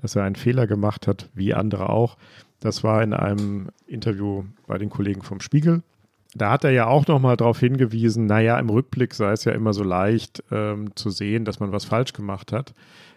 dass 0.03 0.15
er 0.15 0.23
einen 0.23 0.35
Fehler 0.35 0.67
gemacht 0.67 1.07
hat, 1.07 1.31
wie 1.33 1.55
andere 1.55 1.89
auch. 1.89 2.17
Das 2.59 2.83
war 2.83 3.01
in 3.01 3.13
einem 3.13 3.69
Interview 3.87 4.43
bei 4.67 4.77
den 4.77 4.91
Kollegen 4.91 5.23
vom 5.23 5.41
Spiegel 5.41 5.81
da 6.35 6.51
hat 6.51 6.63
er 6.63 6.71
ja 6.71 6.87
auch 6.87 7.07
nochmal 7.07 7.37
darauf 7.37 7.59
hingewiesen, 7.59 8.25
naja, 8.25 8.57
im 8.57 8.69
Rückblick 8.69 9.13
sei 9.13 9.31
es 9.31 9.45
ja 9.45 9.51
immer 9.51 9.73
so 9.73 9.83
leicht 9.83 10.43
ähm, 10.51 10.95
zu 10.95 11.09
sehen, 11.09 11.45
dass 11.45 11.59
man 11.59 11.71
was 11.71 11.85
falsch 11.85 12.13
gemacht 12.13 12.51
hat. 12.51 12.73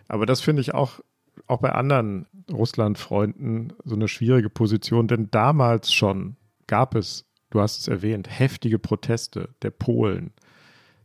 Aber 0.08 0.26
das 0.26 0.40
finde 0.40 0.60
ich 0.60 0.74
auch, 0.74 1.00
auch 1.46 1.60
bei 1.60 1.72
anderen 1.72 2.26
Russland-Freunden 2.50 3.72
so 3.84 3.94
eine 3.94 4.08
schwierige 4.08 4.50
Position, 4.50 5.08
denn 5.08 5.30
damals 5.30 5.92
schon 5.92 6.36
gab 6.66 6.94
es, 6.94 7.24
du 7.50 7.60
hast 7.60 7.80
es 7.80 7.88
erwähnt, 7.88 8.28
heftige 8.30 8.78
Proteste 8.78 9.48
der 9.62 9.70
Polen, 9.70 10.32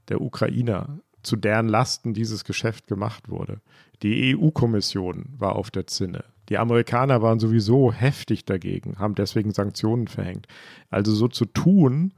der 0.09 0.21
Ukrainer, 0.21 0.99
zu 1.23 1.35
deren 1.35 1.67
Lasten 1.67 2.13
dieses 2.13 2.43
Geschäft 2.43 2.87
gemacht 2.87 3.29
wurde. 3.29 3.61
Die 4.01 4.35
EU-Kommission 4.35 5.25
war 5.37 5.55
auf 5.55 5.71
der 5.71 5.87
Zinne. 5.87 6.23
Die 6.49 6.57
Amerikaner 6.57 7.21
waren 7.21 7.39
sowieso 7.39 7.93
heftig 7.93 8.45
dagegen, 8.45 8.99
haben 8.99 9.15
deswegen 9.15 9.51
Sanktionen 9.51 10.07
verhängt. 10.07 10.47
Also 10.89 11.13
so 11.13 11.27
zu 11.27 11.45
tun, 11.45 12.13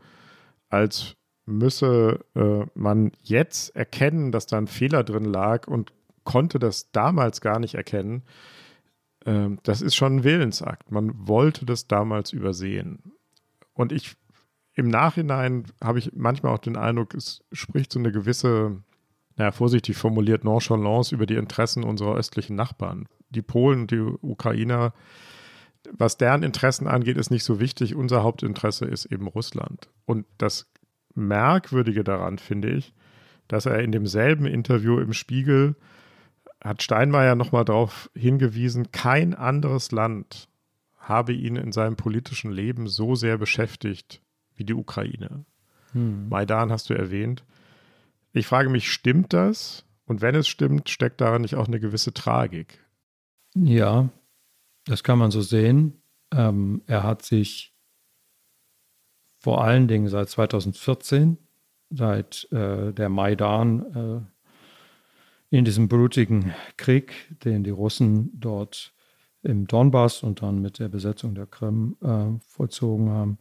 als 0.69 1.15
müsse 1.45 2.19
äh, 2.35 2.65
man 2.73 3.11
jetzt 3.21 3.75
erkennen, 3.75 4.31
dass 4.31 4.47
da 4.47 4.57
ein 4.57 4.67
Fehler 4.67 5.03
drin 5.03 5.25
lag 5.25 5.67
und 5.67 5.91
konnte 6.23 6.57
das 6.57 6.91
damals 6.91 7.41
gar 7.41 7.59
nicht 7.59 7.75
erkennen, 7.75 8.23
äh, 9.25 9.49
das 9.63 9.81
ist 9.81 9.95
schon 9.95 10.17
ein 10.17 10.23
Willensakt. 10.23 10.91
Man 10.91 11.27
wollte 11.27 11.65
das 11.65 11.87
damals 11.87 12.31
übersehen. 12.31 13.13
Und 13.73 13.91
ich 13.91 14.15
im 14.75 14.87
Nachhinein 14.87 15.65
habe 15.83 15.99
ich 15.99 16.11
manchmal 16.15 16.53
auch 16.53 16.59
den 16.59 16.77
Eindruck, 16.77 17.13
es 17.13 17.43
spricht 17.51 17.91
so 17.91 17.99
eine 17.99 18.11
gewisse, 18.11 18.81
naja, 19.35 19.51
vorsichtig 19.51 19.97
formuliert, 19.97 20.43
Nonchalance 20.43 21.13
über 21.13 21.25
die 21.25 21.35
Interessen 21.35 21.83
unserer 21.83 22.15
östlichen 22.15 22.55
Nachbarn 22.55 23.07
die 23.29 23.41
Polen 23.41 23.81
und 23.81 23.91
die 23.91 23.99
Ukrainer, 23.99 24.93
was 25.91 26.17
deren 26.17 26.43
Interessen 26.43 26.87
angeht, 26.87 27.17
ist 27.17 27.31
nicht 27.31 27.43
so 27.43 27.59
wichtig. 27.59 27.95
Unser 27.95 28.23
Hauptinteresse 28.23 28.85
ist 28.85 29.05
eben 29.05 29.27
Russland. 29.27 29.89
Und 30.05 30.25
das 30.37 30.71
Merkwürdige 31.15 32.03
daran 32.03 32.37
finde 32.37 32.69
ich, 32.69 32.93
dass 33.47 33.65
er 33.65 33.79
in 33.79 33.91
demselben 33.91 34.45
Interview 34.45 34.99
im 34.99 35.13
Spiegel 35.13 35.75
hat 36.63 36.81
Steinmeier 36.81 37.35
nochmal 37.35 37.65
darauf 37.65 38.09
hingewiesen, 38.15 38.91
kein 38.91 39.33
anderes 39.33 39.91
Land 39.91 40.47
habe 40.97 41.33
ihn 41.33 41.57
in 41.57 41.73
seinem 41.73 41.97
politischen 41.97 42.51
Leben 42.51 42.87
so 42.87 43.15
sehr 43.15 43.37
beschäftigt 43.37 44.21
wie 44.55 44.63
die 44.63 44.73
Ukraine. 44.73 45.43
Hm. 45.91 46.29
Maidan 46.29 46.71
hast 46.71 46.89
du 46.89 46.93
erwähnt. 46.93 47.43
Ich 48.33 48.47
frage 48.47 48.69
mich, 48.69 48.91
stimmt 48.91 49.31
das? 49.33 49.85
Und 50.05 50.21
wenn 50.21 50.35
es 50.35 50.47
stimmt, 50.47 50.89
steckt 50.89 51.21
daran 51.21 51.43
nicht 51.43 51.55
auch 51.55 51.67
eine 51.67 51.79
gewisse 51.79 52.13
Tragik? 52.13 52.79
Ja, 53.55 54.09
das 54.85 55.03
kann 55.03 55.19
man 55.19 55.31
so 55.31 55.41
sehen. 55.41 56.01
Ähm, 56.33 56.81
er 56.87 57.03
hat 57.03 57.23
sich 57.23 57.73
vor 59.39 59.63
allen 59.63 59.87
Dingen 59.87 60.07
seit 60.07 60.29
2014, 60.29 61.37
seit 61.89 62.47
äh, 62.51 62.91
der 62.91 63.09
Maidan, 63.09 64.25
äh, 65.51 65.55
in 65.55 65.65
diesem 65.65 65.87
blutigen 65.87 66.53
Krieg, 66.77 67.13
den 67.43 67.63
die 67.63 67.69
Russen 67.69 68.31
dort 68.33 68.93
im 69.43 69.67
Donbass 69.67 70.23
und 70.23 70.41
dann 70.41 70.59
mit 70.59 70.79
der 70.79 70.89
Besetzung 70.89 71.35
der 71.35 71.45
Krim 71.45 71.95
äh, 72.01 72.39
vollzogen 72.47 73.09
haben, 73.09 73.37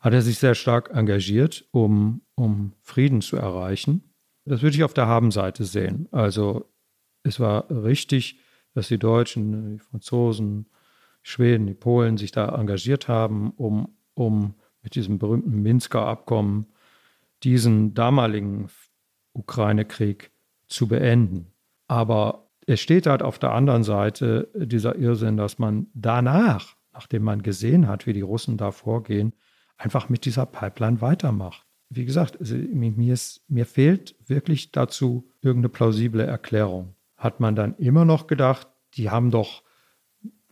hat 0.00 0.12
er 0.12 0.20
sich 0.20 0.38
sehr 0.38 0.54
stark 0.54 0.90
engagiert, 0.92 1.64
um, 1.70 2.20
um 2.34 2.74
Frieden 2.82 3.22
zu 3.22 3.36
erreichen. 3.36 4.07
Das 4.48 4.62
würde 4.62 4.76
ich 4.76 4.84
auf 4.84 4.94
der 4.94 5.06
Habenseite 5.06 5.64
sehen. 5.64 6.08
Also 6.10 6.70
es 7.22 7.38
war 7.38 7.70
richtig, 7.70 8.40
dass 8.74 8.88
die 8.88 8.98
Deutschen, 8.98 9.72
die 9.72 9.78
Franzosen, 9.78 10.64
die 11.24 11.28
Schweden, 11.28 11.66
die 11.66 11.74
Polen 11.74 12.16
sich 12.16 12.32
da 12.32 12.48
engagiert 12.58 13.08
haben, 13.08 13.50
um, 13.50 13.96
um 14.14 14.54
mit 14.82 14.94
diesem 14.94 15.18
berühmten 15.18 15.62
Minsker 15.62 16.06
Abkommen 16.06 16.66
diesen 17.42 17.92
damaligen 17.92 18.68
Ukraine-Krieg 19.34 20.30
zu 20.66 20.88
beenden. 20.88 21.52
Aber 21.86 22.50
es 22.66 22.80
steht 22.80 23.06
halt 23.06 23.22
auf 23.22 23.38
der 23.38 23.52
anderen 23.52 23.84
Seite 23.84 24.48
dieser 24.54 24.96
Irrsinn, 24.96 25.36
dass 25.36 25.58
man 25.58 25.88
danach, 25.92 26.76
nachdem 26.92 27.22
man 27.22 27.42
gesehen 27.42 27.86
hat, 27.86 28.06
wie 28.06 28.14
die 28.14 28.22
Russen 28.22 28.56
da 28.56 28.70
vorgehen, 28.70 29.34
einfach 29.76 30.08
mit 30.08 30.24
dieser 30.24 30.46
Pipeline 30.46 31.00
weitermacht. 31.02 31.67
Wie 31.90 32.04
gesagt, 32.04 32.38
also 32.38 32.54
mir, 32.54 33.12
ist, 33.12 33.42
mir 33.48 33.64
fehlt 33.64 34.14
wirklich 34.26 34.72
dazu 34.72 35.30
irgendeine 35.40 35.70
plausible 35.70 36.24
Erklärung 36.24 36.94
hat 37.18 37.40
man 37.40 37.56
dann 37.56 37.74
immer 37.76 38.04
noch 38.04 38.26
gedacht, 38.28 38.68
die 38.94 39.10
haben 39.10 39.30
doch 39.30 39.62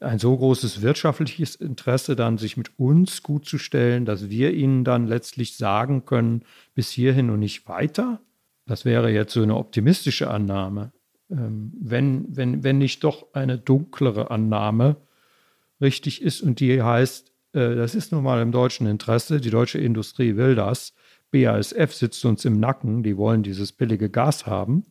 ein 0.00 0.18
so 0.18 0.36
großes 0.36 0.82
wirtschaftliches 0.82 1.54
Interesse, 1.54 2.16
dann 2.16 2.36
sich 2.36 2.58
mit 2.58 2.78
uns 2.78 3.22
gut 3.22 3.46
zu 3.46 3.56
stellen, 3.56 4.04
dass 4.04 4.28
wir 4.28 4.52
ihnen 4.52 4.84
dann 4.84 5.06
letztlich 5.06 5.56
sagen 5.56 6.04
können, 6.04 6.42
bis 6.74 6.90
hierhin 6.90 7.30
und 7.30 7.38
nicht 7.38 7.66
weiter. 7.66 8.20
Das 8.66 8.84
wäre 8.84 9.10
jetzt 9.10 9.32
so 9.32 9.42
eine 9.42 9.56
optimistische 9.56 10.28
Annahme. 10.28 10.92
Ähm, 11.30 11.72
wenn, 11.80 12.36
wenn, 12.36 12.62
wenn 12.62 12.78
nicht 12.78 13.04
doch 13.04 13.32
eine 13.32 13.56
dunklere 13.56 14.30
Annahme 14.30 14.96
richtig 15.80 16.20
ist 16.20 16.42
und 16.42 16.60
die 16.60 16.82
heißt, 16.82 17.32
äh, 17.52 17.74
das 17.74 17.94
ist 17.94 18.12
nun 18.12 18.24
mal 18.24 18.42
im 18.42 18.52
deutschen 18.52 18.86
Interesse, 18.86 19.40
die 19.40 19.50
deutsche 19.50 19.78
Industrie 19.78 20.36
will 20.36 20.56
das, 20.56 20.92
BASF 21.30 21.92
sitzt 21.92 22.24
uns 22.24 22.44
im 22.44 22.58
Nacken, 22.58 23.02
die 23.02 23.16
wollen 23.16 23.42
dieses 23.42 23.72
billige 23.72 24.10
Gas 24.10 24.46
haben. 24.46 24.84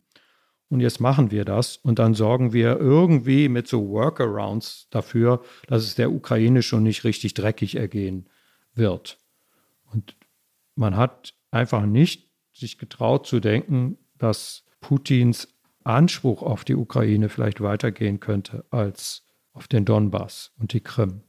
Und 0.68 0.80
jetzt 0.80 1.00
machen 1.00 1.30
wir 1.30 1.44
das 1.44 1.76
und 1.76 2.00
dann 2.00 2.14
sorgen 2.14 2.52
wir 2.52 2.78
irgendwie 2.78 3.48
mit 3.48 3.68
so 3.68 3.88
Workarounds 3.88 4.88
dafür, 4.90 5.42
dass 5.68 5.84
es 5.84 5.94
der 5.94 6.10
Ukraine 6.10 6.62
schon 6.62 6.82
nicht 6.82 7.04
richtig 7.04 7.34
dreckig 7.34 7.76
ergehen 7.76 8.28
wird. 8.74 9.18
Und 9.92 10.16
man 10.74 10.96
hat 10.96 11.34
einfach 11.52 11.86
nicht 11.86 12.28
sich 12.52 12.78
getraut 12.78 13.26
zu 13.26 13.38
denken, 13.38 13.96
dass 14.18 14.64
Putins 14.80 15.48
Anspruch 15.84 16.42
auf 16.42 16.64
die 16.64 16.74
Ukraine 16.74 17.28
vielleicht 17.28 17.60
weitergehen 17.60 18.18
könnte 18.18 18.64
als 18.70 19.24
auf 19.52 19.68
den 19.68 19.84
Donbass 19.84 20.52
und 20.58 20.72
die 20.72 20.80
Krim. 20.80 21.22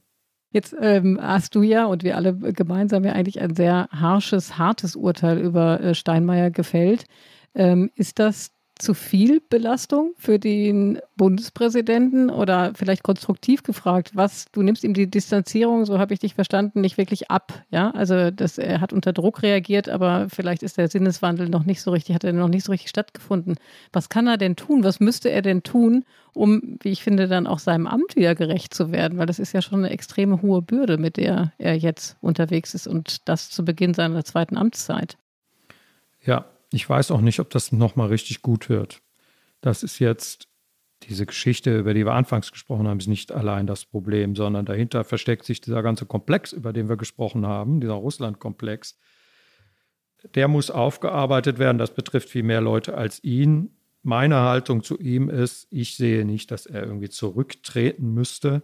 Jetzt 0.57 0.75
ähm, 0.81 1.19
hast 1.21 1.53
du 1.53 1.61
ja 1.61 1.85
und 1.85 2.01
wir 2.01 2.15
alle 2.15 2.35
gemeinsam 2.35 3.03
ja 3.03 3.11
eigentlich 3.11 3.39
ein 3.39 3.53
sehr 3.53 3.89
harsches, 3.91 4.57
hartes 4.57 4.95
Urteil 4.95 5.37
über 5.37 5.79
äh, 5.79 5.93
Steinmeier 5.93 6.49
gefällt. 6.49 7.05
Ähm, 7.53 7.91
ist 7.93 8.17
das 8.17 8.49
zu 8.79 8.93
viel 8.93 9.41
Belastung 9.41 10.13
für 10.17 10.39
den 10.39 10.99
Bundespräsidenten 11.15 12.29
oder 12.29 12.73
vielleicht 12.75 13.03
konstruktiv 13.03 13.63
gefragt, 13.63 14.11
was 14.13 14.45
du 14.51 14.61
nimmst 14.61 14.83
ihm 14.83 14.93
die 14.93 15.09
Distanzierung, 15.09 15.85
so 15.85 15.99
habe 15.99 16.13
ich 16.13 16.19
dich 16.19 16.35
verstanden, 16.35 16.81
nicht 16.81 16.97
wirklich 16.97 17.31
ab, 17.31 17.63
ja? 17.69 17.91
Also 17.91 18.31
das, 18.31 18.57
er 18.57 18.81
hat 18.81 18.93
unter 18.93 19.13
Druck 19.13 19.43
reagiert, 19.43 19.89
aber 19.89 20.27
vielleicht 20.29 20.63
ist 20.63 20.77
der 20.77 20.89
Sinneswandel 20.89 21.49
noch 21.49 21.65
nicht 21.65 21.81
so 21.81 21.91
richtig, 21.91 22.15
hat 22.15 22.23
er 22.23 22.33
noch 22.33 22.47
nicht 22.47 22.65
so 22.65 22.71
richtig 22.71 22.89
stattgefunden. 22.89 23.55
Was 23.93 24.09
kann 24.09 24.27
er 24.27 24.37
denn 24.37 24.55
tun? 24.55 24.83
Was 24.83 24.99
müsste 24.99 25.29
er 25.29 25.41
denn 25.41 25.63
tun, 25.63 26.05
um, 26.33 26.77
wie 26.81 26.89
ich 26.89 27.03
finde, 27.03 27.27
dann 27.27 27.47
auch 27.47 27.59
seinem 27.59 27.87
Amt 27.87 28.15
wieder 28.15 28.35
gerecht 28.35 28.73
zu 28.73 28.91
werden? 28.91 29.17
Weil 29.17 29.25
das 29.25 29.39
ist 29.39 29.53
ja 29.53 29.61
schon 29.61 29.79
eine 29.79 29.89
extreme 29.89 30.41
hohe 30.41 30.61
Bürde, 30.61 30.97
mit 30.97 31.17
der 31.17 31.53
er 31.57 31.75
jetzt 31.75 32.17
unterwegs 32.21 32.73
ist 32.73 32.87
und 32.87 33.27
das 33.27 33.49
zu 33.49 33.65
Beginn 33.65 33.93
seiner 33.93 34.23
zweiten 34.23 34.57
Amtszeit. 34.57 35.17
Ja, 36.23 36.45
ich 36.71 36.87
weiß 36.89 37.11
auch 37.11 37.21
nicht, 37.21 37.39
ob 37.39 37.49
das 37.49 37.71
nochmal 37.71 38.09
richtig 38.09 38.41
gut 38.41 38.69
wird. 38.69 39.01
Das 39.61 39.83
ist 39.83 39.99
jetzt 39.99 40.47
diese 41.03 41.25
Geschichte, 41.25 41.77
über 41.77 41.93
die 41.93 42.05
wir 42.05 42.13
anfangs 42.13 42.51
gesprochen 42.51 42.87
haben, 42.87 42.99
ist 42.99 43.07
nicht 43.07 43.31
allein 43.31 43.67
das 43.67 43.85
Problem, 43.85 44.35
sondern 44.35 44.65
dahinter 44.65 45.03
versteckt 45.03 45.45
sich 45.45 45.61
dieser 45.61 45.83
ganze 45.83 46.05
Komplex, 46.05 46.53
über 46.53 46.73
den 46.73 46.89
wir 46.89 46.97
gesprochen 46.97 47.45
haben, 47.45 47.79
dieser 47.79 47.93
Russland-Komplex. 47.93 48.97
Der 50.33 50.47
muss 50.47 50.71
aufgearbeitet 50.71 51.59
werden. 51.59 51.77
Das 51.77 51.93
betrifft 51.93 52.29
viel 52.29 52.43
mehr 52.43 52.61
Leute 52.61 52.95
als 52.95 53.23
ihn. 53.23 53.77
Meine 54.01 54.37
Haltung 54.37 54.83
zu 54.83 54.97
ihm 54.97 55.29
ist, 55.29 55.67
ich 55.69 55.95
sehe 55.95 56.25
nicht, 56.25 56.49
dass 56.49 56.65
er 56.65 56.83
irgendwie 56.83 57.09
zurücktreten 57.09 58.13
müsste. 58.13 58.63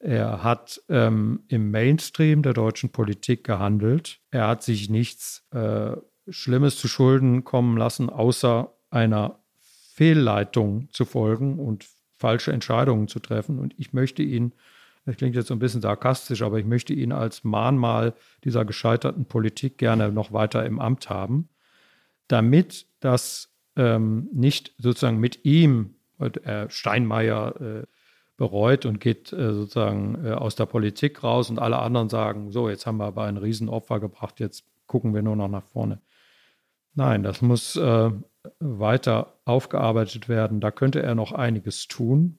Er 0.00 0.42
hat 0.42 0.82
ähm, 0.88 1.44
im 1.46 1.70
Mainstream 1.70 2.42
der 2.42 2.54
deutschen 2.54 2.90
Politik 2.90 3.44
gehandelt. 3.44 4.18
Er 4.32 4.48
hat 4.48 4.64
sich 4.64 4.90
nichts 4.90 5.46
äh, 5.52 5.92
Schlimmes 6.28 6.76
zu 6.76 6.88
Schulden 6.88 7.44
kommen 7.44 7.76
lassen, 7.76 8.10
außer 8.10 8.72
einer 8.90 9.38
Fehlleitung 9.60 10.88
zu 10.92 11.04
folgen 11.04 11.58
und 11.58 11.86
falsche 12.16 12.52
Entscheidungen 12.52 13.08
zu 13.08 13.18
treffen. 13.18 13.58
Und 13.58 13.74
ich 13.78 13.92
möchte 13.92 14.22
ihn, 14.22 14.52
das 15.04 15.16
klingt 15.16 15.34
jetzt 15.34 15.48
so 15.48 15.54
ein 15.54 15.58
bisschen 15.58 15.82
sarkastisch, 15.82 16.42
aber 16.42 16.58
ich 16.58 16.64
möchte 16.64 16.94
ihn 16.94 17.12
als 17.12 17.44
Mahnmal 17.44 18.14
dieser 18.44 18.64
gescheiterten 18.64 19.24
Politik 19.24 19.78
gerne 19.78 20.12
noch 20.12 20.32
weiter 20.32 20.64
im 20.64 20.78
Amt 20.78 21.10
haben, 21.10 21.48
damit 22.28 22.86
das 23.00 23.50
ähm, 23.76 24.28
nicht 24.32 24.74
sozusagen 24.78 25.18
mit 25.18 25.44
ihm, 25.44 25.96
äh, 26.18 26.68
Steinmeier 26.68 27.60
äh, 27.60 27.86
bereut 28.36 28.86
und 28.86 29.00
geht 29.00 29.32
äh, 29.32 29.52
sozusagen 29.52 30.24
äh, 30.24 30.30
aus 30.30 30.54
der 30.54 30.66
Politik 30.66 31.22
raus 31.22 31.50
und 31.50 31.58
alle 31.58 31.78
anderen 31.78 32.08
sagen, 32.08 32.50
so, 32.50 32.68
jetzt 32.68 32.86
haben 32.86 32.98
wir 32.98 33.06
aber 33.06 33.24
ein 33.24 33.36
Riesenopfer 33.36 34.00
gebracht, 34.00 34.40
jetzt 34.40 34.64
gucken 34.86 35.14
wir 35.14 35.22
nur 35.22 35.36
noch 35.36 35.48
nach 35.48 35.64
vorne. 35.64 36.00
Nein, 36.94 37.22
das 37.22 37.42
muss 37.42 37.76
äh, 37.76 38.10
weiter 38.60 39.38
aufgearbeitet 39.44 40.28
werden. 40.28 40.60
Da 40.60 40.70
könnte 40.70 41.02
er 41.02 41.14
noch 41.14 41.32
einiges 41.32 41.88
tun. 41.88 42.38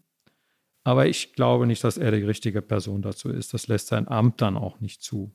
Aber 0.83 1.07
ich 1.07 1.33
glaube 1.33 1.65
nicht, 1.65 1.83
dass 1.83 1.97
er 1.97 2.11
die 2.11 2.23
richtige 2.23 2.61
Person 2.61 3.01
dazu 3.01 3.29
ist. 3.29 3.53
Das 3.53 3.67
lässt 3.67 3.87
sein 3.87 4.07
Amt 4.07 4.41
dann 4.41 4.57
auch 4.57 4.79
nicht 4.79 5.01
zu. 5.01 5.33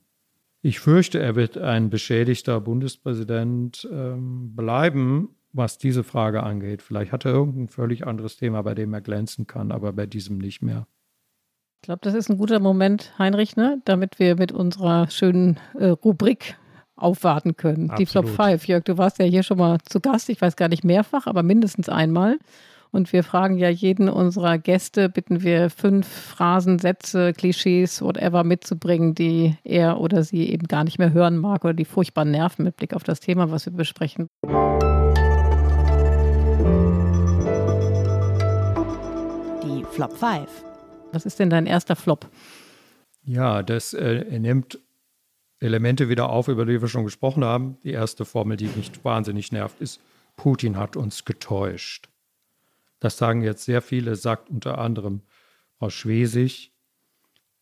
Ich 0.61 0.81
fürchte, 0.81 1.21
er 1.21 1.37
wird 1.37 1.57
ein 1.57 1.89
beschädigter 1.89 2.61
Bundespräsident 2.61 3.89
ähm, 3.91 4.55
bleiben, 4.55 5.37
was 5.53 5.79
diese 5.79 6.05
Frage 6.05 6.43
angeht. 6.43 6.83
Vielleicht 6.83 7.13
hat 7.13 7.25
er 7.25 7.33
irgendein 7.33 7.69
völlig 7.69 8.07
anderes 8.07 8.37
Thema, 8.37 8.63
bei 8.63 8.75
dem 8.75 8.93
er 8.93 9.01
glänzen 9.01 9.47
kann, 9.47 9.73
aber 9.73 9.93
bei 9.93 10.07
diesem 10.07 10.39
nicht 10.39 10.61
mehr. 10.61 10.87
Ich 11.81 11.83
glaube, 11.83 12.01
das 12.03 12.15
ist 12.15 12.29
ein 12.29 12.39
guter 12.39 12.59
Moment, 12.59 13.17
Heinrich, 13.19 13.57
ne? 13.57 13.81
damit 13.85 14.19
wir 14.19 14.37
mit 14.37 14.51
unserer 14.51 15.09
schönen 15.11 15.61
äh, 15.79 15.87
Rubrik 15.87 16.59
aufwarten 16.99 17.57
können. 17.57 17.91
Absolut. 17.91 17.99
Die 17.99 18.07
Flop 18.07 18.29
5. 18.29 18.67
Jörg, 18.67 18.85
du 18.85 18.99
warst 18.99 19.19
ja 19.19 19.25
hier 19.25 19.43
schon 19.43 19.59
mal 19.59 19.79
zu 19.89 20.01
Gast, 20.01 20.29
ich 20.29 20.41
weiß 20.41 20.57
gar 20.57 20.69
nicht 20.69 20.85
mehrfach, 20.85 21.27
aber 21.27 21.43
mindestens 21.43 21.89
einmal. 21.89 22.39
Und 22.91 23.13
wir 23.13 23.23
fragen 23.23 23.59
ja 23.59 23.69
jeden 23.69 24.09
unserer 24.09 24.57
Gäste, 24.57 25.11
bitten 25.11 25.43
wir 25.43 25.69
fünf 25.69 26.09
Phrasen, 26.09 26.79
Sätze, 26.79 27.35
Klischees, 27.35 28.01
whatever 28.01 28.45
mitzubringen, 28.45 29.15
die 29.15 29.57
er 29.63 30.01
oder 30.01 30.23
sie 30.25 30.49
eben 30.51 30.67
gar 30.69 30.85
nicht 30.85 30.99
mehr 30.99 31.13
hören 31.13 31.37
mag 31.37 31.65
oder 31.65 31.75
die 31.75 31.85
furchtbar 31.85 32.25
nerven 32.25 32.65
mit 32.65 32.77
Blick 32.77 32.95
auf 32.95 33.05
das 33.05 33.21
Thema, 33.21 33.51
was 33.51 33.67
wir 33.67 33.75
besprechen. 33.75 34.29
Die 39.63 39.85
Flop 39.91 40.17
5. 40.17 40.49
Was 41.13 41.27
ist 41.27 41.39
denn 41.39 41.51
dein 41.51 41.67
erster 41.67 41.97
Flop? 41.97 42.27
Ja, 43.25 43.63
das 43.63 43.93
äh, 43.93 44.39
nimmt 44.39 44.79
Elemente 45.61 46.09
wieder 46.09 46.31
auf, 46.31 46.49
über 46.49 46.65
die 46.65 46.81
wir 46.81 46.89
schon 46.89 47.05
gesprochen 47.05 47.45
haben. 47.45 47.79
Die 47.83 47.91
erste 47.91 48.25
Formel, 48.25 48.57
die 48.57 48.69
mich 48.77 48.93
wahnsinnig 49.05 49.53
nervt, 49.53 49.81
ist, 49.81 50.01
Putin 50.37 50.77
hat 50.77 50.97
uns 50.97 51.25
getäuscht. 51.25 52.09
Das 53.01 53.19
sagen 53.19 53.43
jetzt 53.43 53.65
sehr 53.65 53.83
viele, 53.83 54.17
sagt 54.17 54.51
unter 54.51 54.79
anderem 54.79 55.23
Frau 55.79 55.91
Schwesig. 55.91 56.73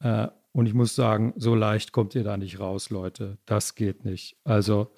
Äh, 0.01 0.29
und 0.53 0.67
ich 0.67 0.75
muss 0.75 0.95
sagen, 0.95 1.35
so 1.37 1.55
leicht 1.55 1.93
kommt 1.93 2.15
ihr 2.15 2.25
da 2.25 2.37
nicht 2.37 2.61
raus, 2.61 2.91
Leute. 2.91 3.39
Das 3.45 3.75
geht 3.75 4.05
nicht. 4.05 4.37
Also 4.45 4.91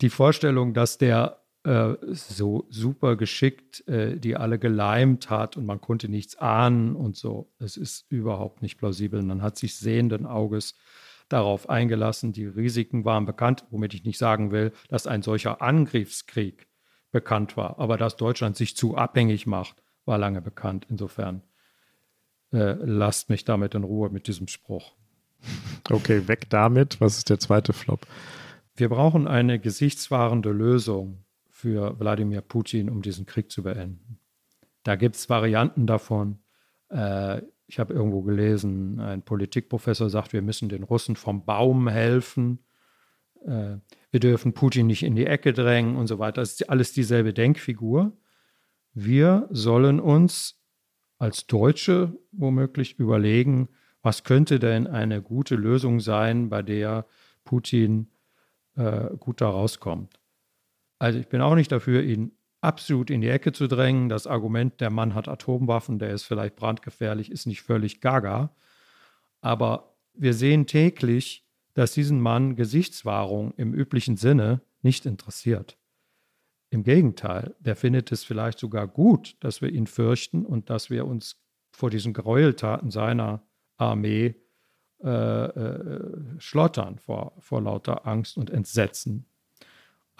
die 0.00 0.10
Vorstellung, 0.10 0.74
dass 0.74 0.98
der 0.98 1.40
äh, 1.62 1.94
so 2.10 2.66
super 2.70 3.16
geschickt 3.16 3.86
äh, 3.86 4.18
die 4.18 4.34
alle 4.34 4.58
geleimt 4.58 5.28
hat 5.28 5.58
und 5.58 5.66
man 5.66 5.80
konnte 5.80 6.08
nichts 6.08 6.36
ahnen 6.36 6.96
und 6.96 7.16
so, 7.16 7.52
es 7.58 7.76
ist 7.76 8.06
überhaupt 8.10 8.62
nicht 8.62 8.78
plausibel. 8.78 9.22
Man 9.22 9.42
hat 9.42 9.58
sich 9.58 9.76
sehenden 9.76 10.24
Auges 10.24 10.74
darauf 11.30 11.70
eingelassen. 11.70 12.32
Die 12.32 12.44
Risiken 12.46 13.04
waren 13.04 13.24
bekannt, 13.24 13.64
womit 13.70 13.94
ich 13.94 14.04
nicht 14.04 14.18
sagen 14.18 14.50
will, 14.50 14.72
dass 14.88 15.06
ein 15.06 15.22
solcher 15.22 15.62
Angriffskrieg 15.62 16.68
bekannt 17.10 17.56
war. 17.56 17.78
Aber 17.78 17.96
dass 17.96 18.16
Deutschland 18.16 18.56
sich 18.56 18.76
zu 18.76 18.96
abhängig 18.96 19.46
macht, 19.46 19.82
war 20.04 20.18
lange 20.18 20.42
bekannt. 20.42 20.86
Insofern 20.90 21.42
äh, 22.52 22.72
lasst 22.72 23.30
mich 23.30 23.44
damit 23.44 23.74
in 23.74 23.84
Ruhe 23.84 24.10
mit 24.10 24.26
diesem 24.26 24.48
Spruch. 24.48 24.92
Okay, 25.88 26.28
weg 26.28 26.50
damit. 26.50 27.00
Was 27.00 27.16
ist 27.16 27.30
der 27.30 27.38
zweite 27.38 27.72
Flop? 27.72 28.06
Wir 28.74 28.88
brauchen 28.88 29.26
eine 29.26 29.58
gesichtswahrende 29.58 30.50
Lösung 30.50 31.24
für 31.48 31.98
Wladimir 31.98 32.40
Putin, 32.40 32.90
um 32.90 33.02
diesen 33.02 33.26
Krieg 33.26 33.50
zu 33.50 33.62
beenden. 33.62 34.18
Da 34.82 34.96
gibt 34.96 35.16
es 35.16 35.28
Varianten 35.28 35.86
davon. 35.86 36.38
Äh, 36.88 37.42
ich 37.70 37.78
habe 37.78 37.94
irgendwo 37.94 38.22
gelesen, 38.22 38.98
ein 38.98 39.22
Politikprofessor 39.22 40.10
sagt, 40.10 40.32
wir 40.32 40.42
müssen 40.42 40.68
den 40.68 40.82
Russen 40.82 41.14
vom 41.14 41.44
Baum 41.44 41.86
helfen. 41.86 42.58
Äh, 43.46 43.76
wir 44.10 44.18
dürfen 44.18 44.54
Putin 44.54 44.88
nicht 44.88 45.04
in 45.04 45.14
die 45.14 45.26
Ecke 45.26 45.52
drängen 45.52 45.94
und 45.94 46.08
so 46.08 46.18
weiter. 46.18 46.40
Das 46.40 46.50
ist 46.50 46.68
alles 46.68 46.92
dieselbe 46.92 47.32
Denkfigur. 47.32 48.12
Wir 48.92 49.46
sollen 49.50 50.00
uns 50.00 50.60
als 51.18 51.46
Deutsche 51.46 52.18
womöglich 52.32 52.98
überlegen, 52.98 53.68
was 54.02 54.24
könnte 54.24 54.58
denn 54.58 54.88
eine 54.88 55.22
gute 55.22 55.54
Lösung 55.54 56.00
sein, 56.00 56.48
bei 56.48 56.62
der 56.62 57.06
Putin 57.44 58.10
äh, 58.74 59.16
gut 59.16 59.40
da 59.40 59.48
rauskommt. 59.48 60.18
Also 60.98 61.20
ich 61.20 61.28
bin 61.28 61.40
auch 61.40 61.54
nicht 61.54 61.70
dafür, 61.70 62.02
ihn 62.02 62.32
absolut 62.60 63.10
in 63.10 63.20
die 63.20 63.28
Ecke 63.28 63.52
zu 63.52 63.66
drängen. 63.66 64.08
Das 64.08 64.26
Argument, 64.26 64.80
der 64.80 64.90
Mann 64.90 65.14
hat 65.14 65.28
Atomwaffen, 65.28 65.98
der 65.98 66.10
ist 66.10 66.24
vielleicht 66.24 66.56
brandgefährlich, 66.56 67.30
ist 67.30 67.46
nicht 67.46 67.62
völlig 67.62 68.00
gaga. 68.00 68.54
Aber 69.40 69.94
wir 70.14 70.34
sehen 70.34 70.66
täglich, 70.66 71.46
dass 71.74 71.92
diesen 71.92 72.20
Mann 72.20 72.56
Gesichtswahrung 72.56 73.54
im 73.56 73.72
üblichen 73.72 74.16
Sinne 74.16 74.60
nicht 74.82 75.06
interessiert. 75.06 75.78
Im 76.70 76.84
Gegenteil, 76.84 77.54
der 77.58 77.76
findet 77.76 78.12
es 78.12 78.22
vielleicht 78.22 78.58
sogar 78.58 78.86
gut, 78.86 79.36
dass 79.40 79.60
wir 79.60 79.70
ihn 79.70 79.86
fürchten 79.86 80.46
und 80.46 80.70
dass 80.70 80.90
wir 80.90 81.06
uns 81.06 81.42
vor 81.72 81.90
diesen 81.90 82.12
Gräueltaten 82.12 82.90
seiner 82.90 83.42
Armee 83.76 84.36
äh, 85.02 85.08
äh, 85.08 86.38
schlottern 86.38 86.98
vor, 86.98 87.34
vor 87.38 87.62
lauter 87.62 88.06
Angst 88.06 88.36
und 88.36 88.50
Entsetzen. 88.50 89.26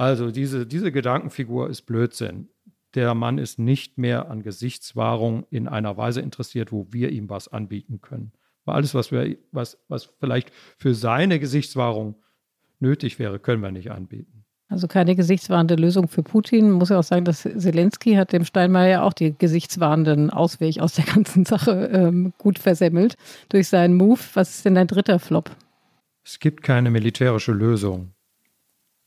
Also 0.00 0.30
diese, 0.30 0.66
diese 0.66 0.92
Gedankenfigur 0.92 1.68
ist 1.68 1.82
Blödsinn. 1.82 2.48
Der 2.94 3.14
Mann 3.14 3.36
ist 3.36 3.58
nicht 3.58 3.98
mehr 3.98 4.30
an 4.30 4.42
Gesichtswahrung 4.42 5.44
in 5.50 5.68
einer 5.68 5.98
Weise 5.98 6.22
interessiert, 6.22 6.72
wo 6.72 6.86
wir 6.90 7.10
ihm 7.10 7.28
was 7.28 7.48
anbieten 7.48 8.00
können. 8.00 8.32
Weil 8.64 8.76
alles, 8.76 8.94
was, 8.94 9.12
wir, 9.12 9.36
was, 9.52 9.76
was 9.88 10.08
vielleicht 10.18 10.52
für 10.78 10.94
seine 10.94 11.38
Gesichtswahrung 11.38 12.14
nötig 12.78 13.18
wäre, 13.18 13.38
können 13.38 13.62
wir 13.62 13.72
nicht 13.72 13.90
anbieten. 13.90 14.46
Also 14.70 14.88
keine 14.88 15.14
gesichtswahrende 15.16 15.74
Lösung 15.74 16.08
für 16.08 16.22
Putin. 16.22 16.70
Muss 16.70 16.88
ja 16.88 16.98
auch 16.98 17.04
sagen, 17.04 17.26
dass 17.26 17.42
Zelensky 17.42 18.14
hat 18.14 18.32
dem 18.32 18.46
Steinmeier 18.46 19.02
auch 19.02 19.12
die 19.12 19.36
gesichtswahrenden 19.36 20.30
Ausweg 20.30 20.80
aus 20.80 20.94
der 20.94 21.04
ganzen 21.04 21.44
Sache 21.44 21.90
ähm, 21.92 22.32
gut 22.38 22.58
versemmelt 22.58 23.16
durch 23.50 23.68
seinen 23.68 23.96
Move. 23.96 24.20
Was 24.32 24.48
ist 24.56 24.64
denn 24.64 24.76
dein 24.76 24.86
dritter 24.86 25.18
Flop? 25.18 25.50
Es 26.24 26.38
gibt 26.38 26.62
keine 26.62 26.90
militärische 26.90 27.52
Lösung. 27.52 28.14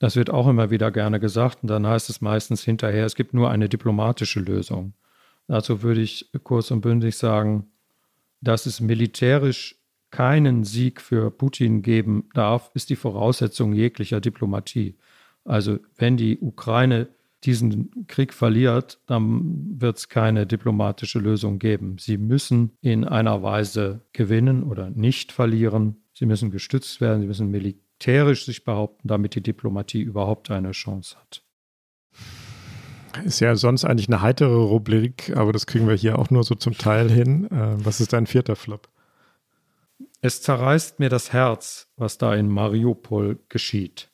Das 0.03 0.17
wird 0.17 0.29
auch 0.29 0.49
immer 0.49 0.69
wieder 0.69 0.91
gerne 0.91 1.17
gesagt 1.17 1.59
und 1.61 1.69
dann 1.69 1.87
heißt 1.87 2.09
es 2.09 2.19
meistens 2.19 2.61
hinterher, 2.61 3.05
es 3.05 3.15
gibt 3.15 3.33
nur 3.33 3.49
eine 3.49 3.69
diplomatische 3.69 4.41
Lösung. 4.41 4.95
Dazu 5.47 5.81
würde 5.81 6.01
ich 6.01 6.29
kurz 6.43 6.71
und 6.71 6.81
bündig 6.81 7.15
sagen, 7.15 7.67
dass 8.41 8.65
es 8.65 8.81
militärisch 8.81 9.77
keinen 10.11 10.65
Sieg 10.65 10.99
für 10.99 11.31
Putin 11.31 11.83
geben 11.83 12.27
darf, 12.33 12.69
ist 12.73 12.89
die 12.89 12.97
Voraussetzung 12.97 13.71
jeglicher 13.71 14.19
Diplomatie. 14.19 14.97
Also 15.45 15.79
wenn 15.95 16.17
die 16.17 16.37
Ukraine 16.37 17.07
diesen 17.45 18.05
Krieg 18.07 18.33
verliert, 18.33 18.99
dann 19.05 19.79
wird 19.79 19.99
es 19.99 20.09
keine 20.09 20.45
diplomatische 20.45 21.19
Lösung 21.19 21.59
geben. 21.59 21.95
Sie 21.97 22.17
müssen 22.17 22.71
in 22.81 23.05
einer 23.05 23.41
Weise 23.41 24.01
gewinnen 24.11 24.63
oder 24.63 24.89
nicht 24.89 25.31
verlieren. 25.31 25.95
Sie 26.11 26.25
müssen 26.25 26.51
gestützt 26.51 26.99
werden, 26.99 27.21
sie 27.21 27.27
müssen 27.27 27.51
militärisch 28.05 28.45
sich 28.45 28.63
behaupten, 28.63 29.07
damit 29.07 29.35
die 29.35 29.41
Diplomatie 29.41 30.01
überhaupt 30.01 30.51
eine 30.51 30.71
Chance 30.71 31.17
hat. 31.17 31.43
Ist 33.25 33.39
ja 33.39 33.55
sonst 33.55 33.85
eigentlich 33.85 34.07
eine 34.07 34.21
heitere 34.21 34.55
Rubrik, 34.55 35.31
aber 35.35 35.53
das 35.53 35.67
kriegen 35.67 35.87
wir 35.87 35.95
hier 35.95 36.17
auch 36.17 36.29
nur 36.29 36.43
so 36.43 36.55
zum 36.55 36.77
Teil 36.77 37.11
hin. 37.11 37.45
Äh, 37.51 37.85
was 37.85 38.01
ist 38.01 38.11
dein 38.11 38.25
vierter 38.25 38.55
Flop? 38.55 38.89
Es 40.21 40.41
zerreißt 40.41 40.99
mir 40.99 41.09
das 41.09 41.31
Herz, 41.31 41.91
was 41.95 42.17
da 42.17 42.33
in 42.33 42.49
Mariupol 42.49 43.39
geschieht. 43.49 44.09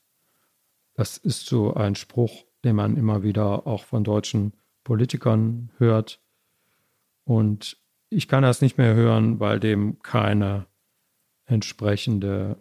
Das 0.95 1.17
ist 1.17 1.45
so 1.45 1.73
ein 1.73 1.95
Spruch, 1.95 2.45
den 2.63 2.75
man 2.75 2.97
immer 2.97 3.23
wieder 3.23 3.65
auch 3.65 3.85
von 3.85 4.03
deutschen 4.03 4.53
Politikern 4.83 5.71
hört. 5.77 6.19
Und 7.23 7.77
ich 8.09 8.27
kann 8.27 8.43
das 8.43 8.61
nicht 8.61 8.77
mehr 8.77 8.95
hören, 8.95 9.39
weil 9.39 9.59
dem 9.59 9.99
keine 10.01 10.65
entsprechende 11.45 12.57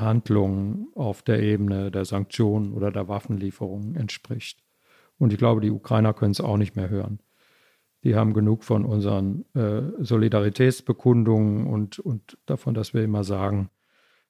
Handlungen 0.00 0.88
auf 0.94 1.22
der 1.22 1.42
Ebene 1.42 1.90
der 1.90 2.04
Sanktionen 2.04 2.72
oder 2.72 2.90
der 2.90 3.08
Waffenlieferungen 3.08 3.96
entspricht. 3.96 4.62
Und 5.18 5.32
ich 5.32 5.38
glaube, 5.38 5.60
die 5.60 5.70
Ukrainer 5.70 6.14
können 6.14 6.32
es 6.32 6.40
auch 6.40 6.56
nicht 6.56 6.76
mehr 6.76 6.88
hören. 6.88 7.20
Die 8.04 8.14
haben 8.14 8.32
genug 8.32 8.62
von 8.62 8.84
unseren 8.84 9.44
äh, 9.54 9.82
Solidaritätsbekundungen 9.98 11.66
und, 11.66 11.98
und 11.98 12.38
davon, 12.46 12.74
dass 12.74 12.94
wir 12.94 13.02
immer 13.02 13.24
sagen, 13.24 13.70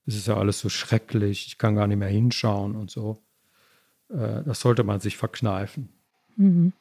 es 0.06 0.16
ist 0.16 0.26
ja 0.26 0.38
alles 0.38 0.60
so 0.60 0.70
schrecklich, 0.70 1.46
ich 1.48 1.58
kann 1.58 1.74
gar 1.74 1.86
nicht 1.86 1.98
mehr 1.98 2.08
hinschauen 2.08 2.74
und 2.74 2.90
so. 2.90 3.18
Äh, 4.08 4.42
das 4.44 4.60
sollte 4.60 4.84
man 4.84 5.00
sich 5.00 5.18
verkneifen. 5.18 5.90
Mhm. 6.36 6.72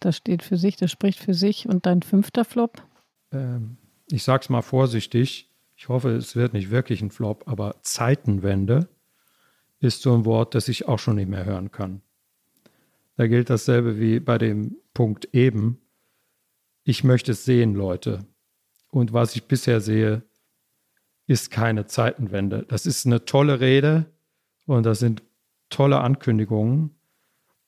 Das 0.00 0.18
steht 0.18 0.42
für 0.42 0.56
sich, 0.56 0.76
das 0.76 0.90
spricht 0.90 1.18
für 1.18 1.34
sich. 1.34 1.68
Und 1.68 1.86
dein 1.86 2.02
fünfter 2.02 2.44
Flop? 2.44 2.82
Ähm, 3.32 3.78
ich 4.10 4.22
sage 4.22 4.42
es 4.42 4.48
mal 4.48 4.62
vorsichtig. 4.62 5.47
Ich 5.80 5.88
hoffe, 5.88 6.10
es 6.10 6.34
wird 6.34 6.54
nicht 6.54 6.72
wirklich 6.72 7.02
ein 7.02 7.12
Flop, 7.12 7.46
aber 7.46 7.76
Zeitenwende 7.82 8.88
ist 9.78 10.02
so 10.02 10.12
ein 10.12 10.24
Wort, 10.24 10.56
das 10.56 10.66
ich 10.66 10.88
auch 10.88 10.98
schon 10.98 11.14
nicht 11.14 11.28
mehr 11.28 11.44
hören 11.44 11.70
kann. 11.70 12.02
Da 13.16 13.28
gilt 13.28 13.48
dasselbe 13.48 14.00
wie 14.00 14.18
bei 14.18 14.38
dem 14.38 14.76
Punkt 14.92 15.32
eben. 15.32 15.80
Ich 16.82 17.04
möchte 17.04 17.30
es 17.30 17.44
sehen, 17.44 17.74
Leute. 17.74 18.26
Und 18.90 19.12
was 19.12 19.36
ich 19.36 19.44
bisher 19.44 19.80
sehe, 19.80 20.24
ist 21.28 21.52
keine 21.52 21.86
Zeitenwende. 21.86 22.64
Das 22.66 22.84
ist 22.84 23.06
eine 23.06 23.24
tolle 23.24 23.60
Rede 23.60 24.06
und 24.66 24.84
das 24.84 24.98
sind 24.98 25.22
tolle 25.70 26.00
Ankündigungen. 26.00 26.98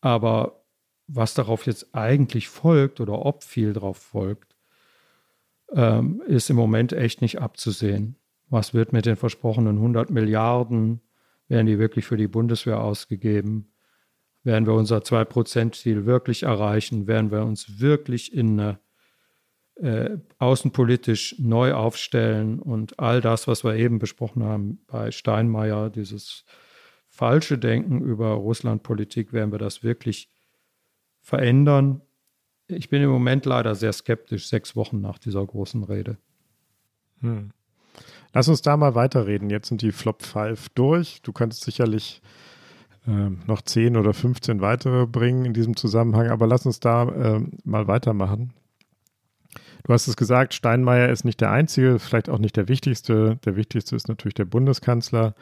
Aber 0.01 0.65
was 1.07 1.35
darauf 1.35 1.65
jetzt 1.65 1.95
eigentlich 1.95 2.49
folgt 2.49 2.99
oder 2.99 3.25
ob 3.25 3.45
viel 3.45 3.73
darauf 3.73 3.99
folgt, 3.99 4.50
ähm, 5.75 6.23
ist 6.27 6.51
im 6.51 6.57
Moment 6.57 6.93
echt 6.93 7.23
nicht 7.23 7.41
abzusehen. 7.41 8.17
Was 8.49 8.75
wird 8.75 8.93
mit 8.93 9.07
den 9.07 9.17
versprochenen 9.17 9.77
100 9.77 10.11
Milliarden? 10.11 11.01
Werden 11.49 11.67
die 11.67 11.79
wirklich 11.79 12.05
für 12.05 12.17
die 12.17 12.29
Bundeswehr 12.29 12.81
ausgegeben? 12.81 13.73
Werden 14.43 14.67
wir 14.67 14.75
unser 14.75 14.99
2-Prozent-Ziel 14.99 16.07
wirklich 16.07 16.45
erreichen? 16.45 17.07
Werden 17.07 17.31
wir 17.31 17.45
uns 17.45 17.81
wirklich 17.81 18.33
in 18.33 18.59
eine, 18.59 18.79
äh, 19.77 20.19
außenpolitisch 20.39 21.37
neu 21.39 21.75
aufstellen 21.75 22.59
und 22.59 22.99
all 22.99 23.21
das, 23.21 23.47
was 23.47 23.65
wir 23.65 23.75
eben 23.75 23.99
besprochen 23.99 24.43
haben 24.43 24.81
bei 24.87 25.11
Steinmeier, 25.11 25.91
dieses 25.91 26.45
falsche 27.09 27.59
Denken 27.59 28.01
über 28.01 28.31
Russlandpolitik, 28.31 29.33
werden 29.33 29.53
wir 29.53 29.59
das 29.59 29.83
wirklich 29.83 30.31
verändern? 31.21 32.03
Ich 32.71 32.89
bin 32.89 33.03
im 33.03 33.11
Moment 33.11 33.47
leider 33.47 33.75
sehr 33.75 33.93
skeptisch, 33.93 34.49
sechs 34.49 34.77
Wochen 34.77 35.01
nach 35.01 35.19
dieser 35.19 35.45
großen 35.45 35.85
Rede. 35.85 36.17
Hm. 37.21 37.51
Lass 38.33 38.49
uns 38.49 38.63
da 38.63 38.77
mal 38.77 38.95
weiterreden. 38.95 39.51
Jetzt 39.51 39.69
sind 39.69 39.83
die 39.83 39.93
Flop 39.93 40.23
5 40.23 40.69
durch. 40.71 41.21
Du 41.23 41.33
könntest 41.33 41.65
sicherlich 41.65 42.23
äh, 43.07 43.31
noch 43.47 43.63
10 43.63 43.97
oder 43.97 44.13
15 44.13 44.61
weitere 44.61 45.07
bringen 45.07 45.45
in 45.45 45.55
diesem 45.55 45.77
Zusammenhang, 45.77 46.29
aber 46.29 46.47
lass 46.47 46.67
uns 46.67 46.81
da 46.81 47.09
äh, 47.09 47.41
mal 47.65 47.89
weitermachen. 47.89 48.53
Du 49.85 49.93
hast 49.93 50.07
es 50.07 50.17
gesagt, 50.17 50.55
Steinmeier 50.55 51.09
ist 51.09 51.25
nicht 51.25 51.41
der 51.41 51.51
Einzige, 51.51 51.99
vielleicht 51.99 52.29
auch 52.29 52.39
nicht 52.39 52.57
der 52.57 52.69
Wichtigste. 52.69 53.39
Der 53.45 53.57
Wichtigste 53.57 53.97
ist 53.97 54.09
natürlich 54.09 54.35
der 54.35 54.45
Bundeskanzler. 54.45 55.35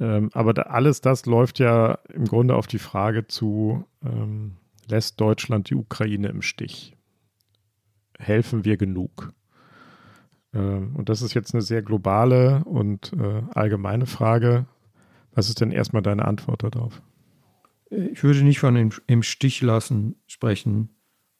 Ähm, 0.00 0.30
aber 0.32 0.54
da, 0.54 0.62
alles 0.62 1.00
das 1.00 1.26
läuft 1.26 1.58
ja 1.60 1.98
im 2.12 2.24
Grunde 2.24 2.56
auf 2.56 2.66
die 2.66 2.78
Frage 2.78 3.26
zu, 3.28 3.84
ähm, 4.04 4.56
lässt 4.90 5.20
Deutschland 5.20 5.70
die 5.70 5.74
Ukraine 5.74 6.28
im 6.28 6.42
Stich? 6.42 6.96
Helfen 8.18 8.64
wir 8.64 8.76
genug? 8.76 9.32
Ähm, 10.52 10.94
und 10.96 11.08
das 11.08 11.22
ist 11.22 11.34
jetzt 11.34 11.54
eine 11.54 11.62
sehr 11.62 11.82
globale 11.82 12.64
und 12.64 13.12
äh, 13.12 13.42
allgemeine 13.54 14.06
Frage. 14.06 14.66
Was 15.32 15.48
ist 15.48 15.60
denn 15.60 15.72
erstmal 15.72 16.02
deine 16.02 16.24
Antwort 16.24 16.62
darauf? 16.62 17.02
Ich 17.90 18.22
würde 18.22 18.42
nicht 18.42 18.60
von 18.60 18.76
im, 18.76 18.90
im 19.06 19.22
Stich 19.22 19.60
lassen 19.62 20.16
sprechen, 20.26 20.90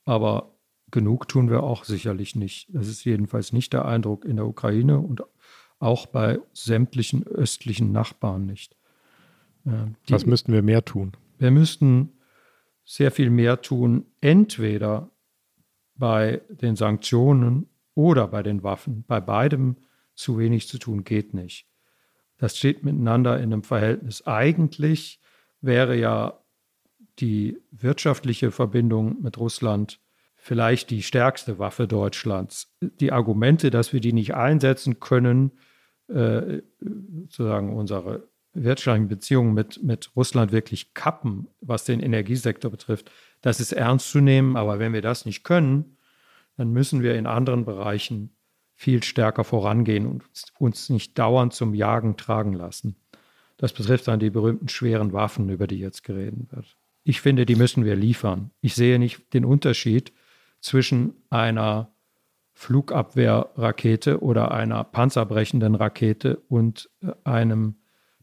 aber 0.04 0.56
genug 0.90 1.28
tun 1.28 1.50
wir 1.50 1.62
auch 1.62 1.84
sicherlich 1.84 2.36
nicht. 2.36 2.68
Das 2.72 2.88
ist 2.88 3.04
jedenfalls 3.04 3.52
nicht 3.52 3.72
der 3.72 3.84
Eindruck 3.84 4.24
in 4.24 4.36
der 4.36 4.46
Ukraine 4.46 4.98
und 4.98 5.22
auch 5.78 6.06
bei 6.06 6.38
sämtlichen 6.52 7.24
östlichen 7.26 7.92
Nachbarn 7.92 8.46
nicht. 8.46 8.76
Die, 9.64 10.12
Was 10.12 10.26
müssten 10.26 10.52
wir 10.52 10.62
mehr 10.62 10.84
tun? 10.84 11.12
Wir 11.38 11.50
müssten 11.50 12.10
sehr 12.84 13.10
viel 13.10 13.30
mehr 13.30 13.60
tun, 13.60 14.06
entweder 14.20 15.10
bei 15.94 16.42
den 16.48 16.76
Sanktionen 16.76 17.68
oder 17.94 18.28
bei 18.28 18.42
den 18.42 18.62
Waffen. 18.62 19.04
Bei 19.06 19.20
beidem 19.20 19.76
zu 20.14 20.38
wenig 20.38 20.68
zu 20.68 20.78
tun 20.78 21.04
geht 21.04 21.34
nicht. 21.34 21.66
Das 22.36 22.56
steht 22.56 22.84
miteinander 22.84 23.38
in 23.38 23.52
einem 23.52 23.62
Verhältnis. 23.62 24.26
Eigentlich 24.26 25.20
wäre 25.60 25.96
ja 25.96 26.40
die 27.20 27.58
wirtschaftliche 27.70 28.50
Verbindung 28.50 29.22
mit 29.22 29.38
Russland 29.38 30.00
vielleicht 30.34 30.90
die 30.90 31.02
stärkste 31.02 31.58
Waffe 31.58 31.86
Deutschlands. 31.86 32.76
Die 32.82 33.12
Argumente, 33.12 33.70
dass 33.70 33.94
wir 33.94 34.00
die 34.00 34.12
nicht 34.12 34.34
einsetzen 34.34 35.00
können, 35.00 35.52
äh, 36.08 36.60
sozusagen 36.80 37.74
unsere 37.74 38.28
wirtschaftlichen 38.54 39.08
Beziehungen 39.08 39.54
mit, 39.54 39.82
mit 39.82 40.10
Russland 40.16 40.52
wirklich 40.52 40.94
kappen, 40.94 41.48
was 41.60 41.84
den 41.84 42.00
Energiesektor 42.00 42.70
betrifft, 42.70 43.10
das 43.40 43.60
ist 43.60 43.72
ernst 43.72 44.10
zu 44.10 44.20
nehmen. 44.20 44.56
Aber 44.56 44.78
wenn 44.78 44.92
wir 44.92 45.02
das 45.02 45.26
nicht 45.26 45.44
können, 45.44 45.96
dann 46.56 46.70
müssen 46.70 47.02
wir 47.02 47.16
in 47.16 47.26
anderen 47.26 47.64
Bereichen 47.64 48.36
viel 48.74 49.02
stärker 49.02 49.44
vorangehen 49.44 50.06
und 50.06 50.24
uns 50.58 50.90
nicht 50.90 51.18
dauernd 51.18 51.52
zum 51.52 51.74
Jagen 51.74 52.16
tragen 52.16 52.52
lassen. 52.52 52.96
Das 53.56 53.72
betrifft 53.72 54.08
dann 54.08 54.20
die 54.20 54.30
berühmten 54.30 54.68
schweren 54.68 55.12
Waffen, 55.12 55.48
über 55.48 55.66
die 55.66 55.78
jetzt 55.78 56.02
geredet 56.02 56.50
wird. 56.50 56.76
Ich 57.04 57.20
finde, 57.20 57.46
die 57.46 57.54
müssen 57.54 57.84
wir 57.84 57.96
liefern. 57.96 58.50
Ich 58.60 58.74
sehe 58.74 58.98
nicht 58.98 59.32
den 59.34 59.44
Unterschied 59.44 60.12
zwischen 60.60 61.14
einer 61.30 61.94
Flugabwehrrakete 62.54 64.22
oder 64.22 64.52
einer 64.52 64.84
panzerbrechenden 64.84 65.74
Rakete 65.74 66.36
und 66.48 66.90
äh, 67.02 67.12
einem 67.24 67.76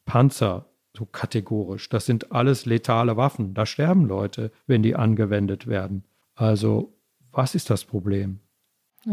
Panzer, 0.05 0.65
so 0.95 1.05
kategorisch. 1.05 1.89
Das 1.89 2.05
sind 2.05 2.31
alles 2.31 2.65
letale 2.65 3.17
Waffen. 3.17 3.53
Da 3.53 3.65
sterben 3.65 4.05
Leute, 4.05 4.51
wenn 4.67 4.83
die 4.83 4.95
angewendet 4.95 5.67
werden. 5.67 6.03
Also, 6.35 6.93
was 7.31 7.55
ist 7.55 7.69
das 7.69 7.85
Problem? 7.85 8.39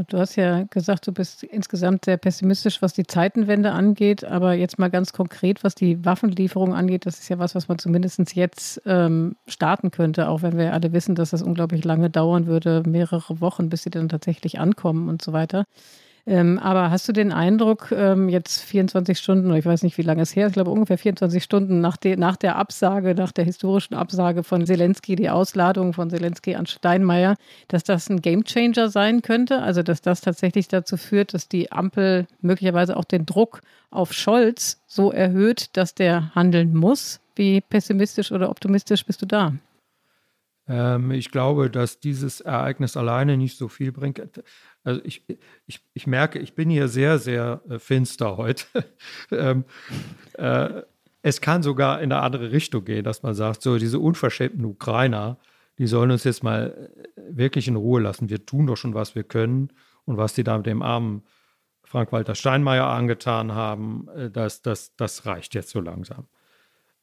Du 0.08 0.18
hast 0.18 0.36
ja 0.36 0.64
gesagt, 0.64 1.06
du 1.06 1.12
bist 1.12 1.42
insgesamt 1.44 2.04
sehr 2.04 2.18
pessimistisch, 2.18 2.82
was 2.82 2.92
die 2.92 3.06
Zeitenwende 3.06 3.72
angeht. 3.72 4.22
Aber 4.22 4.52
jetzt 4.52 4.78
mal 4.78 4.90
ganz 4.90 5.14
konkret, 5.14 5.64
was 5.64 5.74
die 5.74 6.04
Waffenlieferung 6.04 6.74
angeht, 6.74 7.06
das 7.06 7.20
ist 7.20 7.30
ja 7.30 7.38
was, 7.38 7.54
was 7.54 7.68
man 7.68 7.78
zumindest 7.78 8.34
jetzt 8.34 8.82
ähm, 8.84 9.36
starten 9.46 9.90
könnte, 9.90 10.28
auch 10.28 10.42
wenn 10.42 10.58
wir 10.58 10.74
alle 10.74 10.92
wissen, 10.92 11.14
dass 11.14 11.30
das 11.30 11.40
unglaublich 11.40 11.84
lange 11.84 12.10
dauern 12.10 12.46
würde, 12.46 12.82
mehrere 12.86 13.40
Wochen, 13.40 13.70
bis 13.70 13.84
sie 13.84 13.90
dann 13.90 14.10
tatsächlich 14.10 14.60
ankommen 14.60 15.08
und 15.08 15.22
so 15.22 15.32
weiter. 15.32 15.64
Ähm, 16.28 16.58
aber 16.58 16.90
hast 16.90 17.08
du 17.08 17.14
den 17.14 17.32
Eindruck, 17.32 17.90
ähm, 17.90 18.28
jetzt 18.28 18.60
24 18.60 19.18
Stunden, 19.18 19.54
ich 19.54 19.64
weiß 19.64 19.82
nicht, 19.82 19.96
wie 19.96 20.02
lange 20.02 20.20
es 20.20 20.36
her 20.36 20.44
ist, 20.44 20.50
ich 20.50 20.54
glaube 20.54 20.70
ungefähr 20.70 20.98
24 20.98 21.42
Stunden 21.42 21.80
nach, 21.80 21.96
de, 21.96 22.16
nach 22.16 22.36
der 22.36 22.56
Absage, 22.56 23.14
nach 23.14 23.32
der 23.32 23.46
historischen 23.46 23.94
Absage 23.94 24.44
von 24.44 24.66
Zelensky, 24.66 25.16
die 25.16 25.30
Ausladung 25.30 25.94
von 25.94 26.10
Zelensky 26.10 26.54
an 26.54 26.66
Steinmeier, 26.66 27.36
dass 27.68 27.82
das 27.82 28.10
ein 28.10 28.20
Gamechanger 28.20 28.90
sein 28.90 29.22
könnte? 29.22 29.62
Also, 29.62 29.82
dass 29.82 30.02
das 30.02 30.20
tatsächlich 30.20 30.68
dazu 30.68 30.98
führt, 30.98 31.32
dass 31.32 31.48
die 31.48 31.72
Ampel 31.72 32.26
möglicherweise 32.42 32.98
auch 32.98 33.04
den 33.04 33.24
Druck 33.24 33.62
auf 33.90 34.12
Scholz 34.12 34.82
so 34.86 35.10
erhöht, 35.10 35.78
dass 35.78 35.94
der 35.94 36.34
handeln 36.34 36.74
muss? 36.74 37.20
Wie 37.36 37.62
pessimistisch 37.62 38.32
oder 38.32 38.50
optimistisch 38.50 39.06
bist 39.06 39.22
du 39.22 39.26
da? 39.26 39.54
Ähm, 40.68 41.10
ich 41.10 41.30
glaube, 41.30 41.70
dass 41.70 41.98
dieses 41.98 42.40
Ereignis 42.40 42.96
alleine 42.96 43.36
nicht 43.36 43.56
so 43.56 43.68
viel 43.68 43.90
bringt. 43.90 44.20
Also 44.84 45.00
ich, 45.04 45.26
ich, 45.66 45.80
ich 45.94 46.06
merke, 46.06 46.38
ich 46.38 46.54
bin 46.54 46.68
hier 46.68 46.88
sehr, 46.88 47.18
sehr 47.18 47.62
äh, 47.68 47.78
finster 47.78 48.36
heute. 48.36 48.64
ähm, 49.30 49.64
äh, 50.34 50.82
es 51.22 51.40
kann 51.40 51.62
sogar 51.62 52.00
in 52.00 52.12
eine 52.12 52.22
andere 52.22 52.52
Richtung 52.52 52.84
gehen, 52.84 53.04
dass 53.04 53.22
man 53.22 53.34
sagt, 53.34 53.62
so 53.62 53.78
diese 53.78 53.98
unverschämten 53.98 54.64
Ukrainer, 54.64 55.38
die 55.78 55.86
sollen 55.86 56.10
uns 56.10 56.24
jetzt 56.24 56.42
mal 56.42 56.90
äh, 57.16 57.20
wirklich 57.30 57.66
in 57.66 57.76
Ruhe 57.76 58.00
lassen. 58.00 58.28
Wir 58.28 58.44
tun 58.44 58.66
doch 58.66 58.76
schon, 58.76 58.94
was 58.94 59.14
wir 59.14 59.24
können. 59.24 59.72
Und 60.04 60.16
was 60.16 60.34
die 60.34 60.44
da 60.44 60.56
mit 60.56 60.66
dem 60.66 60.82
armen 60.82 61.22
Frank-Walter 61.82 62.34
Steinmeier 62.34 62.86
angetan 62.86 63.52
haben, 63.52 64.08
äh, 64.14 64.30
das, 64.30 64.60
das, 64.60 64.94
das 64.96 65.24
reicht 65.24 65.54
jetzt 65.54 65.70
so 65.70 65.80
langsam. 65.80 66.26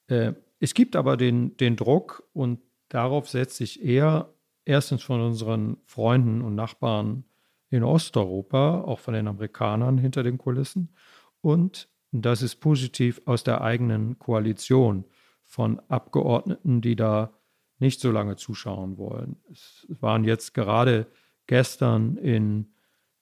Es 0.07 0.76
gibt 0.76 0.95
aber 0.95 1.18
den, 1.18 1.57
den 1.57 1.76
Druck 1.76 2.30
und 2.32 2.59
darauf 2.95 3.27
setze 3.27 3.65
ich 3.65 3.83
eher 3.83 4.33
erstens 4.63 5.03
von 5.03 5.19
unseren 5.19 5.77
Freunden 5.85 6.41
und 6.41 6.55
Nachbarn 6.55 7.25
in 7.69 7.83
Osteuropa, 7.83 8.81
auch 8.81 8.99
von 8.99 9.13
den 9.13 9.27
Amerikanern 9.27 9.97
hinter 9.97 10.23
den 10.23 10.37
Kulissen. 10.37 10.95
Und 11.41 11.89
das 12.11 12.41
ist 12.41 12.55
positiv 12.55 13.21
aus 13.25 13.43
der 13.43 13.61
eigenen 13.61 14.17
Koalition 14.17 15.03
von 15.43 15.81
Abgeordneten, 15.89 16.79
die 16.79 16.95
da 16.95 17.33
nicht 17.79 17.99
so 17.99 18.11
lange 18.11 18.37
zuschauen 18.37 18.97
wollen. 18.97 19.35
Es 19.51 19.85
waren 19.89 20.23
jetzt 20.23 20.53
gerade 20.53 21.07
gestern 21.47 22.15
in, 22.15 22.73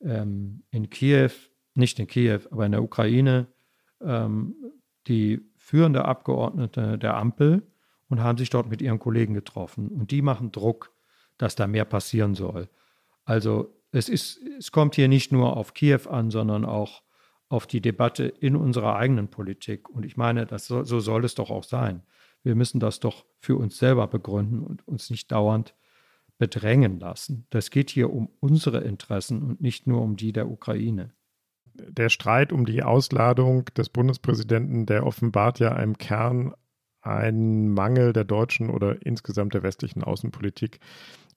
ähm, 0.01 0.63
in 0.69 0.91
Kiew, 0.91 1.31
nicht 1.73 1.99
in 1.99 2.05
Kiew, 2.05 2.41
aber 2.51 2.67
in 2.67 2.73
der 2.73 2.83
Ukraine, 2.83 3.47
ähm, 4.01 4.55
die 5.07 5.41
führende 5.57 6.05
Abgeordnete 6.05 6.99
der 6.99 7.17
Ampel 7.17 7.63
und 8.13 8.23
haben 8.23 8.37
sich 8.37 8.51
dort 8.51 8.69
mit 8.69 8.81
ihren 8.81 8.99
Kollegen 8.99 9.33
getroffen. 9.33 9.87
Und 9.87 10.11
die 10.11 10.21
machen 10.21 10.51
Druck, 10.51 10.91
dass 11.39 11.55
da 11.55 11.65
mehr 11.65 11.85
passieren 11.85 12.35
soll. 12.35 12.69
Also 13.25 13.75
es, 13.91 14.07
ist, 14.07 14.39
es 14.59 14.71
kommt 14.71 14.93
hier 14.95 15.07
nicht 15.07 15.31
nur 15.31 15.57
auf 15.57 15.73
Kiew 15.73 16.07
an, 16.09 16.29
sondern 16.29 16.63
auch 16.63 17.01
auf 17.49 17.65
die 17.65 17.81
Debatte 17.81 18.25
in 18.25 18.55
unserer 18.55 18.95
eigenen 18.95 19.29
Politik. 19.29 19.89
Und 19.89 20.05
ich 20.05 20.15
meine, 20.15 20.45
das 20.45 20.67
so, 20.67 20.83
so 20.83 20.99
soll 20.99 21.25
es 21.25 21.33
doch 21.33 21.49
auch 21.49 21.63
sein. 21.63 22.03
Wir 22.43 22.53
müssen 22.53 22.79
das 22.79 22.99
doch 22.99 23.25
für 23.39 23.55
uns 23.55 23.77
selber 23.79 24.07
begründen 24.07 24.61
und 24.61 24.87
uns 24.87 25.09
nicht 25.09 25.31
dauernd 25.31 25.73
bedrängen 26.37 26.99
lassen. 26.99 27.47
Das 27.49 27.71
geht 27.71 27.89
hier 27.89 28.13
um 28.13 28.29
unsere 28.39 28.81
Interessen 28.81 29.41
und 29.41 29.59
nicht 29.61 29.87
nur 29.87 30.01
um 30.01 30.17
die 30.17 30.33
der 30.33 30.49
Ukraine. 30.49 31.13
Der 31.73 32.09
Streit 32.09 32.51
um 32.51 32.67
die 32.67 32.83
Ausladung 32.83 33.65
des 33.75 33.89
Bundespräsidenten, 33.89 34.85
der 34.85 35.07
offenbart 35.07 35.57
ja 35.57 35.75
im 35.79 35.97
Kern 35.97 36.53
einen 37.03 37.69
Mangel 37.73 38.13
der 38.13 38.23
deutschen 38.23 38.69
oder 38.69 39.05
insgesamt 39.05 39.53
der 39.53 39.63
westlichen 39.63 40.03
Außenpolitik. 40.03 40.79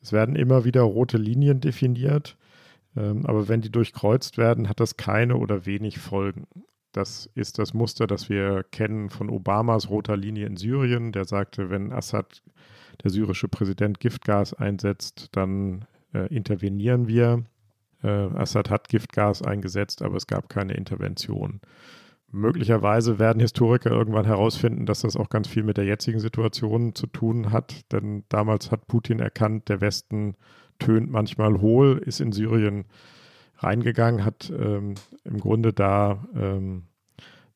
Es 0.00 0.12
werden 0.12 0.36
immer 0.36 0.64
wieder 0.64 0.82
rote 0.82 1.18
Linien 1.18 1.60
definiert, 1.60 2.36
ähm, 2.96 3.26
aber 3.26 3.48
wenn 3.48 3.60
die 3.60 3.70
durchkreuzt 3.70 4.38
werden, 4.38 4.68
hat 4.68 4.80
das 4.80 4.96
keine 4.96 5.36
oder 5.36 5.66
wenig 5.66 5.98
Folgen. 5.98 6.46
Das 6.92 7.28
ist 7.34 7.58
das 7.58 7.74
Muster, 7.74 8.06
das 8.06 8.30
wir 8.30 8.64
kennen 8.70 9.10
von 9.10 9.28
Obamas 9.28 9.90
roter 9.90 10.16
Linie 10.16 10.46
in 10.46 10.56
Syrien. 10.56 11.12
Der 11.12 11.26
sagte, 11.26 11.68
wenn 11.68 11.92
Assad, 11.92 12.42
der 13.02 13.10
syrische 13.10 13.48
Präsident, 13.48 14.00
Giftgas 14.00 14.54
einsetzt, 14.54 15.28
dann 15.32 15.84
äh, 16.14 16.34
intervenieren 16.34 17.06
wir. 17.06 17.44
Äh, 18.02 18.08
Assad 18.08 18.70
hat 18.70 18.88
Giftgas 18.88 19.42
eingesetzt, 19.42 20.00
aber 20.00 20.16
es 20.16 20.26
gab 20.26 20.48
keine 20.48 20.72
Intervention. 20.72 21.60
Möglicherweise 22.36 23.18
werden 23.18 23.40
Historiker 23.40 23.90
irgendwann 23.90 24.26
herausfinden, 24.26 24.84
dass 24.84 25.00
das 25.00 25.16
auch 25.16 25.30
ganz 25.30 25.48
viel 25.48 25.62
mit 25.62 25.78
der 25.78 25.86
jetzigen 25.86 26.20
Situation 26.20 26.94
zu 26.94 27.06
tun 27.06 27.50
hat, 27.50 27.90
denn 27.92 28.24
damals 28.28 28.70
hat 28.70 28.86
Putin 28.86 29.20
erkannt, 29.20 29.70
der 29.70 29.80
Westen 29.80 30.36
tönt 30.78 31.10
manchmal 31.10 31.60
hohl, 31.60 31.96
ist 32.04 32.20
in 32.20 32.32
Syrien 32.32 32.84
reingegangen, 33.56 34.24
hat 34.24 34.52
ähm, 34.54 34.96
im 35.24 35.40
Grunde 35.40 35.72
da 35.72 36.26
ähm, 36.34 36.84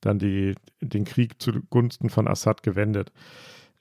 dann 0.00 0.18
die, 0.18 0.54
den 0.80 1.04
Krieg 1.04 1.42
zugunsten 1.42 2.08
von 2.08 2.26
Assad 2.26 2.62
gewendet. 2.62 3.12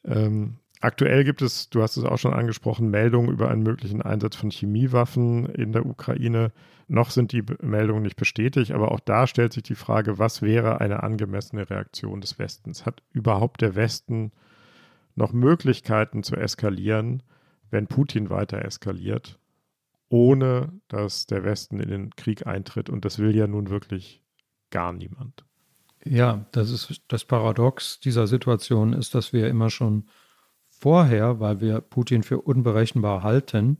Ähm, 0.03 0.55
aktuell 0.79 1.23
gibt 1.23 1.41
es, 1.41 1.69
du 1.69 1.81
hast 1.81 1.97
es 1.97 2.05
auch 2.05 2.17
schon 2.17 2.33
angesprochen, 2.33 2.89
Meldungen 2.89 3.31
über 3.31 3.49
einen 3.49 3.63
möglichen 3.63 4.01
Einsatz 4.01 4.35
von 4.35 4.51
Chemiewaffen 4.51 5.45
in 5.47 5.71
der 5.71 5.85
Ukraine. 5.85 6.51
Noch 6.87 7.11
sind 7.11 7.31
die 7.31 7.43
Meldungen 7.61 8.03
nicht 8.03 8.15
bestätigt, 8.15 8.71
aber 8.71 8.91
auch 8.91 8.99
da 8.99 9.27
stellt 9.27 9.53
sich 9.53 9.63
die 9.63 9.75
Frage, 9.75 10.17
was 10.17 10.41
wäre 10.41 10.81
eine 10.81 11.03
angemessene 11.03 11.69
Reaktion 11.69 12.21
des 12.21 12.39
Westens? 12.39 12.85
Hat 12.85 13.03
überhaupt 13.11 13.61
der 13.61 13.75
Westen 13.75 14.31
noch 15.15 15.33
Möglichkeiten 15.33 16.23
zu 16.23 16.35
eskalieren, 16.35 17.23
wenn 17.69 17.87
Putin 17.87 18.29
weiter 18.29 18.63
eskaliert? 18.63 19.39
ohne 20.09 20.73
dass 20.87 21.27
der 21.27 21.43
Westen 21.43 21.79
in 21.79 21.89
den 21.89 22.15
Krieg 22.15 22.45
eintritt. 22.45 22.89
Und 22.89 23.05
das 23.05 23.19
will 23.19 23.35
ja 23.35 23.47
nun 23.47 23.69
wirklich 23.69 24.21
gar 24.71 24.91
niemand. 24.91 25.45
Ja, 26.03 26.45
das 26.51 26.71
ist 26.71 27.03
das 27.07 27.25
Paradox 27.25 27.99
dieser 27.99 28.27
Situation 28.27 28.93
ist, 28.93 29.15
dass 29.15 29.33
wir 29.33 29.47
immer 29.47 29.69
schon 29.69 30.09
vorher, 30.79 31.39
weil 31.39 31.61
wir 31.61 31.81
Putin 31.81 32.23
für 32.23 32.41
unberechenbar 32.41 33.23
halten, 33.23 33.79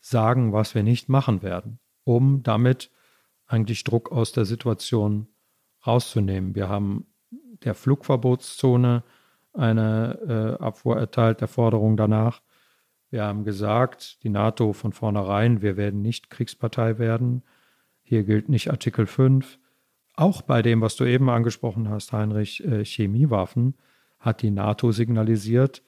sagen, 0.00 0.52
was 0.52 0.74
wir 0.74 0.82
nicht 0.82 1.08
machen 1.08 1.42
werden, 1.42 1.78
um 2.04 2.42
damit 2.42 2.90
eigentlich 3.46 3.84
Druck 3.84 4.10
aus 4.12 4.32
der 4.32 4.44
Situation 4.44 5.28
rauszunehmen. 5.86 6.54
Wir 6.54 6.68
haben 6.68 7.06
der 7.64 7.74
Flugverbotszone 7.74 9.02
eine 9.52 10.56
äh, 10.58 10.62
Abfuhr 10.62 10.96
erteilt, 10.96 11.40
der 11.40 11.48
Forderung 11.48 11.96
danach. 11.96 12.42
Wir 13.10 13.24
haben 13.24 13.44
gesagt, 13.44 14.22
die 14.22 14.28
NATO 14.28 14.72
von 14.72 14.92
vornherein, 14.92 15.62
wir 15.62 15.76
werden 15.76 16.00
nicht 16.00 16.30
Kriegspartei 16.30 16.98
werden. 16.98 17.42
Hier 18.02 18.22
gilt 18.22 18.48
nicht 18.48 18.70
Artikel 18.70 19.06
5. 19.06 19.58
Auch 20.14 20.42
bei 20.42 20.62
dem, 20.62 20.80
was 20.80 20.96
du 20.96 21.04
eben 21.04 21.28
angesprochen 21.28 21.88
hast, 21.88 22.12
Heinrich, 22.12 22.64
äh, 22.64 22.84
Chemiewaffen, 22.84 23.74
hat 24.18 24.42
die 24.42 24.50
NATO 24.50 24.92
signalisiert, 24.92 25.82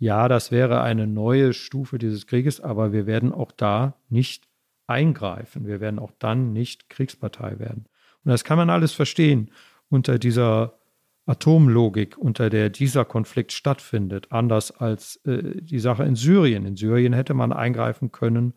ja, 0.00 0.28
das 0.28 0.50
wäre 0.50 0.80
eine 0.80 1.06
neue 1.06 1.52
Stufe 1.52 1.98
dieses 1.98 2.26
Krieges, 2.26 2.58
aber 2.58 2.90
wir 2.90 3.06
werden 3.06 3.32
auch 3.32 3.52
da 3.52 3.96
nicht 4.08 4.48
eingreifen. 4.86 5.66
Wir 5.66 5.80
werden 5.80 5.98
auch 5.98 6.10
dann 6.18 6.54
nicht 6.54 6.88
Kriegspartei 6.88 7.58
werden. 7.58 7.84
Und 8.24 8.30
das 8.30 8.42
kann 8.42 8.56
man 8.56 8.70
alles 8.70 8.92
verstehen 8.92 9.50
unter 9.90 10.18
dieser 10.18 10.78
Atomlogik, 11.26 12.16
unter 12.16 12.48
der 12.48 12.70
dieser 12.70 13.04
Konflikt 13.04 13.52
stattfindet, 13.52 14.32
anders 14.32 14.70
als 14.72 15.16
äh, 15.26 15.60
die 15.60 15.78
Sache 15.78 16.04
in 16.04 16.16
Syrien. 16.16 16.64
In 16.64 16.76
Syrien 16.76 17.12
hätte 17.12 17.34
man 17.34 17.52
eingreifen 17.52 18.10
können, 18.10 18.54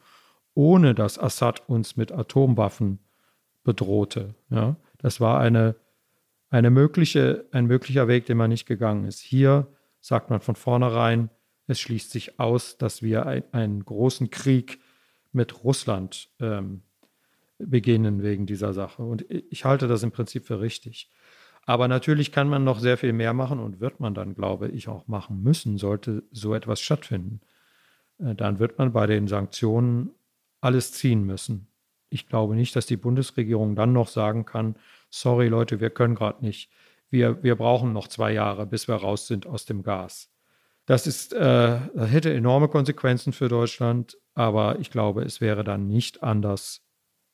ohne 0.54 0.96
dass 0.96 1.20
Assad 1.20 1.68
uns 1.68 1.98
mit 1.98 2.14
Atomwaffen 2.14 3.00
bedrohte. 3.66 4.34
Ja? 4.50 4.78
Das 4.98 5.20
war 5.20 5.42
eine, 5.42 5.76
eine 6.50 6.70
mögliche, 6.70 7.46
ein 7.52 7.66
möglicher 7.66 8.08
Weg, 8.08 8.28
den 8.28 8.38
man 8.38 8.50
nicht 8.50 8.66
gegangen 8.66 9.04
ist. 9.04 9.20
Hier 9.20 9.68
sagt 10.04 10.30
man 10.30 10.42
von 10.42 10.56
vornherein, 10.56 11.30
es 11.66 11.80
schließt 11.80 12.12
sich 12.12 12.38
aus, 12.38 12.78
dass 12.78 13.02
wir 13.02 13.26
ein, 13.26 13.44
einen 13.54 13.86
großen 13.86 14.30
Krieg 14.30 14.82
mit 15.32 15.64
Russland 15.64 16.30
ähm, 16.42 16.82
beginnen 17.58 18.22
wegen 18.22 18.46
dieser 18.46 18.74
Sache. 18.74 19.02
Und 19.02 19.26
ich 19.30 19.64
halte 19.64 19.88
das 19.88 20.04
im 20.04 20.12
Prinzip 20.12 20.46
für 20.46 20.60
richtig. 20.60 21.10
Aber 21.66 21.88
natürlich 21.88 22.34
kann 22.34 22.50
man 22.50 22.66
noch 22.66 22.80
sehr 22.80 22.98
viel 22.98 23.14
mehr 23.14 23.34
machen 23.34 23.60
und 23.60 23.80
wird 23.80 24.02
man 24.02 24.14
dann, 24.14 24.36
glaube 24.36 24.68
ich, 24.68 24.90
auch 24.90 25.08
machen 25.08 25.42
müssen, 25.42 25.78
sollte 25.78 26.24
so 26.32 26.54
etwas 26.54 26.82
stattfinden. 26.82 27.40
Äh, 28.20 28.36
dann 28.36 28.60
wird 28.60 28.78
man 28.78 28.92
bei 28.92 29.08
den 29.08 29.30
Sanktionen 29.30 30.12
alles 30.60 30.92
ziehen 30.92 31.24
müssen. 31.24 31.68
Ich 32.10 32.28
glaube 32.28 32.56
nicht, 32.56 32.76
dass 32.76 32.86
die 32.86 32.98
Bundesregierung 32.98 33.78
dann 33.78 33.94
noch 33.94 34.10
sagen 34.10 34.46
kann, 34.46 34.76
sorry 35.10 35.48
Leute, 35.48 35.80
wir 35.80 35.92
können 35.92 36.16
gerade 36.16 36.44
nicht. 36.44 36.70
Wir, 37.14 37.44
wir 37.44 37.56
brauchen 37.56 37.94
noch 37.94 38.08
zwei 38.08 38.32
Jahre, 38.32 38.66
bis 38.66 38.88
wir 38.88 38.96
raus 38.96 39.28
sind 39.28 39.46
aus 39.46 39.66
dem 39.66 39.84
Gas. 39.84 40.32
Das, 40.88 41.06
ist, 41.06 41.32
äh, 41.32 41.38
das 41.94 42.12
hätte 42.12 42.34
enorme 42.34 42.70
Konsequenzen 42.70 43.34
für 43.34 43.50
Deutschland, 43.50 44.18
aber 44.34 44.80
ich 44.80 44.90
glaube, 44.90 45.22
es 45.22 45.40
wäre 45.40 45.64
dann 45.64 45.86
nicht 45.86 46.24
anders 46.24 46.82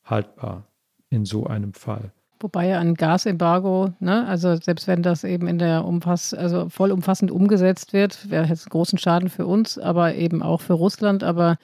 haltbar 0.03 0.67
in 1.09 1.23
so 1.23 1.45
einem 1.47 1.73
Fall. 1.73 2.11
Wobei 2.41 2.67
ja 2.67 2.80
ein 2.80 2.95
Gasembargo, 2.95 3.93
ne, 4.01 4.27
also 4.27 4.57
selbst 4.57 4.86
wenn 4.88 5.01
das 5.01 5.23
eben 5.23 5.47
in 5.47 5.59
der 5.59 5.86
Umfass, 5.86 6.34
also 6.34 6.67
vollumfassend 6.67 7.32
umgesetzt 7.32 7.93
wird, 7.93 8.30
wäre 8.30 8.47
jetzt 8.47 8.69
großen 8.69 8.99
Schaden 8.99 9.30
für 9.30 9.45
uns, 9.45 9.77
aber 9.77 10.13
eben 10.15 10.43
auch 10.43 10.59
für 10.59 10.73
Russland. 10.73 11.23
Aber 11.23 11.55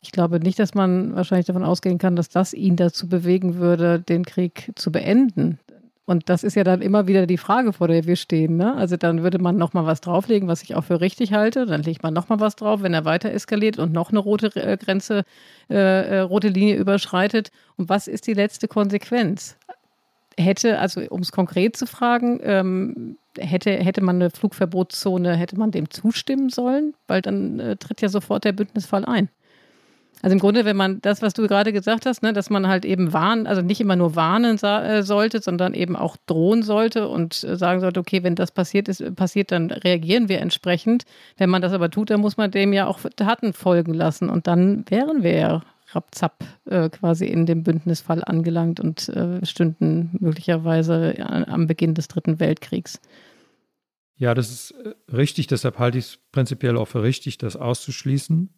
ich 0.00 0.10
glaube 0.10 0.40
nicht, 0.40 0.58
dass 0.58 0.74
man 0.74 1.14
wahrscheinlich 1.14 1.46
davon 1.46 1.62
ausgehen 1.62 1.98
kann, 1.98 2.16
dass 2.16 2.30
das 2.30 2.52
ihn 2.52 2.74
dazu 2.74 3.08
bewegen 3.08 3.58
würde, 3.58 4.00
den 4.00 4.24
Krieg 4.24 4.72
zu 4.74 4.90
beenden. 4.90 5.60
Und 6.10 6.28
das 6.28 6.42
ist 6.42 6.56
ja 6.56 6.64
dann 6.64 6.82
immer 6.82 7.06
wieder 7.06 7.24
die 7.24 7.38
Frage, 7.38 7.72
vor 7.72 7.86
der 7.86 8.04
wir 8.04 8.16
stehen. 8.16 8.56
Ne? 8.56 8.74
Also 8.74 8.96
dann 8.96 9.22
würde 9.22 9.38
man 9.38 9.56
nochmal 9.56 9.86
was 9.86 10.00
drauflegen, 10.00 10.48
was 10.48 10.60
ich 10.64 10.74
auch 10.74 10.82
für 10.82 11.00
richtig 11.00 11.32
halte. 11.32 11.66
Dann 11.66 11.84
legt 11.84 12.02
man 12.02 12.12
nochmal 12.12 12.40
was 12.40 12.56
drauf, 12.56 12.82
wenn 12.82 12.92
er 12.92 13.04
weiter 13.04 13.30
eskaliert 13.30 13.78
und 13.78 13.92
noch 13.92 14.10
eine 14.10 14.18
rote 14.18 14.48
äh, 14.56 14.76
Grenze, 14.76 15.22
äh, 15.70 15.76
äh, 15.76 16.18
rote 16.18 16.48
Linie 16.48 16.74
überschreitet. 16.74 17.52
Und 17.76 17.88
was 17.88 18.08
ist 18.08 18.26
die 18.26 18.34
letzte 18.34 18.66
Konsequenz? 18.66 19.56
hätte, 20.36 20.80
also 20.80 21.00
um 21.10 21.20
es 21.20 21.30
konkret 21.30 21.76
zu 21.76 21.86
fragen, 21.86 22.40
ähm, 22.42 23.18
hätte, 23.38 23.70
hätte 23.70 24.00
man 24.00 24.16
eine 24.16 24.30
Flugverbotszone, 24.30 25.36
hätte 25.36 25.56
man 25.58 25.70
dem 25.70 25.90
zustimmen 25.90 26.48
sollen? 26.48 26.94
Weil 27.06 27.22
dann 27.22 27.60
äh, 27.60 27.76
tritt 27.76 28.00
ja 28.00 28.08
sofort 28.08 28.44
der 28.44 28.52
Bündnisfall 28.52 29.04
ein. 29.04 29.28
Also 30.22 30.34
im 30.34 30.40
Grunde, 30.40 30.64
wenn 30.64 30.76
man 30.76 31.00
das, 31.00 31.22
was 31.22 31.32
du 31.32 31.46
gerade 31.46 31.72
gesagt 31.72 32.04
hast, 32.04 32.22
ne, 32.22 32.32
dass 32.32 32.50
man 32.50 32.68
halt 32.68 32.84
eben 32.84 33.12
warnen, 33.12 33.46
also 33.46 33.62
nicht 33.62 33.80
immer 33.80 33.96
nur 33.96 34.16
warnen 34.16 34.58
äh, 34.62 35.02
sollte, 35.02 35.40
sondern 35.40 35.72
eben 35.72 35.96
auch 35.96 36.16
drohen 36.26 36.62
sollte 36.62 37.08
und 37.08 37.42
äh, 37.44 37.56
sagen 37.56 37.80
sollte, 37.80 38.00
okay, 38.00 38.22
wenn 38.22 38.34
das 38.34 38.52
passiert 38.52 38.88
ist, 38.88 39.16
passiert, 39.16 39.50
dann 39.50 39.70
reagieren 39.70 40.28
wir 40.28 40.40
entsprechend. 40.40 41.04
Wenn 41.38 41.48
man 41.48 41.62
das 41.62 41.72
aber 41.72 41.90
tut, 41.90 42.10
dann 42.10 42.20
muss 42.20 42.36
man 42.36 42.50
dem 42.50 42.72
ja 42.72 42.86
auch 42.86 43.00
Taten 43.16 43.52
folgen 43.52 43.94
lassen 43.94 44.28
und 44.28 44.46
dann 44.46 44.84
wären 44.88 45.22
wir 45.22 45.32
ja 45.32 45.62
rapzapp 45.92 46.44
äh, 46.66 46.88
quasi 46.90 47.26
in 47.26 47.46
dem 47.46 47.62
Bündnisfall 47.62 48.22
angelangt 48.24 48.78
und 48.78 49.08
äh, 49.08 49.44
stünden 49.44 50.16
möglicherweise 50.20 51.14
am 51.48 51.66
Beginn 51.66 51.94
des 51.94 52.08
Dritten 52.08 52.38
Weltkriegs. 52.38 53.00
Ja, 54.16 54.34
das 54.34 54.50
ist 54.50 54.72
äh, 54.72 54.94
richtig. 55.12 55.46
Deshalb 55.46 55.78
halte 55.78 55.98
ich 55.98 56.04
es 56.04 56.18
prinzipiell 56.30 56.76
auch 56.76 56.88
für 56.88 57.02
richtig, 57.02 57.38
das 57.38 57.56
auszuschließen. 57.56 58.50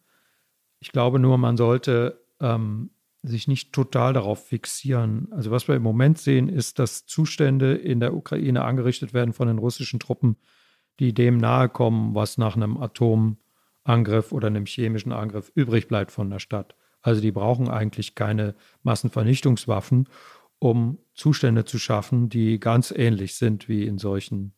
Ich 0.83 0.91
glaube 0.91 1.20
nur, 1.20 1.39
man 1.39 1.57
sollte 1.57 2.24
ähm, 2.41 2.91
sich 3.22 3.47
nicht 3.47 3.72
total 3.72 4.14
darauf 4.14 4.49
fixieren. 4.49 5.28
Also 5.30 5.53
was 5.53 5.68
wir 5.68 5.76
im 5.76 5.83
Moment 5.85 6.18
sehen, 6.18 6.49
ist, 6.49 6.80
dass 6.80 7.07
Zustände 7.07 7.74
in 7.74 8.01
der 8.01 8.14
Ukraine 8.14 8.64
angerichtet 8.64 9.14
werden 9.14 9.33
von 9.33 9.47
den 9.47 9.59
russischen 9.59 10.01
Truppen, 10.01 10.39
die 10.99 11.14
dem 11.14 11.37
nahe 11.37 11.68
kommen, 11.68 12.16
was 12.16 12.37
nach 12.37 12.57
einem 12.57 12.78
Atomangriff 12.78 14.33
oder 14.33 14.49
einem 14.49 14.66
chemischen 14.66 15.12
Angriff 15.12 15.53
übrig 15.55 15.87
bleibt 15.87 16.11
von 16.11 16.28
der 16.30 16.41
Stadt. 16.41 16.74
Also 17.01 17.20
die 17.20 17.30
brauchen 17.30 17.68
eigentlich 17.68 18.16
keine 18.16 18.57
Massenvernichtungswaffen, 18.83 20.09
um 20.59 20.99
Zustände 21.14 21.64
zu 21.64 21.78
schaffen, 21.78 22.28
die 22.28 22.59
ganz 22.59 22.91
ähnlich 22.91 23.37
sind 23.37 23.68
wie 23.68 23.87
in 23.87 23.99
solchen 23.99 24.53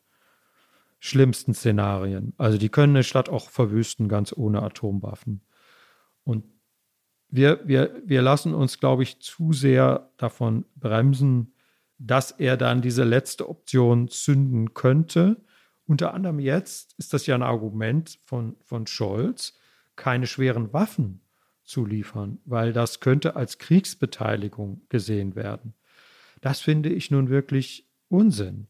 schlimmsten 1.01 1.53
Szenarien. 1.53 2.33
Also 2.39 2.57
die 2.57 2.71
können 2.71 2.97
eine 2.97 3.05
Stadt 3.05 3.29
auch 3.29 3.51
verwüsten, 3.51 4.09
ganz 4.09 4.33
ohne 4.35 4.63
Atomwaffen. 4.63 5.43
Und 6.25 6.45
wir, 7.29 7.61
wir, 7.65 8.03
wir 8.05 8.23
lassen 8.23 8.55
uns, 8.55 8.81
glaube 8.81 9.03
ich, 9.03 9.21
zu 9.21 9.53
sehr 9.53 10.11
davon 10.17 10.65
bremsen, 10.77 11.55
dass 11.99 12.31
er 12.31 12.57
dann 12.57 12.83
diese 12.83 13.05
letzte 13.05 13.49
Option 13.49 14.09
zünden 14.09 14.75
könnte. 14.75 15.43
Unter 15.87 16.15
anderem 16.15 16.39
jetzt 16.39 16.95
ist 16.99 17.13
das 17.13 17.27
ja 17.27 17.35
ein 17.35 17.43
Argument 17.43 18.19
von, 18.25 18.57
von 18.65 18.87
Scholz, 18.87 19.59
keine 19.97 20.27
schweren 20.27 20.73
Waffen 20.73 21.21
zu 21.63 21.85
liefern, 21.87 22.39
weil 22.45 22.73
das 22.73 23.01
könnte 23.01 23.37
als 23.37 23.59
Kriegsbeteiligung 23.59 24.83
gesehen 24.89 25.35
werden. 25.35 25.75
Das 26.41 26.61
finde 26.61 26.91
ich 26.91 27.11
nun 27.11 27.31
wirklich 27.31 27.89
Unsinn. 28.09 28.69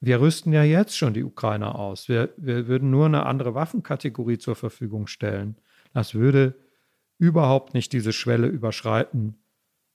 Wir 0.00 0.20
rüsten 0.20 0.52
ja 0.52 0.64
jetzt 0.64 0.96
schon 0.98 1.14
die 1.14 1.22
Ukrainer 1.22 1.76
aus. 1.76 2.08
Wir, 2.08 2.34
wir 2.36 2.66
würden 2.66 2.90
nur 2.90 3.06
eine 3.06 3.24
andere 3.24 3.54
Waffenkategorie 3.54 4.38
zur 4.38 4.56
Verfügung 4.56 5.06
stellen. 5.06 5.56
Das 5.92 6.14
würde 6.14 6.54
überhaupt 7.18 7.74
nicht 7.74 7.92
diese 7.92 8.12
Schwelle 8.12 8.48
überschreiten, 8.48 9.36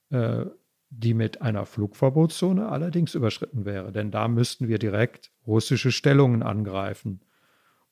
äh, 0.09 0.45
die 0.89 1.13
mit 1.13 1.41
einer 1.41 1.65
Flugverbotszone 1.65 2.69
allerdings 2.69 3.13
überschritten 3.15 3.65
wäre. 3.65 3.91
Denn 3.91 4.11
da 4.11 4.27
müssten 4.27 4.67
wir 4.67 4.79
direkt 4.79 5.31
russische 5.45 5.91
Stellungen 5.91 6.43
angreifen, 6.43 7.21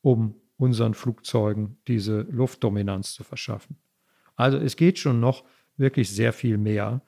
um 0.01 0.35
unseren 0.57 0.93
Flugzeugen 0.93 1.77
diese 1.87 2.21
Luftdominanz 2.21 3.13
zu 3.13 3.23
verschaffen. 3.23 3.77
Also 4.35 4.57
es 4.57 4.77
geht 4.77 4.99
schon 4.99 5.19
noch 5.19 5.43
wirklich 5.77 6.09
sehr 6.09 6.31
viel 6.31 6.57
mehr. 6.57 7.01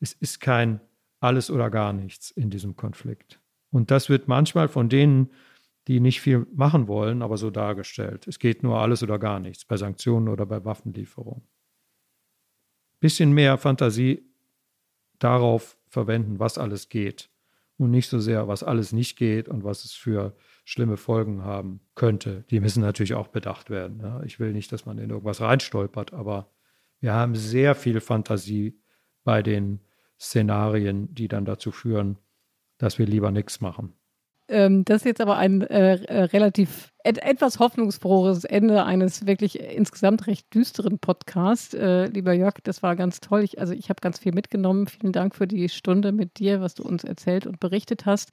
Es 0.00 0.12
ist 0.12 0.40
kein 0.40 0.80
alles 1.20 1.50
oder 1.50 1.70
gar 1.70 1.92
nichts 1.92 2.30
in 2.30 2.50
diesem 2.50 2.76
Konflikt. 2.76 3.40
Und 3.70 3.90
das 3.90 4.08
wird 4.08 4.28
manchmal 4.28 4.68
von 4.68 4.88
denen, 4.88 5.30
die 5.88 6.00
nicht 6.00 6.20
viel 6.20 6.46
machen 6.54 6.86
wollen, 6.86 7.22
aber 7.22 7.38
so 7.38 7.50
dargestellt. 7.50 8.28
Es 8.28 8.38
geht 8.38 8.62
nur 8.62 8.78
alles 8.78 9.02
oder 9.02 9.18
gar 9.18 9.40
nichts 9.40 9.64
bei 9.64 9.78
Sanktionen 9.78 10.28
oder 10.28 10.44
bei 10.44 10.64
Waffenlieferungen. 10.64 11.42
Bisschen 13.00 13.32
mehr 13.32 13.56
Fantasie 13.56 14.22
darauf 15.18 15.78
verwenden, 15.88 16.38
was 16.38 16.58
alles 16.58 16.90
geht 16.90 17.30
und 17.78 17.90
nicht 17.90 18.08
so 18.08 18.18
sehr, 18.18 18.48
was 18.48 18.62
alles 18.62 18.92
nicht 18.92 19.16
geht 19.16 19.48
und 19.48 19.64
was 19.64 19.84
es 19.84 19.94
für 19.94 20.36
schlimme 20.64 20.98
Folgen 20.98 21.42
haben 21.42 21.80
könnte. 21.94 22.44
Die 22.50 22.60
müssen 22.60 22.82
natürlich 22.82 23.14
auch 23.14 23.28
bedacht 23.28 23.70
werden. 23.70 24.00
Ja. 24.00 24.22
Ich 24.24 24.38
will 24.38 24.52
nicht, 24.52 24.70
dass 24.70 24.84
man 24.84 24.98
in 24.98 25.08
irgendwas 25.08 25.40
reinstolpert, 25.40 26.12
aber 26.12 26.50
wir 27.00 27.14
haben 27.14 27.34
sehr 27.34 27.74
viel 27.74 28.00
Fantasie 28.00 28.78
bei 29.24 29.42
den 29.42 29.80
Szenarien, 30.20 31.14
die 31.14 31.28
dann 31.28 31.46
dazu 31.46 31.70
führen, 31.70 32.18
dass 32.76 32.98
wir 32.98 33.06
lieber 33.06 33.30
nichts 33.30 33.62
machen. 33.62 33.94
Ähm, 34.48 34.84
das 34.84 34.98
ist 34.98 35.04
jetzt 35.04 35.20
aber 35.20 35.36
ein 35.36 35.62
äh, 35.62 35.96
äh, 36.04 36.22
relativ 36.24 36.92
et 37.04 37.22
etwas 37.22 37.58
hoffnungsfrohes 37.58 38.44
Ende 38.44 38.84
eines 38.84 39.26
wirklich 39.26 39.60
insgesamt 39.60 40.26
recht 40.26 40.52
düsteren 40.54 40.98
Podcasts. 40.98 41.74
Äh, 41.74 42.06
lieber 42.06 42.32
Jörg, 42.32 42.54
das 42.64 42.82
war 42.82 42.96
ganz 42.96 43.20
toll. 43.20 43.44
Ich, 43.44 43.60
also 43.60 43.72
ich 43.72 43.90
habe 43.90 44.00
ganz 44.00 44.18
viel 44.18 44.32
mitgenommen. 44.32 44.86
Vielen 44.86 45.12
Dank 45.12 45.34
für 45.34 45.46
die 45.46 45.68
Stunde 45.68 46.12
mit 46.12 46.38
dir, 46.38 46.60
was 46.60 46.74
du 46.74 46.82
uns 46.82 47.04
erzählt 47.04 47.46
und 47.46 47.60
berichtet 47.60 48.06
hast. 48.06 48.32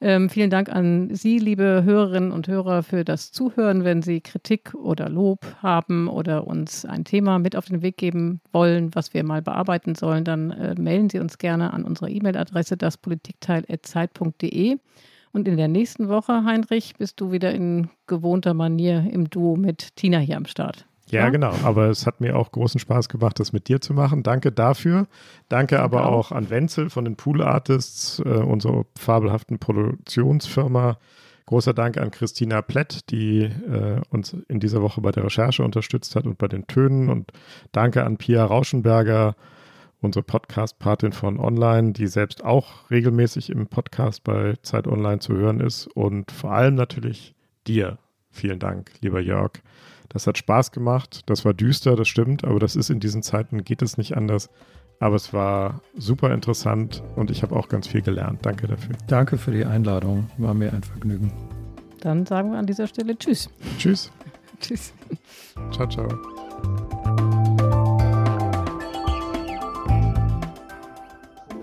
Ähm, 0.00 0.30
vielen 0.30 0.50
Dank 0.50 0.68
an 0.68 1.12
Sie, 1.12 1.40
liebe 1.40 1.82
Hörerinnen 1.84 2.30
und 2.30 2.46
Hörer, 2.46 2.84
für 2.84 3.04
das 3.04 3.32
Zuhören. 3.32 3.82
Wenn 3.82 4.00
Sie 4.00 4.20
Kritik 4.20 4.74
oder 4.74 5.08
Lob 5.08 5.44
haben 5.60 6.06
oder 6.06 6.46
uns 6.46 6.84
ein 6.84 7.04
Thema 7.04 7.40
mit 7.40 7.56
auf 7.56 7.64
den 7.64 7.82
Weg 7.82 7.96
geben 7.96 8.40
wollen, 8.52 8.94
was 8.94 9.12
wir 9.12 9.24
mal 9.24 9.42
bearbeiten 9.42 9.96
sollen, 9.96 10.22
dann 10.22 10.52
äh, 10.52 10.76
melden 10.76 11.10
Sie 11.10 11.18
uns 11.18 11.38
gerne 11.38 11.72
an 11.72 11.84
unsere 11.84 12.10
E-Mail-Adresse 12.10 12.76
daspolitikteil.zeit.de. 12.76 14.78
Und 15.32 15.48
in 15.48 15.56
der 15.56 15.68
nächsten 15.68 16.08
Woche, 16.08 16.44
Heinrich, 16.44 16.94
bist 16.96 17.20
du 17.20 17.32
wieder 17.32 17.52
in 17.52 17.90
gewohnter 18.06 18.54
Manier 18.54 19.08
im 19.10 19.28
Duo 19.28 19.56
mit 19.56 19.96
Tina 19.96 20.18
hier 20.18 20.36
am 20.36 20.46
Start. 20.46 20.86
Ja, 21.10 21.24
ja, 21.24 21.30
genau. 21.30 21.52
Aber 21.64 21.86
es 21.86 22.06
hat 22.06 22.20
mir 22.20 22.36
auch 22.36 22.52
großen 22.52 22.78
Spaß 22.78 23.08
gemacht, 23.08 23.40
das 23.40 23.52
mit 23.52 23.68
dir 23.68 23.80
zu 23.80 23.94
machen. 23.94 24.22
Danke 24.22 24.52
dafür. 24.52 25.06
Danke, 25.48 25.76
Danke 25.76 25.80
aber 25.80 26.06
auch. 26.06 26.30
auch. 26.30 26.32
an 26.32 26.50
Wenzel 26.50 26.90
von 26.90 27.04
den 27.04 27.16
Pool 27.16 27.42
Artists, 27.42 28.20
äh, 28.20 28.28
unserer 28.28 28.84
fabelhaften 28.98 29.58
Produktionsfirma. 29.58 30.98
Großer 31.46 31.72
Dank 31.72 31.96
an 31.96 32.10
Christina 32.10 32.60
Plett, 32.60 33.10
die 33.10 33.44
äh, 33.44 34.02
uns 34.10 34.36
in 34.48 34.60
dieser 34.60 34.82
Woche 34.82 35.00
bei 35.00 35.12
der 35.12 35.24
Recherche 35.24 35.62
unterstützt 35.62 36.14
hat 36.14 36.26
und 36.26 36.36
bei 36.36 36.46
den 36.46 36.66
Tönen. 36.66 37.08
Und 37.08 37.32
danke 37.72 38.04
an 38.04 38.18
Pia 38.18 38.44
Rauschenberger, 38.44 39.34
unsere 40.00 40.22
Podcast-Patin 40.22 41.12
von 41.12 41.40
Online, 41.40 41.92
die 41.92 42.06
selbst 42.06 42.44
auch 42.44 42.90
regelmäßig 42.90 43.50
im 43.50 43.66
Podcast 43.66 44.24
bei 44.24 44.54
Zeit 44.62 44.86
Online 44.86 45.18
zu 45.18 45.34
hören 45.34 45.60
ist. 45.60 45.86
Und 45.88 46.30
vor 46.30 46.52
allem 46.52 46.74
natürlich 46.74 47.34
dir. 47.66 47.98
Vielen 48.30 48.58
Dank, 48.58 48.92
lieber 49.00 49.20
Jörg 49.20 49.52
das 50.08 50.26
hat 50.26 50.38
Spaß 50.38 50.72
gemacht. 50.72 51.22
Das 51.26 51.44
war 51.44 51.54
düster, 51.54 51.96
das 51.96 52.08
stimmt, 52.08 52.44
aber 52.44 52.58
das 52.58 52.76
ist 52.76 52.90
in 52.90 53.00
diesen 53.00 53.22
Zeiten, 53.22 53.64
geht 53.64 53.82
es 53.82 53.98
nicht 53.98 54.16
anders. 54.16 54.50
Aber 55.00 55.14
es 55.14 55.32
war 55.32 55.80
super 55.96 56.32
interessant 56.34 57.02
und 57.14 57.30
ich 57.30 57.42
habe 57.42 57.54
auch 57.54 57.68
ganz 57.68 57.86
viel 57.86 58.02
gelernt. 58.02 58.44
Danke 58.44 58.66
dafür. 58.66 58.96
Danke 59.06 59.38
für 59.38 59.52
die 59.52 59.64
Einladung. 59.64 60.28
War 60.38 60.54
mir 60.54 60.72
ein 60.72 60.82
Vergnügen. 60.82 61.32
Dann 62.00 62.26
sagen 62.26 62.50
wir 62.50 62.58
an 62.58 62.66
dieser 62.66 62.88
Stelle 62.88 63.16
Tschüss. 63.16 63.48
Tschüss. 63.78 64.10
Tschüss. 64.60 64.92
Ciao, 65.70 65.88
ciao. 65.88 67.37